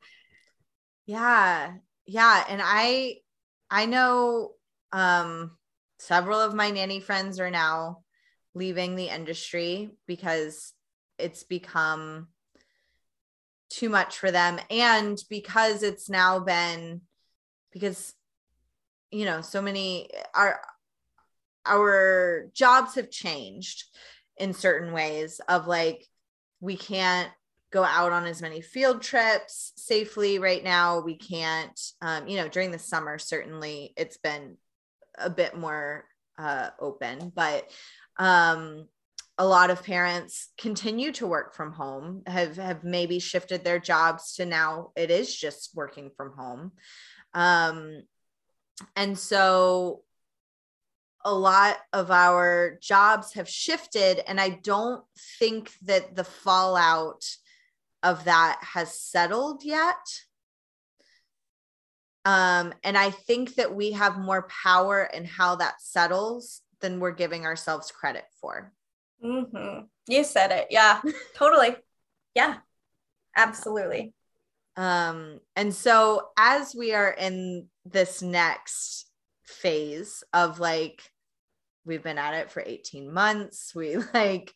Yeah. 1.06 1.74
Yeah, 2.06 2.44
and 2.48 2.60
I 2.64 3.16
I 3.70 3.86
know 3.86 4.52
um 4.92 5.52
several 5.98 6.40
of 6.40 6.54
my 6.54 6.70
nanny 6.70 7.00
friends 7.00 7.40
are 7.40 7.50
now 7.50 8.02
leaving 8.54 8.96
the 8.96 9.08
industry 9.08 9.90
because 10.06 10.72
it's 11.18 11.42
become 11.42 12.28
too 13.68 13.88
much 13.88 14.18
for 14.18 14.30
them 14.30 14.58
and 14.70 15.22
because 15.28 15.82
it's 15.82 16.08
now 16.08 16.38
been 16.38 17.02
because 17.72 18.14
you 19.10 19.26
know 19.26 19.42
so 19.42 19.60
many 19.60 20.08
are 20.34 20.60
our 21.66 22.46
jobs 22.54 22.94
have 22.94 23.10
changed 23.10 23.84
in 24.36 24.52
certain 24.52 24.92
ways 24.92 25.40
of 25.48 25.66
like 25.66 26.06
we 26.60 26.76
can't 26.76 27.30
go 27.70 27.84
out 27.84 28.12
on 28.12 28.24
as 28.24 28.40
many 28.40 28.60
field 28.60 29.02
trips 29.02 29.72
safely 29.76 30.38
right 30.38 30.64
now. 30.64 31.00
We 31.00 31.16
can't 31.16 31.78
um, 32.00 32.26
you 32.28 32.36
know 32.36 32.48
during 32.48 32.70
the 32.70 32.78
summer 32.78 33.18
certainly 33.18 33.92
it's 33.96 34.16
been 34.16 34.56
a 35.18 35.30
bit 35.30 35.56
more 35.56 36.04
uh, 36.38 36.70
open 36.78 37.32
but 37.34 37.68
um, 38.18 38.86
a 39.38 39.46
lot 39.46 39.70
of 39.70 39.84
parents 39.84 40.48
continue 40.58 41.12
to 41.12 41.26
work 41.26 41.54
from 41.54 41.72
home 41.72 42.22
have 42.26 42.56
have 42.56 42.82
maybe 42.82 43.20
shifted 43.20 43.64
their 43.64 43.78
jobs 43.78 44.34
to 44.34 44.44
now 44.44 44.90
it 44.96 45.10
is 45.10 45.34
just 45.34 45.70
working 45.74 46.10
from 46.16 46.32
home. 46.32 46.72
Um, 47.34 48.02
and 48.96 49.16
so 49.16 50.02
a 51.24 51.34
lot 51.34 51.76
of 51.92 52.10
our 52.10 52.78
jobs 52.80 53.34
have 53.34 53.48
shifted 53.48 54.20
and 54.28 54.40
i 54.40 54.48
don't 54.48 55.02
think 55.38 55.72
that 55.82 56.14
the 56.14 56.24
fallout 56.24 57.24
of 58.02 58.24
that 58.24 58.60
has 58.62 59.00
settled 59.00 59.64
yet. 59.64 59.96
Um, 62.24 62.72
and 62.84 62.96
i 62.96 63.10
think 63.10 63.54
that 63.54 63.74
we 63.74 63.92
have 63.92 64.18
more 64.18 64.48
power 64.62 65.08
in 65.12 65.24
how 65.24 65.56
that 65.56 65.80
settles 65.80 66.62
than 66.80 67.00
we're 67.00 67.12
giving 67.12 67.44
ourselves 67.44 67.90
credit 67.90 68.24
for. 68.40 68.72
Mm-hmm. 69.24 69.86
you 70.06 70.24
said 70.24 70.52
it. 70.52 70.68
Yeah 70.70 71.00
totally. 71.34 71.74
Yeah 72.34 72.58
absolutely. 73.36 74.12
Um, 74.76 75.40
and 75.56 75.74
so 75.74 76.28
as 76.38 76.72
we 76.72 76.94
are 76.94 77.10
in 77.10 77.66
this 77.84 78.22
next 78.22 79.07
phase 79.48 80.22
of 80.32 80.60
like 80.60 81.02
we've 81.84 82.02
been 82.02 82.18
at 82.18 82.34
it 82.34 82.50
for 82.50 82.62
18 82.64 83.12
months 83.12 83.74
we 83.74 83.96
like 84.14 84.52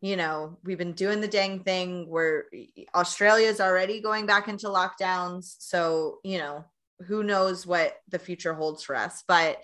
you 0.00 0.16
know 0.16 0.58
we've 0.64 0.78
been 0.78 0.92
doing 0.92 1.20
the 1.20 1.28
dang 1.28 1.60
thing 1.60 2.08
where 2.08 2.46
australia's 2.94 3.60
already 3.60 4.00
going 4.00 4.26
back 4.26 4.48
into 4.48 4.66
lockdowns 4.66 5.54
so 5.58 6.18
you 6.24 6.38
know 6.38 6.64
who 7.06 7.22
knows 7.22 7.66
what 7.66 7.96
the 8.08 8.18
future 8.18 8.54
holds 8.54 8.82
for 8.82 8.96
us 8.96 9.22
but 9.26 9.62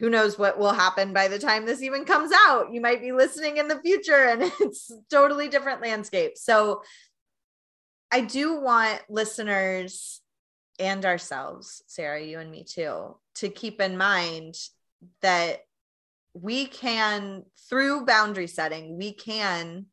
who 0.00 0.08
knows 0.08 0.38
what 0.38 0.58
will 0.58 0.72
happen 0.72 1.12
by 1.12 1.28
the 1.28 1.38
time 1.38 1.66
this 1.66 1.82
even 1.82 2.06
comes 2.06 2.32
out? 2.46 2.72
You 2.72 2.80
might 2.80 3.02
be 3.02 3.12
listening 3.12 3.58
in 3.58 3.68
the 3.68 3.78
future 3.80 4.28
and 4.28 4.42
it's 4.60 4.90
totally 5.10 5.48
different 5.48 5.82
landscape. 5.82 6.38
So 6.38 6.82
I 8.10 8.22
do 8.22 8.60
want 8.60 9.02
listeners 9.10 10.22
and 10.78 11.04
ourselves, 11.04 11.82
Sarah, 11.86 12.22
you 12.22 12.38
and 12.38 12.50
me 12.50 12.64
too, 12.64 13.14
to 13.40 13.48
keep 13.48 13.80
in 13.80 13.96
mind 13.96 14.54
that 15.22 15.60
we 16.34 16.66
can, 16.66 17.44
through 17.68 18.06
boundary 18.06 18.46
setting, 18.46 18.96
we 18.96 19.12
can 19.12 19.86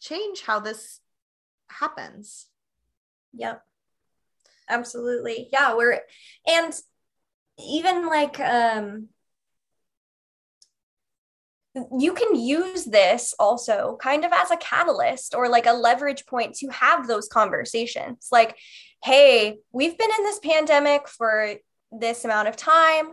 change 0.00 0.42
how 0.42 0.58
this 0.60 1.00
happens. 1.68 2.46
Yep. 3.34 3.62
Absolutely. 4.68 5.48
Yeah, 5.52 5.74
we're 5.74 6.00
and 6.46 6.72
even 7.58 8.08
like 8.08 8.40
um 8.40 9.08
you 11.98 12.12
can 12.12 12.34
use 12.36 12.84
this 12.84 13.34
also 13.38 13.96
kind 14.00 14.24
of 14.24 14.32
as 14.32 14.50
a 14.50 14.56
catalyst 14.58 15.34
or 15.34 15.48
like 15.48 15.66
a 15.66 15.72
leverage 15.72 16.26
point 16.26 16.54
to 16.56 16.68
have 16.68 17.06
those 17.06 17.28
conversations. 17.28 18.28
Like, 18.30 18.58
hey, 19.02 19.58
we've 19.72 19.96
been 19.96 20.10
in 20.18 20.24
this 20.24 20.38
pandemic 20.38 21.08
for 21.08 21.54
this 21.92 22.24
amount 22.24 22.48
of 22.48 22.56
time. 22.56 23.12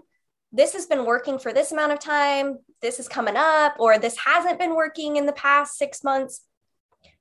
This 0.52 0.74
has 0.74 0.88
been 0.88 1.06
working 1.06 1.38
for 1.38 1.54
this 1.54 1.72
amount 1.72 1.92
of 1.92 2.00
time. 2.00 2.60
This 2.82 3.00
is 3.00 3.08
coming 3.08 3.36
up, 3.38 3.76
or 3.78 4.00
this 4.00 4.18
hasn't 4.18 4.58
been 4.58 4.76
working 4.76 5.18
in 5.18 5.26
the 5.26 5.34
past 5.34 5.78
six 5.78 6.04
months. 6.04 6.42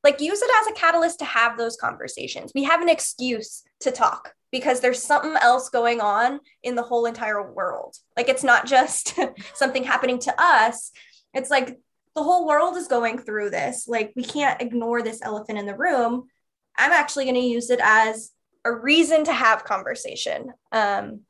Like, 0.02 0.20
use 0.20 0.40
it 0.40 0.50
as 0.60 0.68
a 0.68 0.78
catalyst 0.78 1.18
to 1.18 1.24
have 1.24 1.58
those 1.58 1.76
conversations. 1.76 2.52
We 2.54 2.64
have 2.64 2.80
an 2.80 2.88
excuse 2.88 3.64
to 3.80 3.90
talk 3.90 4.32
because 4.50 4.80
there's 4.80 5.02
something 5.02 5.36
else 5.42 5.68
going 5.68 6.00
on 6.00 6.40
in 6.62 6.74
the 6.74 6.82
whole 6.82 7.04
entire 7.04 7.52
world. 7.52 7.96
Like, 8.16 8.28
it's 8.28 8.44
not 8.44 8.66
just 8.66 9.18
something 9.54 9.84
happening 9.84 10.18
to 10.20 10.34
us, 10.38 10.92
it's 11.34 11.50
like 11.50 11.78
the 12.14 12.22
whole 12.22 12.46
world 12.46 12.76
is 12.76 12.88
going 12.88 13.18
through 13.18 13.50
this. 13.50 13.86
Like, 13.86 14.12
we 14.16 14.24
can't 14.24 14.62
ignore 14.62 15.02
this 15.02 15.20
elephant 15.22 15.58
in 15.58 15.66
the 15.66 15.76
room. 15.76 16.28
I'm 16.76 16.92
actually 16.92 17.24
going 17.24 17.34
to 17.34 17.40
use 17.40 17.70
it 17.70 17.80
as 17.82 18.30
a 18.64 18.72
reason 18.72 19.24
to 19.24 19.32
have 19.32 19.64
conversation. 19.64 20.52
Um, 20.72 21.20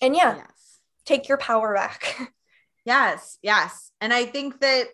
and 0.00 0.14
yeah, 0.14 0.36
yes. 0.36 0.78
take 1.04 1.28
your 1.28 1.38
power 1.38 1.74
back. 1.74 2.16
yes, 2.84 3.38
yes. 3.42 3.90
And 4.00 4.12
I 4.12 4.24
think 4.24 4.60
that 4.60 4.88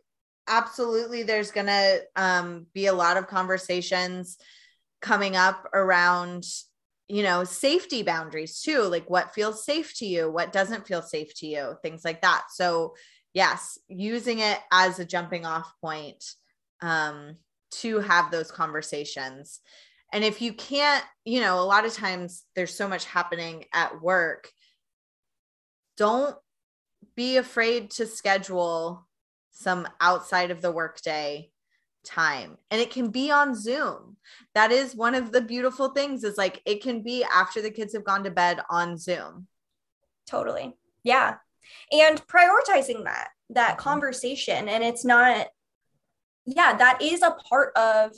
absolutely 0.48 1.22
there's 1.22 1.50
going 1.50 1.66
to 1.66 2.00
um, 2.16 2.66
be 2.72 2.86
a 2.86 2.92
lot 2.92 3.16
of 3.16 3.26
conversations 3.26 4.38
coming 5.00 5.36
up 5.36 5.68
around 5.74 6.44
you 7.08 7.22
know 7.22 7.44
safety 7.44 8.02
boundaries 8.02 8.60
too 8.60 8.80
like 8.82 9.08
what 9.08 9.32
feels 9.32 9.64
safe 9.64 9.96
to 9.96 10.04
you 10.04 10.28
what 10.28 10.52
doesn't 10.52 10.88
feel 10.88 11.02
safe 11.02 11.32
to 11.36 11.46
you 11.46 11.76
things 11.80 12.04
like 12.04 12.20
that 12.22 12.44
so 12.50 12.94
yes, 13.36 13.78
using 13.86 14.38
it 14.38 14.58
as 14.72 14.98
a 14.98 15.04
jumping 15.04 15.44
off 15.44 15.70
point 15.82 16.24
um, 16.80 17.36
to 17.70 18.00
have 18.00 18.30
those 18.30 18.50
conversations. 18.50 19.60
And 20.10 20.24
if 20.24 20.40
you 20.40 20.54
can't, 20.54 21.04
you 21.26 21.42
know, 21.42 21.60
a 21.60 21.68
lot 21.68 21.84
of 21.84 21.92
times 21.92 22.44
there's 22.56 22.74
so 22.74 22.88
much 22.88 23.04
happening 23.04 23.66
at 23.74 24.00
work. 24.00 24.48
Don't 25.96 26.36
be 27.14 27.36
afraid 27.36 27.90
to 27.92 28.06
schedule 28.06 29.06
some 29.50 29.88
outside 30.00 30.50
of 30.50 30.60
the 30.60 30.70
workday 30.70 31.50
time. 32.04 32.56
And 32.70 32.80
it 32.80 32.90
can 32.90 33.08
be 33.10 33.30
on 33.30 33.54
zoom. 33.54 34.16
That 34.54 34.70
is 34.70 34.94
one 34.94 35.14
of 35.14 35.32
the 35.32 35.40
beautiful 35.40 35.90
things 35.90 36.24
is 36.24 36.38
like 36.38 36.62
it 36.64 36.82
can 36.82 37.02
be 37.02 37.24
after 37.24 37.60
the 37.60 37.70
kids 37.70 37.92
have 37.94 38.04
gone 38.04 38.24
to 38.24 38.30
bed 38.30 38.60
on 38.70 38.96
zoom. 38.96 39.46
Totally. 40.26 40.74
Yeah. 41.02 41.36
And 41.92 42.24
prioritizing 42.26 43.04
that 43.04 43.28
that 43.50 43.72
mm-hmm. 43.72 43.80
conversation. 43.80 44.68
And 44.68 44.84
it's 44.84 45.04
not 45.04 45.48
yeah 46.46 46.76
that 46.76 47.02
is 47.02 47.22
a 47.22 47.36
part 47.48 47.76
of 47.76 48.12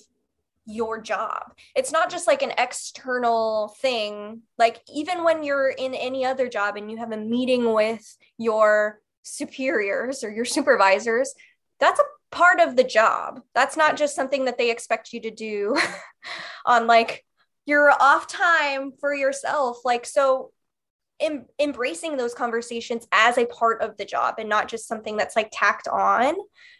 your 0.68 1.00
job. 1.00 1.54
It's 1.74 1.90
not 1.90 2.10
just 2.10 2.26
like 2.26 2.42
an 2.42 2.52
external 2.58 3.74
thing. 3.80 4.42
Like 4.58 4.80
even 4.94 5.24
when 5.24 5.42
you're 5.42 5.70
in 5.70 5.94
any 5.94 6.24
other 6.24 6.48
job 6.48 6.76
and 6.76 6.90
you 6.90 6.98
have 6.98 7.10
a 7.10 7.16
meeting 7.16 7.72
with 7.72 8.16
your 8.36 9.00
superiors 9.22 10.22
or 10.22 10.30
your 10.30 10.44
supervisors 10.44 11.34
that's 11.80 12.00
a 12.00 12.34
part 12.34 12.60
of 12.60 12.76
the 12.76 12.84
job. 12.84 13.40
That's 13.54 13.76
not 13.76 13.96
just 13.96 14.16
something 14.16 14.46
that 14.46 14.58
they 14.58 14.70
expect 14.70 15.12
you 15.12 15.20
to 15.22 15.30
do 15.30 15.76
on 16.66 16.86
like 16.86 17.24
your 17.66 17.90
off 17.90 18.26
time 18.26 18.92
for 19.00 19.14
yourself. 19.14 19.78
Like 19.84 20.06
so 20.06 20.50
em- 21.20 21.46
embracing 21.58 22.16
those 22.16 22.34
conversations 22.34 23.06
as 23.12 23.38
a 23.38 23.46
part 23.46 23.82
of 23.82 23.96
the 23.96 24.04
job 24.04 24.36
and 24.38 24.48
not 24.48 24.68
just 24.68 24.88
something 24.88 25.16
that's 25.16 25.36
like 25.36 25.50
tacked 25.52 25.88
on 25.88 26.34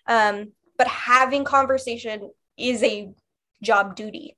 um, 0.06 0.52
but 0.76 0.86
having 0.86 1.44
conversation 1.44 2.30
is 2.56 2.82
a 2.82 3.10
job 3.62 3.96
duty 3.96 4.36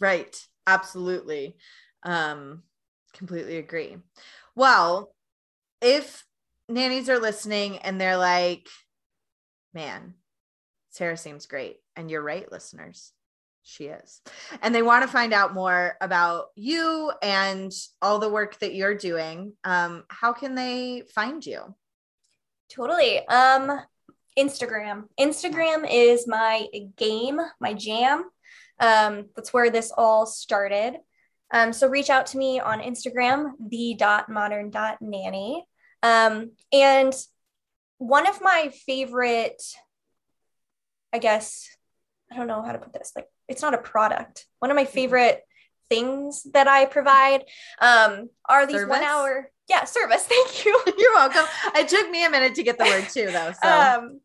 right 0.00 0.46
absolutely 0.66 1.56
um 2.04 2.62
completely 3.14 3.56
agree 3.56 3.96
well 4.54 5.14
if 5.80 6.24
nannies 6.68 7.08
are 7.08 7.18
listening 7.18 7.78
and 7.78 8.00
they're 8.00 8.16
like 8.16 8.68
man 9.74 10.14
sarah 10.90 11.16
seems 11.16 11.46
great 11.46 11.76
and 11.96 12.10
you're 12.10 12.22
right 12.22 12.50
listeners 12.50 13.12
she 13.68 13.84
is. 13.84 14.22
And 14.62 14.74
they 14.74 14.82
want 14.82 15.02
to 15.02 15.12
find 15.12 15.34
out 15.34 15.52
more 15.52 15.96
about 16.00 16.46
you 16.56 17.12
and 17.22 17.70
all 18.00 18.18
the 18.18 18.30
work 18.30 18.58
that 18.60 18.74
you're 18.74 18.96
doing. 18.96 19.52
Um, 19.62 20.04
how 20.08 20.32
can 20.32 20.54
they 20.54 21.02
find 21.14 21.44
you? 21.44 21.74
Totally. 22.70 23.26
Um, 23.28 23.78
Instagram. 24.38 25.04
Instagram 25.18 25.86
is 25.90 26.26
my 26.28 26.68
game, 26.96 27.40
my 27.60 27.74
jam. 27.74 28.24
Um, 28.80 29.26
that's 29.34 29.52
where 29.52 29.70
this 29.70 29.92
all 29.96 30.26
started. 30.26 30.98
Um, 31.52 31.72
so 31.72 31.88
reach 31.88 32.10
out 32.10 32.26
to 32.26 32.38
me 32.38 32.60
on 32.60 32.80
Instagram, 32.80 33.52
the 33.58 33.94
dot 33.98 34.28
modern 34.28 34.70
dot 34.70 34.98
nanny. 35.00 35.66
Um, 36.02 36.52
and 36.72 37.12
one 37.98 38.28
of 38.28 38.40
my 38.40 38.70
favorite, 38.86 39.62
I 41.12 41.18
guess, 41.18 41.68
I 42.30 42.36
don't 42.36 42.46
know 42.46 42.62
how 42.62 42.72
to 42.72 42.78
put 42.78 42.92
this, 42.92 43.12
like 43.16 43.26
it's 43.48 43.62
not 43.62 43.74
a 43.74 43.78
product. 43.78 44.46
One 44.60 44.70
of 44.70 44.76
my 44.76 44.84
mm-hmm. 44.84 44.92
favorite 44.92 45.42
things 45.88 46.46
that 46.52 46.68
I 46.68 46.84
provide 46.84 47.44
um, 47.80 48.28
are 48.48 48.66
these 48.66 48.76
service? 48.76 48.90
one 48.90 49.02
hour 49.02 49.50
yeah 49.68 49.84
service. 49.84 50.22
Thank 50.28 50.64
you. 50.64 50.80
You're 50.98 51.14
welcome. 51.14 51.44
It 51.74 51.88
took 51.88 52.10
me 52.10 52.24
a 52.24 52.30
minute 52.30 52.54
to 52.56 52.62
get 52.62 52.78
the 52.78 52.84
word 52.84 53.08
too 53.08 53.26
though. 53.26 53.52
So. 53.62 53.68
Um, 53.68 54.20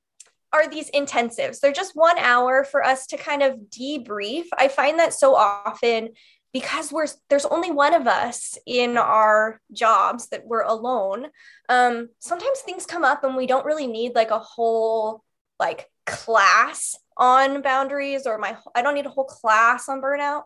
are 0.53 0.69
these 0.69 0.89
intensives? 0.91 1.59
They're 1.59 1.73
just 1.73 1.95
one 1.95 2.17
hour 2.19 2.63
for 2.63 2.83
us 2.83 3.07
to 3.07 3.17
kind 3.17 3.41
of 3.41 3.57
debrief. 3.69 4.45
I 4.57 4.67
find 4.67 4.99
that 4.99 5.13
so 5.13 5.35
often 5.35 6.09
because 6.53 6.91
we're 6.91 7.07
there's 7.29 7.45
only 7.45 7.71
one 7.71 7.93
of 7.93 8.07
us 8.07 8.57
in 8.65 8.97
our 8.97 9.59
jobs 9.73 10.29
that 10.29 10.45
we're 10.45 10.61
alone 10.61 11.25
um, 11.67 12.09
sometimes 12.19 12.59
things 12.59 12.85
come 12.85 13.03
up 13.03 13.23
and 13.23 13.35
we 13.35 13.47
don't 13.47 13.65
really 13.65 13.87
need 13.87 14.13
like 14.15 14.29
a 14.29 14.39
whole 14.39 15.23
like 15.59 15.89
class 16.05 16.95
on 17.17 17.61
boundaries 17.61 18.25
or 18.25 18.37
my 18.37 18.55
I 18.75 18.81
don't 18.81 18.95
need 18.95 19.05
a 19.05 19.09
whole 19.09 19.25
class 19.25 19.89
on 19.89 20.01
burnout 20.01 20.43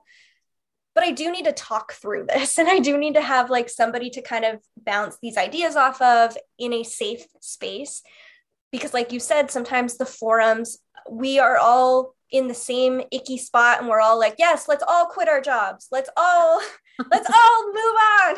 but 0.96 1.04
I 1.04 1.12
do 1.12 1.32
need 1.32 1.46
to 1.46 1.52
talk 1.52 1.94
through 1.94 2.26
this 2.28 2.58
and 2.58 2.70
I 2.70 2.80
do 2.80 2.98
need 2.98 3.16
to 3.16 3.22
have 3.22 3.50
like 3.50 3.70
somebody 3.70 4.10
to 4.12 4.22
kind 4.22 4.46
of 4.46 4.62
bounce 4.78 5.18
these 5.22 5.38
ideas 5.38 5.76
off 5.76 6.02
of 6.02 6.38
in 6.58 6.74
a 6.74 6.84
safe 6.84 7.26
space 7.42 8.02
because 8.72 8.94
like 8.94 9.12
you 9.12 9.20
said 9.20 9.52
sometimes 9.52 9.98
the 9.98 10.06
forums 10.06 10.80
we 11.10 11.40
are 11.40 11.58
all 11.58 12.14
in 12.32 12.48
the 12.48 12.54
same 12.54 13.02
icky 13.12 13.38
spot 13.38 13.80
and 13.80 13.88
we're 13.88 14.02
all 14.02 14.20
like 14.20 14.36
yes 14.38 14.68
let's 14.68 14.84
all 14.88 15.06
quit 15.08 15.30
our 15.30 15.42
jobs. 15.42 15.88
Let's 15.92 16.10
all 16.18 16.62
let's 17.12 17.30
all 17.34 17.68
move 17.68 17.96
on. 18.22 18.36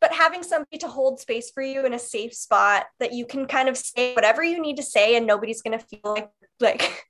But 0.00 0.12
having 0.12 0.42
somebody 0.42 0.78
to 0.78 0.88
hold 0.88 1.20
space 1.20 1.50
for 1.50 1.62
you 1.62 1.86
in 1.86 1.94
a 1.94 1.98
safe 1.98 2.34
spot 2.34 2.86
that 2.98 3.12
you 3.12 3.24
can 3.24 3.46
kind 3.46 3.68
of 3.68 3.76
say 3.76 4.14
whatever 4.14 4.42
you 4.42 4.60
need 4.60 4.76
to 4.78 4.82
say 4.82 5.16
and 5.16 5.26
nobody's 5.26 5.62
going 5.62 5.78
to 5.78 5.84
feel 5.84 6.00
like 6.04 6.30
like 6.60 7.04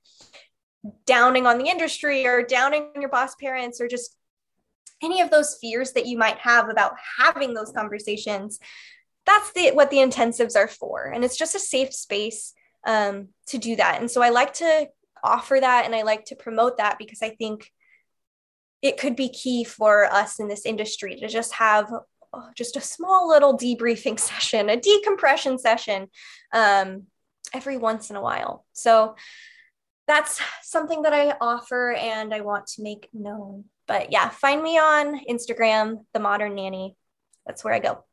downing 1.05 1.47
on 1.47 1.57
the 1.57 1.69
industry 1.69 2.27
or 2.27 2.43
downing 2.43 2.89
on 2.95 3.01
your 3.01 3.09
boss 3.09 3.35
parents 3.35 3.79
or 3.79 3.87
just 3.87 4.15
any 5.01 5.21
of 5.21 5.31
those 5.31 5.57
fears 5.59 5.93
that 5.93 6.05
you 6.05 6.17
might 6.17 6.37
have 6.37 6.69
about 6.69 6.93
having 7.17 7.53
those 7.53 7.71
conversations 7.71 8.59
that's 9.25 9.51
the 9.53 9.71
what 9.71 9.89
the 9.89 9.97
intensives 9.97 10.55
are 10.55 10.67
for 10.67 11.05
and 11.05 11.23
it's 11.23 11.37
just 11.37 11.55
a 11.55 11.59
safe 11.59 11.93
space 11.93 12.53
um, 12.85 13.29
to 13.47 13.57
do 13.57 13.75
that 13.75 13.99
and 13.99 14.09
so 14.09 14.21
i 14.21 14.29
like 14.29 14.53
to 14.53 14.87
offer 15.23 15.57
that 15.59 15.85
and 15.85 15.95
i 15.95 16.01
like 16.01 16.25
to 16.25 16.35
promote 16.35 16.77
that 16.77 16.97
because 16.97 17.21
i 17.21 17.29
think 17.29 17.71
it 18.81 18.97
could 18.97 19.15
be 19.15 19.29
key 19.29 19.63
for 19.63 20.05
us 20.05 20.39
in 20.39 20.47
this 20.47 20.65
industry 20.65 21.15
to 21.15 21.27
just 21.27 21.53
have 21.53 21.89
oh, 22.33 22.49
just 22.55 22.75
a 22.75 22.81
small 22.81 23.29
little 23.29 23.57
debriefing 23.57 24.19
session 24.19 24.69
a 24.69 24.77
decompression 24.77 25.57
session 25.57 26.07
um, 26.53 27.03
every 27.53 27.77
once 27.77 28.09
in 28.09 28.15
a 28.15 28.21
while 28.21 28.65
so 28.73 29.15
that's 30.07 30.41
something 30.61 31.03
that 31.03 31.13
I 31.13 31.35
offer 31.39 31.93
and 31.93 32.33
I 32.33 32.41
want 32.41 32.67
to 32.67 32.83
make 32.83 33.09
known. 33.13 33.65
But 33.87 34.11
yeah, 34.11 34.29
find 34.29 34.61
me 34.61 34.77
on 34.77 35.25
Instagram, 35.25 36.05
The 36.13 36.19
Modern 36.19 36.55
Nanny. 36.55 36.95
That's 37.45 37.63
where 37.63 37.73
I 37.73 37.79
go. 37.79 38.03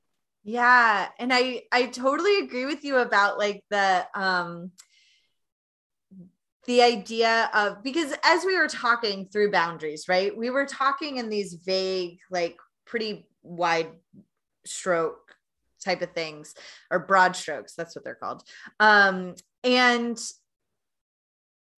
Yeah, 0.43 1.09
and 1.19 1.33
I 1.33 1.63
I 1.71 1.87
totally 1.87 2.39
agree 2.39 2.65
with 2.67 2.83
you 2.85 2.97
about 2.99 3.39
like 3.39 3.63
the 3.71 4.07
um 4.15 4.73
the 6.67 6.83
idea 6.83 7.51
of 7.55 7.83
because 7.83 8.15
as 8.23 8.45
we 8.45 8.57
were 8.57 8.69
talking 8.69 9.27
through 9.27 9.51
boundaries, 9.51 10.07
right? 10.09 10.37
We 10.37 10.51
were 10.51 10.67
talking 10.67 11.17
in 11.17 11.29
these 11.29 11.55
vague 11.55 12.19
like 12.31 12.57
pretty 12.87 13.27
wide 13.43 13.89
stroke 14.67 15.35
type 15.85 16.03
of 16.03 16.13
things 16.13 16.55
or 16.91 16.99
broad 17.01 17.35
strokes, 17.37 17.75
that's 17.75 17.97
what 17.97 18.05
they're 18.05 18.15
called. 18.15 18.43
Um 18.79 19.35
and 19.65 20.19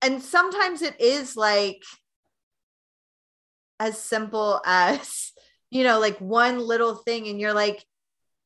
and 0.00 0.22
sometimes 0.22 0.82
it 0.82 1.00
is 1.00 1.36
like 1.36 1.82
as 3.80 3.98
simple 3.98 4.60
as 4.66 5.32
you 5.70 5.84
know 5.84 5.98
like 5.98 6.18
one 6.18 6.58
little 6.58 6.96
thing 6.96 7.28
and 7.28 7.40
you're 7.40 7.54
like 7.54 7.84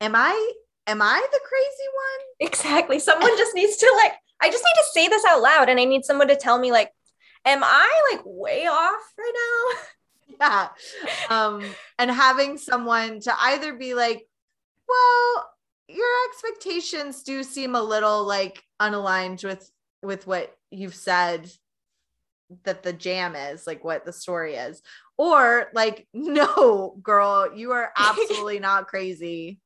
am 0.00 0.14
I 0.14 0.52
am 0.86 1.02
I 1.02 1.26
the 1.32 1.40
crazy 1.44 1.88
one? 1.94 2.48
Exactly. 2.48 2.98
Someone 2.98 3.36
just 3.36 3.54
needs 3.54 3.76
to 3.76 4.00
like 4.02 4.12
I 4.40 4.50
just 4.50 4.64
need 4.64 4.80
to 4.80 4.88
say 4.92 5.08
this 5.08 5.24
out 5.24 5.42
loud 5.42 5.68
and 5.68 5.80
I 5.80 5.84
need 5.84 6.04
someone 6.04 6.28
to 6.28 6.36
tell 6.36 6.58
me 6.58 6.72
like 6.72 6.90
am 7.44 7.62
I 7.62 8.02
like 8.12 8.22
way 8.24 8.66
off 8.66 9.12
right 9.18 9.32
now? 9.34 9.78
Yeah. 10.38 10.68
Um 11.30 11.64
and 11.98 12.10
having 12.10 12.58
someone 12.58 13.20
to 13.20 13.32
either 13.38 13.72
be 13.74 13.94
like 13.94 14.26
well 14.86 15.50
your 15.88 16.08
expectations 16.28 17.22
do 17.22 17.42
seem 17.42 17.74
a 17.74 17.82
little 17.82 18.24
like 18.24 18.62
unaligned 18.80 19.44
with 19.44 19.70
with 20.02 20.26
what 20.26 20.54
you've 20.70 20.94
said 20.94 21.50
that 22.64 22.82
the 22.82 22.92
jam 22.92 23.34
is 23.34 23.66
like 23.66 23.84
what 23.84 24.04
the 24.04 24.12
story 24.12 24.54
is 24.54 24.82
or 25.16 25.68
like 25.74 26.06
no 26.14 26.96
girl 27.02 27.50
you 27.54 27.72
are 27.72 27.92
absolutely 27.96 28.58
not 28.58 28.88
crazy 28.88 29.60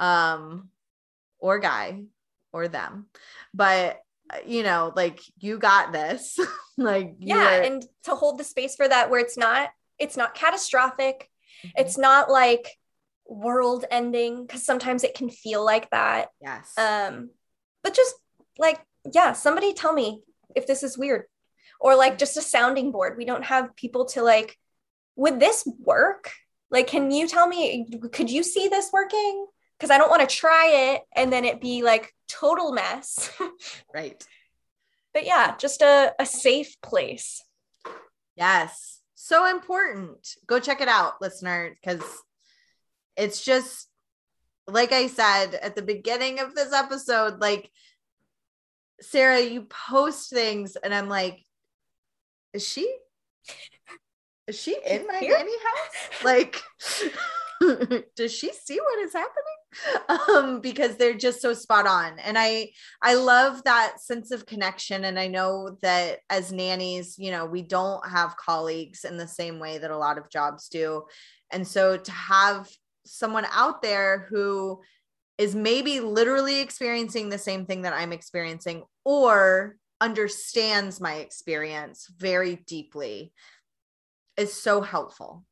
um 0.00 0.68
or 1.38 1.58
guy 1.58 2.02
or 2.52 2.68
them. 2.68 3.06
But 3.54 4.00
you 4.46 4.62
know 4.62 4.92
like 4.94 5.20
you 5.38 5.58
got 5.58 5.92
this. 5.92 6.38
Like 6.80 7.16
yeah 7.18 7.64
and 7.64 7.84
to 8.04 8.14
hold 8.14 8.38
the 8.38 8.44
space 8.44 8.76
for 8.76 8.86
that 8.86 9.10
where 9.10 9.18
it's 9.18 9.36
not 9.36 9.70
it's 9.98 10.16
not 10.16 10.36
catastrophic. 10.36 11.28
Mm-hmm. 11.66 11.80
it's 11.80 11.98
not 11.98 12.30
like 12.30 12.70
world 13.26 13.84
ending 13.90 14.46
because 14.46 14.64
sometimes 14.64 15.02
it 15.02 15.14
can 15.14 15.28
feel 15.28 15.64
like 15.64 15.90
that. 15.90 16.28
Yes. 16.40 16.72
Um 16.78 17.30
but 17.82 17.96
just 17.96 18.14
like 18.58 18.78
yeah 19.12 19.32
somebody 19.32 19.74
tell 19.74 19.92
me 19.92 20.22
if 20.54 20.68
this 20.68 20.84
is 20.84 20.96
weird. 20.96 21.24
Or 21.80 21.96
like 21.96 22.16
just 22.16 22.36
a 22.36 22.42
sounding 22.42 22.92
board. 22.92 23.16
We 23.18 23.24
don't 23.24 23.44
have 23.44 23.74
people 23.74 24.04
to 24.10 24.22
like 24.22 24.56
would 25.16 25.40
this 25.40 25.68
work? 25.80 26.30
Like 26.70 26.86
can 26.86 27.10
you 27.10 27.26
tell 27.26 27.48
me 27.48 27.88
could 28.12 28.30
you 28.30 28.44
see 28.44 28.68
this 28.68 28.90
working 28.92 29.46
because 29.78 29.90
I 29.90 29.98
don't 29.98 30.10
want 30.10 30.28
to 30.28 30.36
try 30.36 30.94
it 30.94 31.02
and 31.14 31.32
then 31.32 31.44
it 31.44 31.60
be 31.60 31.82
like 31.82 32.12
total 32.28 32.72
mess. 32.72 33.30
right. 33.94 34.24
But 35.14 35.24
yeah, 35.24 35.56
just 35.56 35.82
a, 35.82 36.14
a 36.18 36.26
safe 36.26 36.80
place. 36.82 37.42
Yes. 38.36 39.00
So 39.14 39.46
important. 39.46 40.34
Go 40.46 40.60
check 40.60 40.80
it 40.80 40.88
out, 40.88 41.20
listener, 41.20 41.76
because 41.80 42.02
it's 43.16 43.44
just 43.44 43.88
like 44.66 44.92
I 44.92 45.06
said 45.06 45.54
at 45.54 45.74
the 45.74 45.82
beginning 45.82 46.40
of 46.40 46.54
this 46.54 46.72
episode, 46.72 47.40
like 47.40 47.70
Sarah, 49.00 49.40
you 49.40 49.62
post 49.62 50.30
things 50.30 50.76
and 50.76 50.94
I'm 50.94 51.08
like, 51.08 51.44
is 52.52 52.66
she 52.66 52.92
is 54.46 54.58
she 54.58 54.76
in 54.86 55.06
my 55.06 55.18
Here? 55.18 55.36
nanny 55.36 55.52
house? 55.52 56.24
Like 56.24 56.62
does 58.16 58.32
she 58.32 58.52
see 58.52 58.78
what 58.78 58.98
is 59.00 59.12
happening? 59.12 59.44
Um 60.28 60.60
because 60.60 60.96
they're 60.96 61.14
just 61.14 61.40
so 61.42 61.52
spot 61.52 61.86
on. 61.86 62.18
And 62.18 62.38
i 62.38 62.70
i 63.02 63.14
love 63.14 63.62
that 63.64 64.00
sense 64.00 64.30
of 64.30 64.46
connection. 64.46 65.04
And 65.04 65.18
i 65.18 65.26
know 65.26 65.76
that 65.82 66.20
as 66.30 66.52
nannies 66.52 67.16
you 67.18 67.30
know 67.30 67.46
we 67.46 67.62
don't 67.62 68.06
have 68.08 68.36
colleagues 68.36 69.04
in 69.04 69.16
the 69.16 69.28
same 69.28 69.58
way 69.58 69.78
that 69.78 69.90
a 69.90 69.98
lot 69.98 70.18
of 70.18 70.30
jobs 70.30 70.68
do. 70.68 71.04
And 71.52 71.66
so 71.66 71.96
to 71.96 72.12
have 72.12 72.68
someone 73.04 73.46
out 73.52 73.82
there 73.82 74.26
who 74.30 74.80
is 75.38 75.54
maybe 75.54 76.00
literally 76.00 76.60
experiencing 76.60 77.28
the 77.28 77.38
same 77.38 77.64
thing 77.64 77.82
that 77.82 77.94
i'm 77.94 78.12
experiencing 78.12 78.82
or 79.04 79.76
understands 80.00 81.00
my 81.00 81.14
experience 81.14 82.06
very 82.16 82.56
deeply 82.66 83.32
is 84.36 84.52
so 84.52 84.80
helpful 84.80 85.44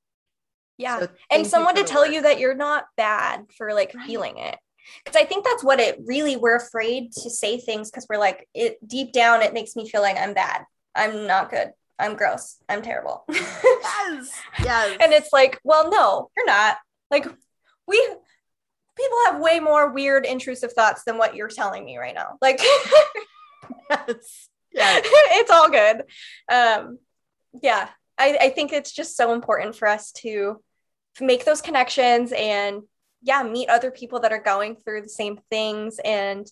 yeah. 0.79 1.01
So 1.01 1.09
and 1.31 1.47
someone 1.47 1.75
to 1.77 1.85
tell 1.85 2.03
work. 2.03 2.13
you 2.13 2.23
that 2.23 2.39
you're 2.39 2.55
not 2.55 2.87
bad 2.97 3.47
for 3.57 3.73
like 3.73 3.93
right. 3.95 4.07
feeling 4.07 4.39
it. 4.39 4.59
Because 5.05 5.21
I 5.21 5.25
think 5.25 5.45
that's 5.45 5.65
what 5.65 5.81
it 5.81 5.99
really, 6.05 6.37
we're 6.37 6.57
afraid 6.57 7.13
to 7.13 7.31
say 7.31 7.59
things 7.59 7.91
because 7.91 8.07
we're 8.09 8.19
like, 8.19 8.49
it 8.55 8.79
deep 8.87 9.13
down, 9.13 9.43
it 9.43 9.53
makes 9.53 9.75
me 9.75 9.89
feel 9.89 10.01
like 10.01 10.17
I'm 10.17 10.33
bad. 10.33 10.65
I'm 10.95 11.27
not 11.27 11.51
good. 11.51 11.73
I'm 11.99 12.15
gross. 12.15 12.57
I'm 12.69 12.83
terrible. 12.83 13.25
yes. 13.31 14.31
Yes. 14.63 14.97
and 15.01 15.13
it's 15.13 15.33
like, 15.33 15.59
well, 15.65 15.91
no, 15.91 16.31
you're 16.37 16.47
not. 16.47 16.77
Like, 17.11 17.27
we, 17.89 17.97
people 18.97 19.19
have 19.27 19.41
way 19.41 19.61
more 19.61 19.93
weird, 19.93 20.25
intrusive 20.25 20.73
thoughts 20.73 21.03
than 21.05 21.19
what 21.19 21.35
you're 21.35 21.49
telling 21.49 21.85
me 21.85 21.99
right 21.99 22.15
now. 22.15 22.37
Like, 22.41 22.61
yes. 23.91 24.49
Yes. 24.73 25.03
it's 25.07 25.51
all 25.51 25.71
good. 25.71 26.03
Um, 26.51 26.99
yeah. 27.63 27.89
I, 28.19 28.39
I 28.41 28.51
think 28.51 28.73
it's 28.73 28.93
just 28.93 29.17
so 29.17 29.33
important 29.33 29.77
for 29.77 29.89
us 29.89 30.13
to 30.13 30.63
make 31.21 31.45
those 31.45 31.63
connections 31.63 32.33
and 32.37 32.83
yeah 33.23 33.43
meet 33.43 33.69
other 33.69 33.91
people 33.91 34.21
that 34.21 34.33
are 34.33 34.43
going 34.43 34.77
through 34.77 35.03
the 35.03 35.09
same 35.09 35.39
things 35.51 35.99
and 36.05 36.47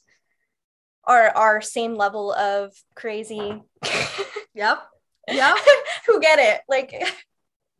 are 1.04 1.28
our 1.36 1.60
same 1.60 1.94
level 1.94 2.32
of 2.32 2.72
crazy. 2.94 3.62
Yep. 4.54 4.78
Yep. 5.28 5.56
Who 6.06 6.20
get 6.20 6.38
it? 6.38 6.60
Like 6.68 6.92
yep. 6.92 7.14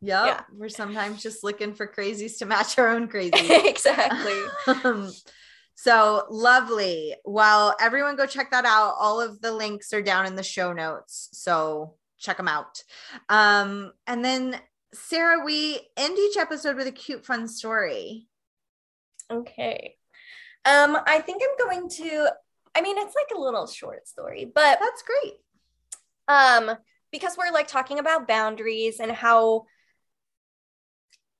yeah. 0.01 0.41
we're 0.53 0.69
sometimes 0.69 1.23
just 1.23 1.43
looking 1.43 1.73
for 1.73 1.87
crazies 1.87 2.37
to 2.39 2.45
match 2.45 2.77
our 2.77 2.89
own 2.89 3.07
crazy. 3.07 3.31
Exactly. 3.35 4.37
Um, 4.67 5.11
so 5.75 6.25
lovely. 6.29 7.15
Well 7.23 7.75
everyone 7.79 8.17
go 8.17 8.25
check 8.25 8.51
that 8.51 8.65
out. 8.65 8.95
All 8.99 9.21
of 9.21 9.41
the 9.41 9.53
links 9.53 9.93
are 9.93 10.01
down 10.01 10.25
in 10.25 10.35
the 10.35 10.43
show 10.43 10.73
notes 10.73 11.29
so 11.31 11.95
check 12.17 12.37
them 12.37 12.47
out. 12.47 12.83
Um 13.29 13.93
and 14.05 14.23
then 14.23 14.59
Sarah, 14.95 15.43
we 15.43 15.79
end 15.97 16.17
each 16.17 16.37
episode 16.37 16.75
with 16.75 16.87
a 16.87 16.91
cute, 16.91 17.25
fun 17.25 17.47
story. 17.47 18.27
Okay. 19.31 19.95
Um, 20.65 20.97
I 21.05 21.19
think 21.19 21.41
I'm 21.43 21.67
going 21.67 21.89
to, 21.89 22.29
I 22.75 22.81
mean, 22.81 22.97
it's 22.97 23.15
like 23.15 23.37
a 23.37 23.41
little 23.41 23.67
short 23.67 24.07
story, 24.07 24.45
but 24.45 24.79
that's 24.79 25.03
great. 25.03 25.33
Um, 26.27 26.77
because 27.11 27.37
we're 27.37 27.51
like 27.51 27.67
talking 27.67 27.99
about 27.99 28.27
boundaries 28.27 28.99
and 28.99 29.11
how 29.11 29.65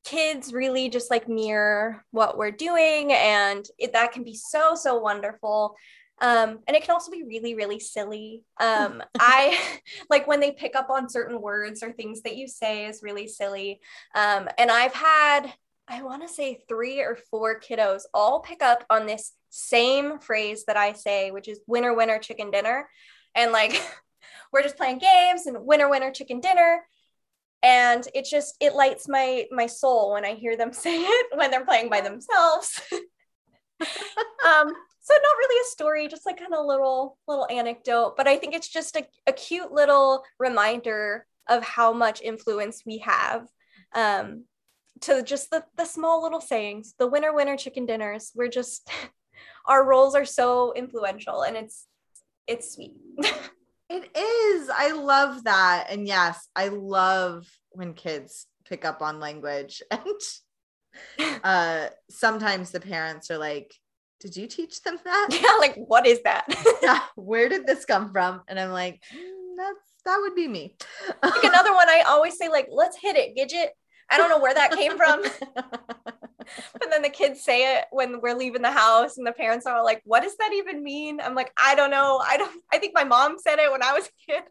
kids 0.05 0.53
really 0.53 0.87
just 0.87 1.09
like 1.09 1.27
mirror 1.27 2.05
what 2.11 2.37
we're 2.37 2.51
doing 2.51 3.11
and 3.11 3.65
it, 3.79 3.93
that 3.93 4.11
can 4.11 4.23
be 4.23 4.35
so 4.35 4.75
so 4.75 4.99
wonderful 4.99 5.75
um, 6.21 6.59
and 6.67 6.77
it 6.77 6.83
can 6.83 6.91
also 6.91 7.11
be 7.11 7.23
really 7.23 7.55
really 7.55 7.79
silly. 7.79 8.43
Um, 8.59 9.03
i 9.19 9.59
like 10.09 10.27
when 10.27 10.39
they 10.39 10.51
pick 10.51 10.75
up 10.75 10.89
on 10.89 11.09
certain 11.09 11.41
words 11.41 11.83
or 11.83 11.91
things 11.91 12.21
that 12.21 12.37
you 12.37 12.47
say 12.47 12.85
is 12.85 13.03
really 13.03 13.27
silly. 13.27 13.81
Um, 14.13 14.47
and 14.57 14.71
i've 14.71 14.93
had 14.93 15.53
i 15.87 16.01
want 16.01 16.21
to 16.21 16.33
say 16.33 16.63
three 16.67 17.01
or 17.01 17.17
four 17.29 17.59
kiddos 17.59 18.03
all 18.13 18.39
pick 18.39 18.63
up 18.63 18.83
on 18.89 19.05
this 19.05 19.33
same 19.49 20.17
phrase 20.19 20.65
that 20.65 20.77
i 20.77 20.93
say 20.93 21.29
which 21.31 21.47
is 21.47 21.59
winner 21.67 21.93
winner 21.93 22.19
chicken 22.19 22.51
dinner. 22.51 22.89
And 23.35 23.51
like 23.51 23.81
we're 24.53 24.63
just 24.63 24.77
playing 24.77 24.99
games 24.99 25.45
and 25.47 25.65
winner 25.65 25.89
winner 25.89 26.11
chicken 26.11 26.39
dinner. 26.39 26.85
And 27.61 28.07
it 28.13 28.25
just 28.25 28.55
it 28.61 28.75
lights 28.75 29.07
my 29.07 29.45
my 29.51 29.65
soul 29.67 30.13
when 30.13 30.23
i 30.23 30.33
hear 30.33 30.55
them 30.55 30.71
say 30.85 30.95
it 31.01 31.37
when 31.37 31.51
they're 31.51 31.65
playing 31.65 31.89
by 31.89 32.01
themselves. 32.01 32.81
Um 34.45 34.73
so 35.05 35.13
not 35.13 35.37
really 35.37 35.61
a 35.61 35.69
story 35.69 36.07
just 36.07 36.25
like 36.25 36.39
kind 36.39 36.51
of 36.51 36.59
a 36.59 36.67
little 36.67 37.17
little 37.27 37.47
anecdote 37.51 38.15
but 38.17 38.27
i 38.27 38.35
think 38.35 38.55
it's 38.55 38.67
just 38.67 38.95
a, 38.95 39.05
a 39.27 39.31
cute 39.31 39.71
little 39.71 40.23
reminder 40.39 41.25
of 41.47 41.63
how 41.63 41.93
much 41.93 42.21
influence 42.21 42.83
we 42.85 42.97
have 42.99 43.47
um, 43.93 44.45
to 45.01 45.23
just 45.23 45.49
the, 45.49 45.63
the 45.77 45.85
small 45.85 46.21
little 46.23 46.41
sayings 46.41 46.95
the 46.97 47.07
winner 47.07 47.33
winner 47.33 47.57
chicken 47.57 47.85
dinners. 47.85 48.31
We're 48.35 48.49
just 48.49 48.89
our 49.65 49.85
roles 49.85 50.15
are 50.15 50.25
so 50.25 50.73
influential 50.73 51.43
and 51.43 51.57
it's 51.57 51.87
it's 52.47 52.73
sweet. 52.73 52.93
It 53.87 54.17
is. 54.17 54.67
I 54.75 54.93
love 54.93 55.43
that. 55.43 55.87
And 55.91 56.07
yes 56.07 56.49
i 56.55 56.69
love 56.69 57.47
when 57.69 57.93
kids 57.93 58.47
pick 58.67 58.83
up 58.83 59.03
on 59.03 59.19
language 59.19 59.83
and 59.91 61.39
uh 61.43 61.89
sometimes 62.09 62.71
the 62.71 62.79
parents 62.79 63.29
are 63.29 63.37
like 63.37 63.75
did 64.25 64.37
you 64.37 64.47
teach 64.47 64.81
them 64.81 64.97
that? 65.03 65.29
Yeah, 65.41 65.57
like 65.59 65.75
what 65.75 66.07
is 66.07 66.21
that? 66.23 66.45
yeah, 66.83 66.99
where 67.15 67.47
did 67.47 67.67
this 67.67 67.85
come 67.85 68.11
from? 68.11 68.41
And 68.47 68.59
I'm 68.59 68.71
like, 68.71 69.03
mm, 69.13 69.55
that's 69.55 69.79
that 70.03 70.17
would 70.21 70.35
be 70.35 70.47
me. 70.47 70.75
like 71.23 71.43
another 71.43 71.73
one, 71.73 71.87
I 71.89 72.03
always 72.07 72.37
say 72.37 72.49
like, 72.49 72.67
let's 72.71 72.97
hit 72.99 73.15
it, 73.15 73.35
Gidget. 73.37 73.67
I 74.09 74.17
don't 74.17 74.29
know 74.29 74.39
where 74.39 74.53
that 74.53 74.71
came 74.71 74.97
from. 74.97 75.23
but 75.53 76.89
then 76.91 77.01
the 77.01 77.09
kids 77.09 77.43
say 77.43 77.75
it 77.77 77.85
when 77.91 78.19
we're 78.21 78.35
leaving 78.35 78.61
the 78.61 78.71
house 78.71 79.17
and 79.17 79.25
the 79.25 79.31
parents 79.31 79.65
are 79.65 79.83
like 79.83 80.01
what 80.05 80.21
does 80.21 80.37
that 80.37 80.53
even 80.53 80.83
mean 80.83 81.19
i'm 81.19 81.33
like 81.33 81.51
i 81.57 81.73
don't 81.73 81.89
know 81.89 82.21
i 82.23 82.37
don't 82.37 82.61
i 82.71 82.77
think 82.77 82.93
my 82.93 83.03
mom 83.03 83.35
said 83.39 83.57
it 83.57 83.71
when 83.71 83.81
i 83.81 83.93
was 83.93 84.05
a 84.05 84.31
kid 84.31 84.43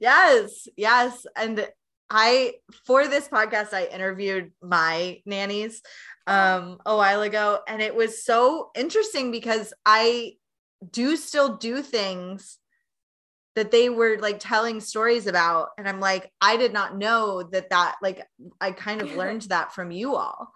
yes 0.00 0.66
yes 0.76 1.24
and 1.36 1.68
i 2.10 2.54
for 2.84 3.06
this 3.06 3.28
podcast 3.28 3.72
i 3.72 3.84
interviewed 3.84 4.50
my 4.60 5.20
nannies 5.24 5.82
um 6.26 6.78
a 6.86 6.96
while 6.96 7.22
ago. 7.22 7.60
And 7.68 7.82
it 7.82 7.94
was 7.94 8.24
so 8.24 8.70
interesting 8.74 9.30
because 9.30 9.72
i 9.84 10.32
do 10.90 11.16
still 11.16 11.56
do 11.56 11.82
things 11.82 12.58
that 13.54 13.70
they 13.70 13.88
were 13.88 14.18
like 14.18 14.38
telling 14.40 14.80
stories 14.80 15.26
about. 15.26 15.68
And 15.78 15.88
i'm 15.88 16.00
like 16.00 16.30
i 16.40 16.56
did 16.56 16.72
not 16.72 16.96
know 16.96 17.42
that 17.42 17.70
that 17.70 17.96
like 18.02 18.26
i 18.60 18.72
kind 18.72 19.00
of 19.02 19.16
learned 19.16 19.42
that 19.42 19.74
from 19.74 19.90
you 19.90 20.16
all. 20.16 20.52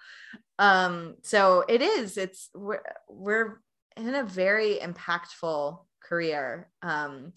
Um 0.59 1.17
so 1.23 1.65
it 1.69 1.83
is 1.83 2.17
it's 2.17 2.51
we're 2.55 2.83
we're 3.09 3.61
in 3.97 4.15
a 4.15 4.25
very 4.25 4.79
impactful 4.83 5.79
career. 6.03 6.69
Um 6.83 7.33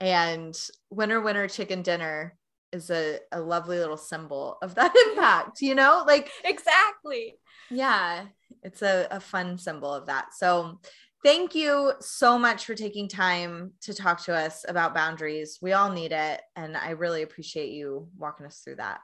and 0.00 0.58
winner 0.90 1.20
winner 1.20 1.46
chicken 1.46 1.82
dinner 1.82 2.36
is 2.72 2.90
a, 2.90 3.18
a 3.30 3.40
lovely 3.40 3.78
little 3.78 3.96
symbol 3.96 4.58
of 4.62 4.74
that 4.74 4.94
impact 5.10 5.62
you 5.62 5.74
know? 5.74 6.04
Like 6.06 6.30
exactly 6.44 7.36
yeah 7.72 8.26
it's 8.62 8.82
a, 8.82 9.08
a 9.10 9.20
fun 9.20 9.58
symbol 9.58 9.92
of 9.92 10.06
that. 10.06 10.34
So 10.34 10.78
thank 11.22 11.54
you 11.54 11.92
so 12.00 12.38
much 12.38 12.64
for 12.64 12.74
taking 12.74 13.08
time 13.08 13.72
to 13.82 13.94
talk 13.94 14.22
to 14.24 14.34
us 14.34 14.64
about 14.68 14.94
boundaries. 14.94 15.58
We 15.60 15.72
all 15.72 15.90
need 15.90 16.12
it 16.12 16.40
and 16.56 16.76
i 16.76 16.90
really 16.90 17.22
appreciate 17.22 17.70
you 17.70 18.08
walking 18.16 18.46
us 18.46 18.60
through 18.62 18.76
that. 18.76 19.00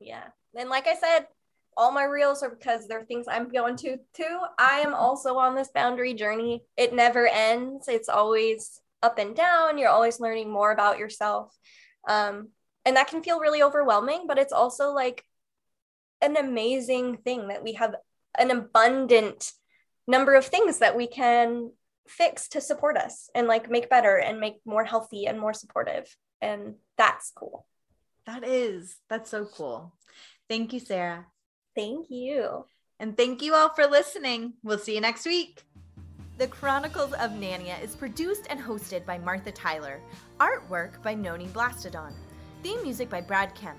Yeah 0.00 0.24
and 0.54 0.70
like 0.70 0.86
i 0.86 0.94
said 0.94 1.26
all 1.78 1.92
my 1.92 2.04
reels 2.04 2.42
are 2.42 2.48
because 2.48 2.88
they're 2.88 3.04
things 3.04 3.26
i'm 3.28 3.48
going 3.48 3.76
to 3.76 3.98
too. 4.14 4.38
I 4.58 4.80
am 4.80 4.94
also 4.94 5.36
on 5.36 5.54
this 5.54 5.68
boundary 5.74 6.14
journey. 6.14 6.64
It 6.76 6.94
never 6.94 7.26
ends. 7.26 7.88
It's 7.88 8.08
always 8.08 8.80
up 9.02 9.18
and 9.18 9.36
down. 9.36 9.76
You're 9.76 9.90
always 9.90 10.20
learning 10.20 10.50
more 10.50 10.72
about 10.72 10.98
yourself. 10.98 11.54
Um, 12.08 12.48
and 12.86 12.96
that 12.96 13.08
can 13.08 13.22
feel 13.22 13.40
really 13.40 13.62
overwhelming 13.62 14.26
but 14.28 14.38
it's 14.38 14.52
also 14.52 14.92
like 14.92 15.24
an 16.20 16.36
amazing 16.36 17.18
thing 17.18 17.48
that 17.48 17.62
we 17.62 17.74
have 17.74 17.94
an 18.38 18.50
abundant 18.50 19.52
number 20.06 20.34
of 20.34 20.44
things 20.44 20.78
that 20.78 20.96
we 20.96 21.06
can 21.06 21.70
fix 22.06 22.48
to 22.48 22.60
support 22.60 22.96
us 22.96 23.28
and 23.34 23.46
like 23.48 23.70
make 23.70 23.90
better 23.90 24.16
and 24.16 24.38
make 24.38 24.60
more 24.64 24.84
healthy 24.84 25.26
and 25.26 25.40
more 25.40 25.52
supportive. 25.52 26.14
And 26.40 26.74
that's 26.96 27.32
cool. 27.34 27.66
That 28.26 28.44
is. 28.44 28.96
That's 29.08 29.30
so 29.30 29.46
cool. 29.46 29.92
Thank 30.48 30.72
you 30.72 30.80
sarah. 30.80 31.26
Thank 31.74 32.06
you. 32.10 32.66
And 32.98 33.16
thank 33.16 33.42
you 33.42 33.54
all 33.54 33.70
for 33.74 33.86
listening. 33.86 34.54
We'll 34.62 34.78
see 34.78 34.94
you 34.94 35.00
next 35.00 35.26
week. 35.26 35.62
The 36.38 36.46
Chronicles 36.46 37.12
of 37.14 37.32
Nania 37.32 37.82
is 37.82 37.96
produced 37.96 38.46
and 38.50 38.60
hosted 38.60 39.04
by 39.06 39.18
Martha 39.18 39.52
Tyler. 39.52 40.00
Artwork 40.38 41.02
by 41.02 41.14
Noni 41.14 41.46
Blastodon. 41.48 42.12
Theme 42.62 42.82
music 42.82 43.08
by 43.08 43.20
Brad 43.20 43.54
Kemp. 43.54 43.78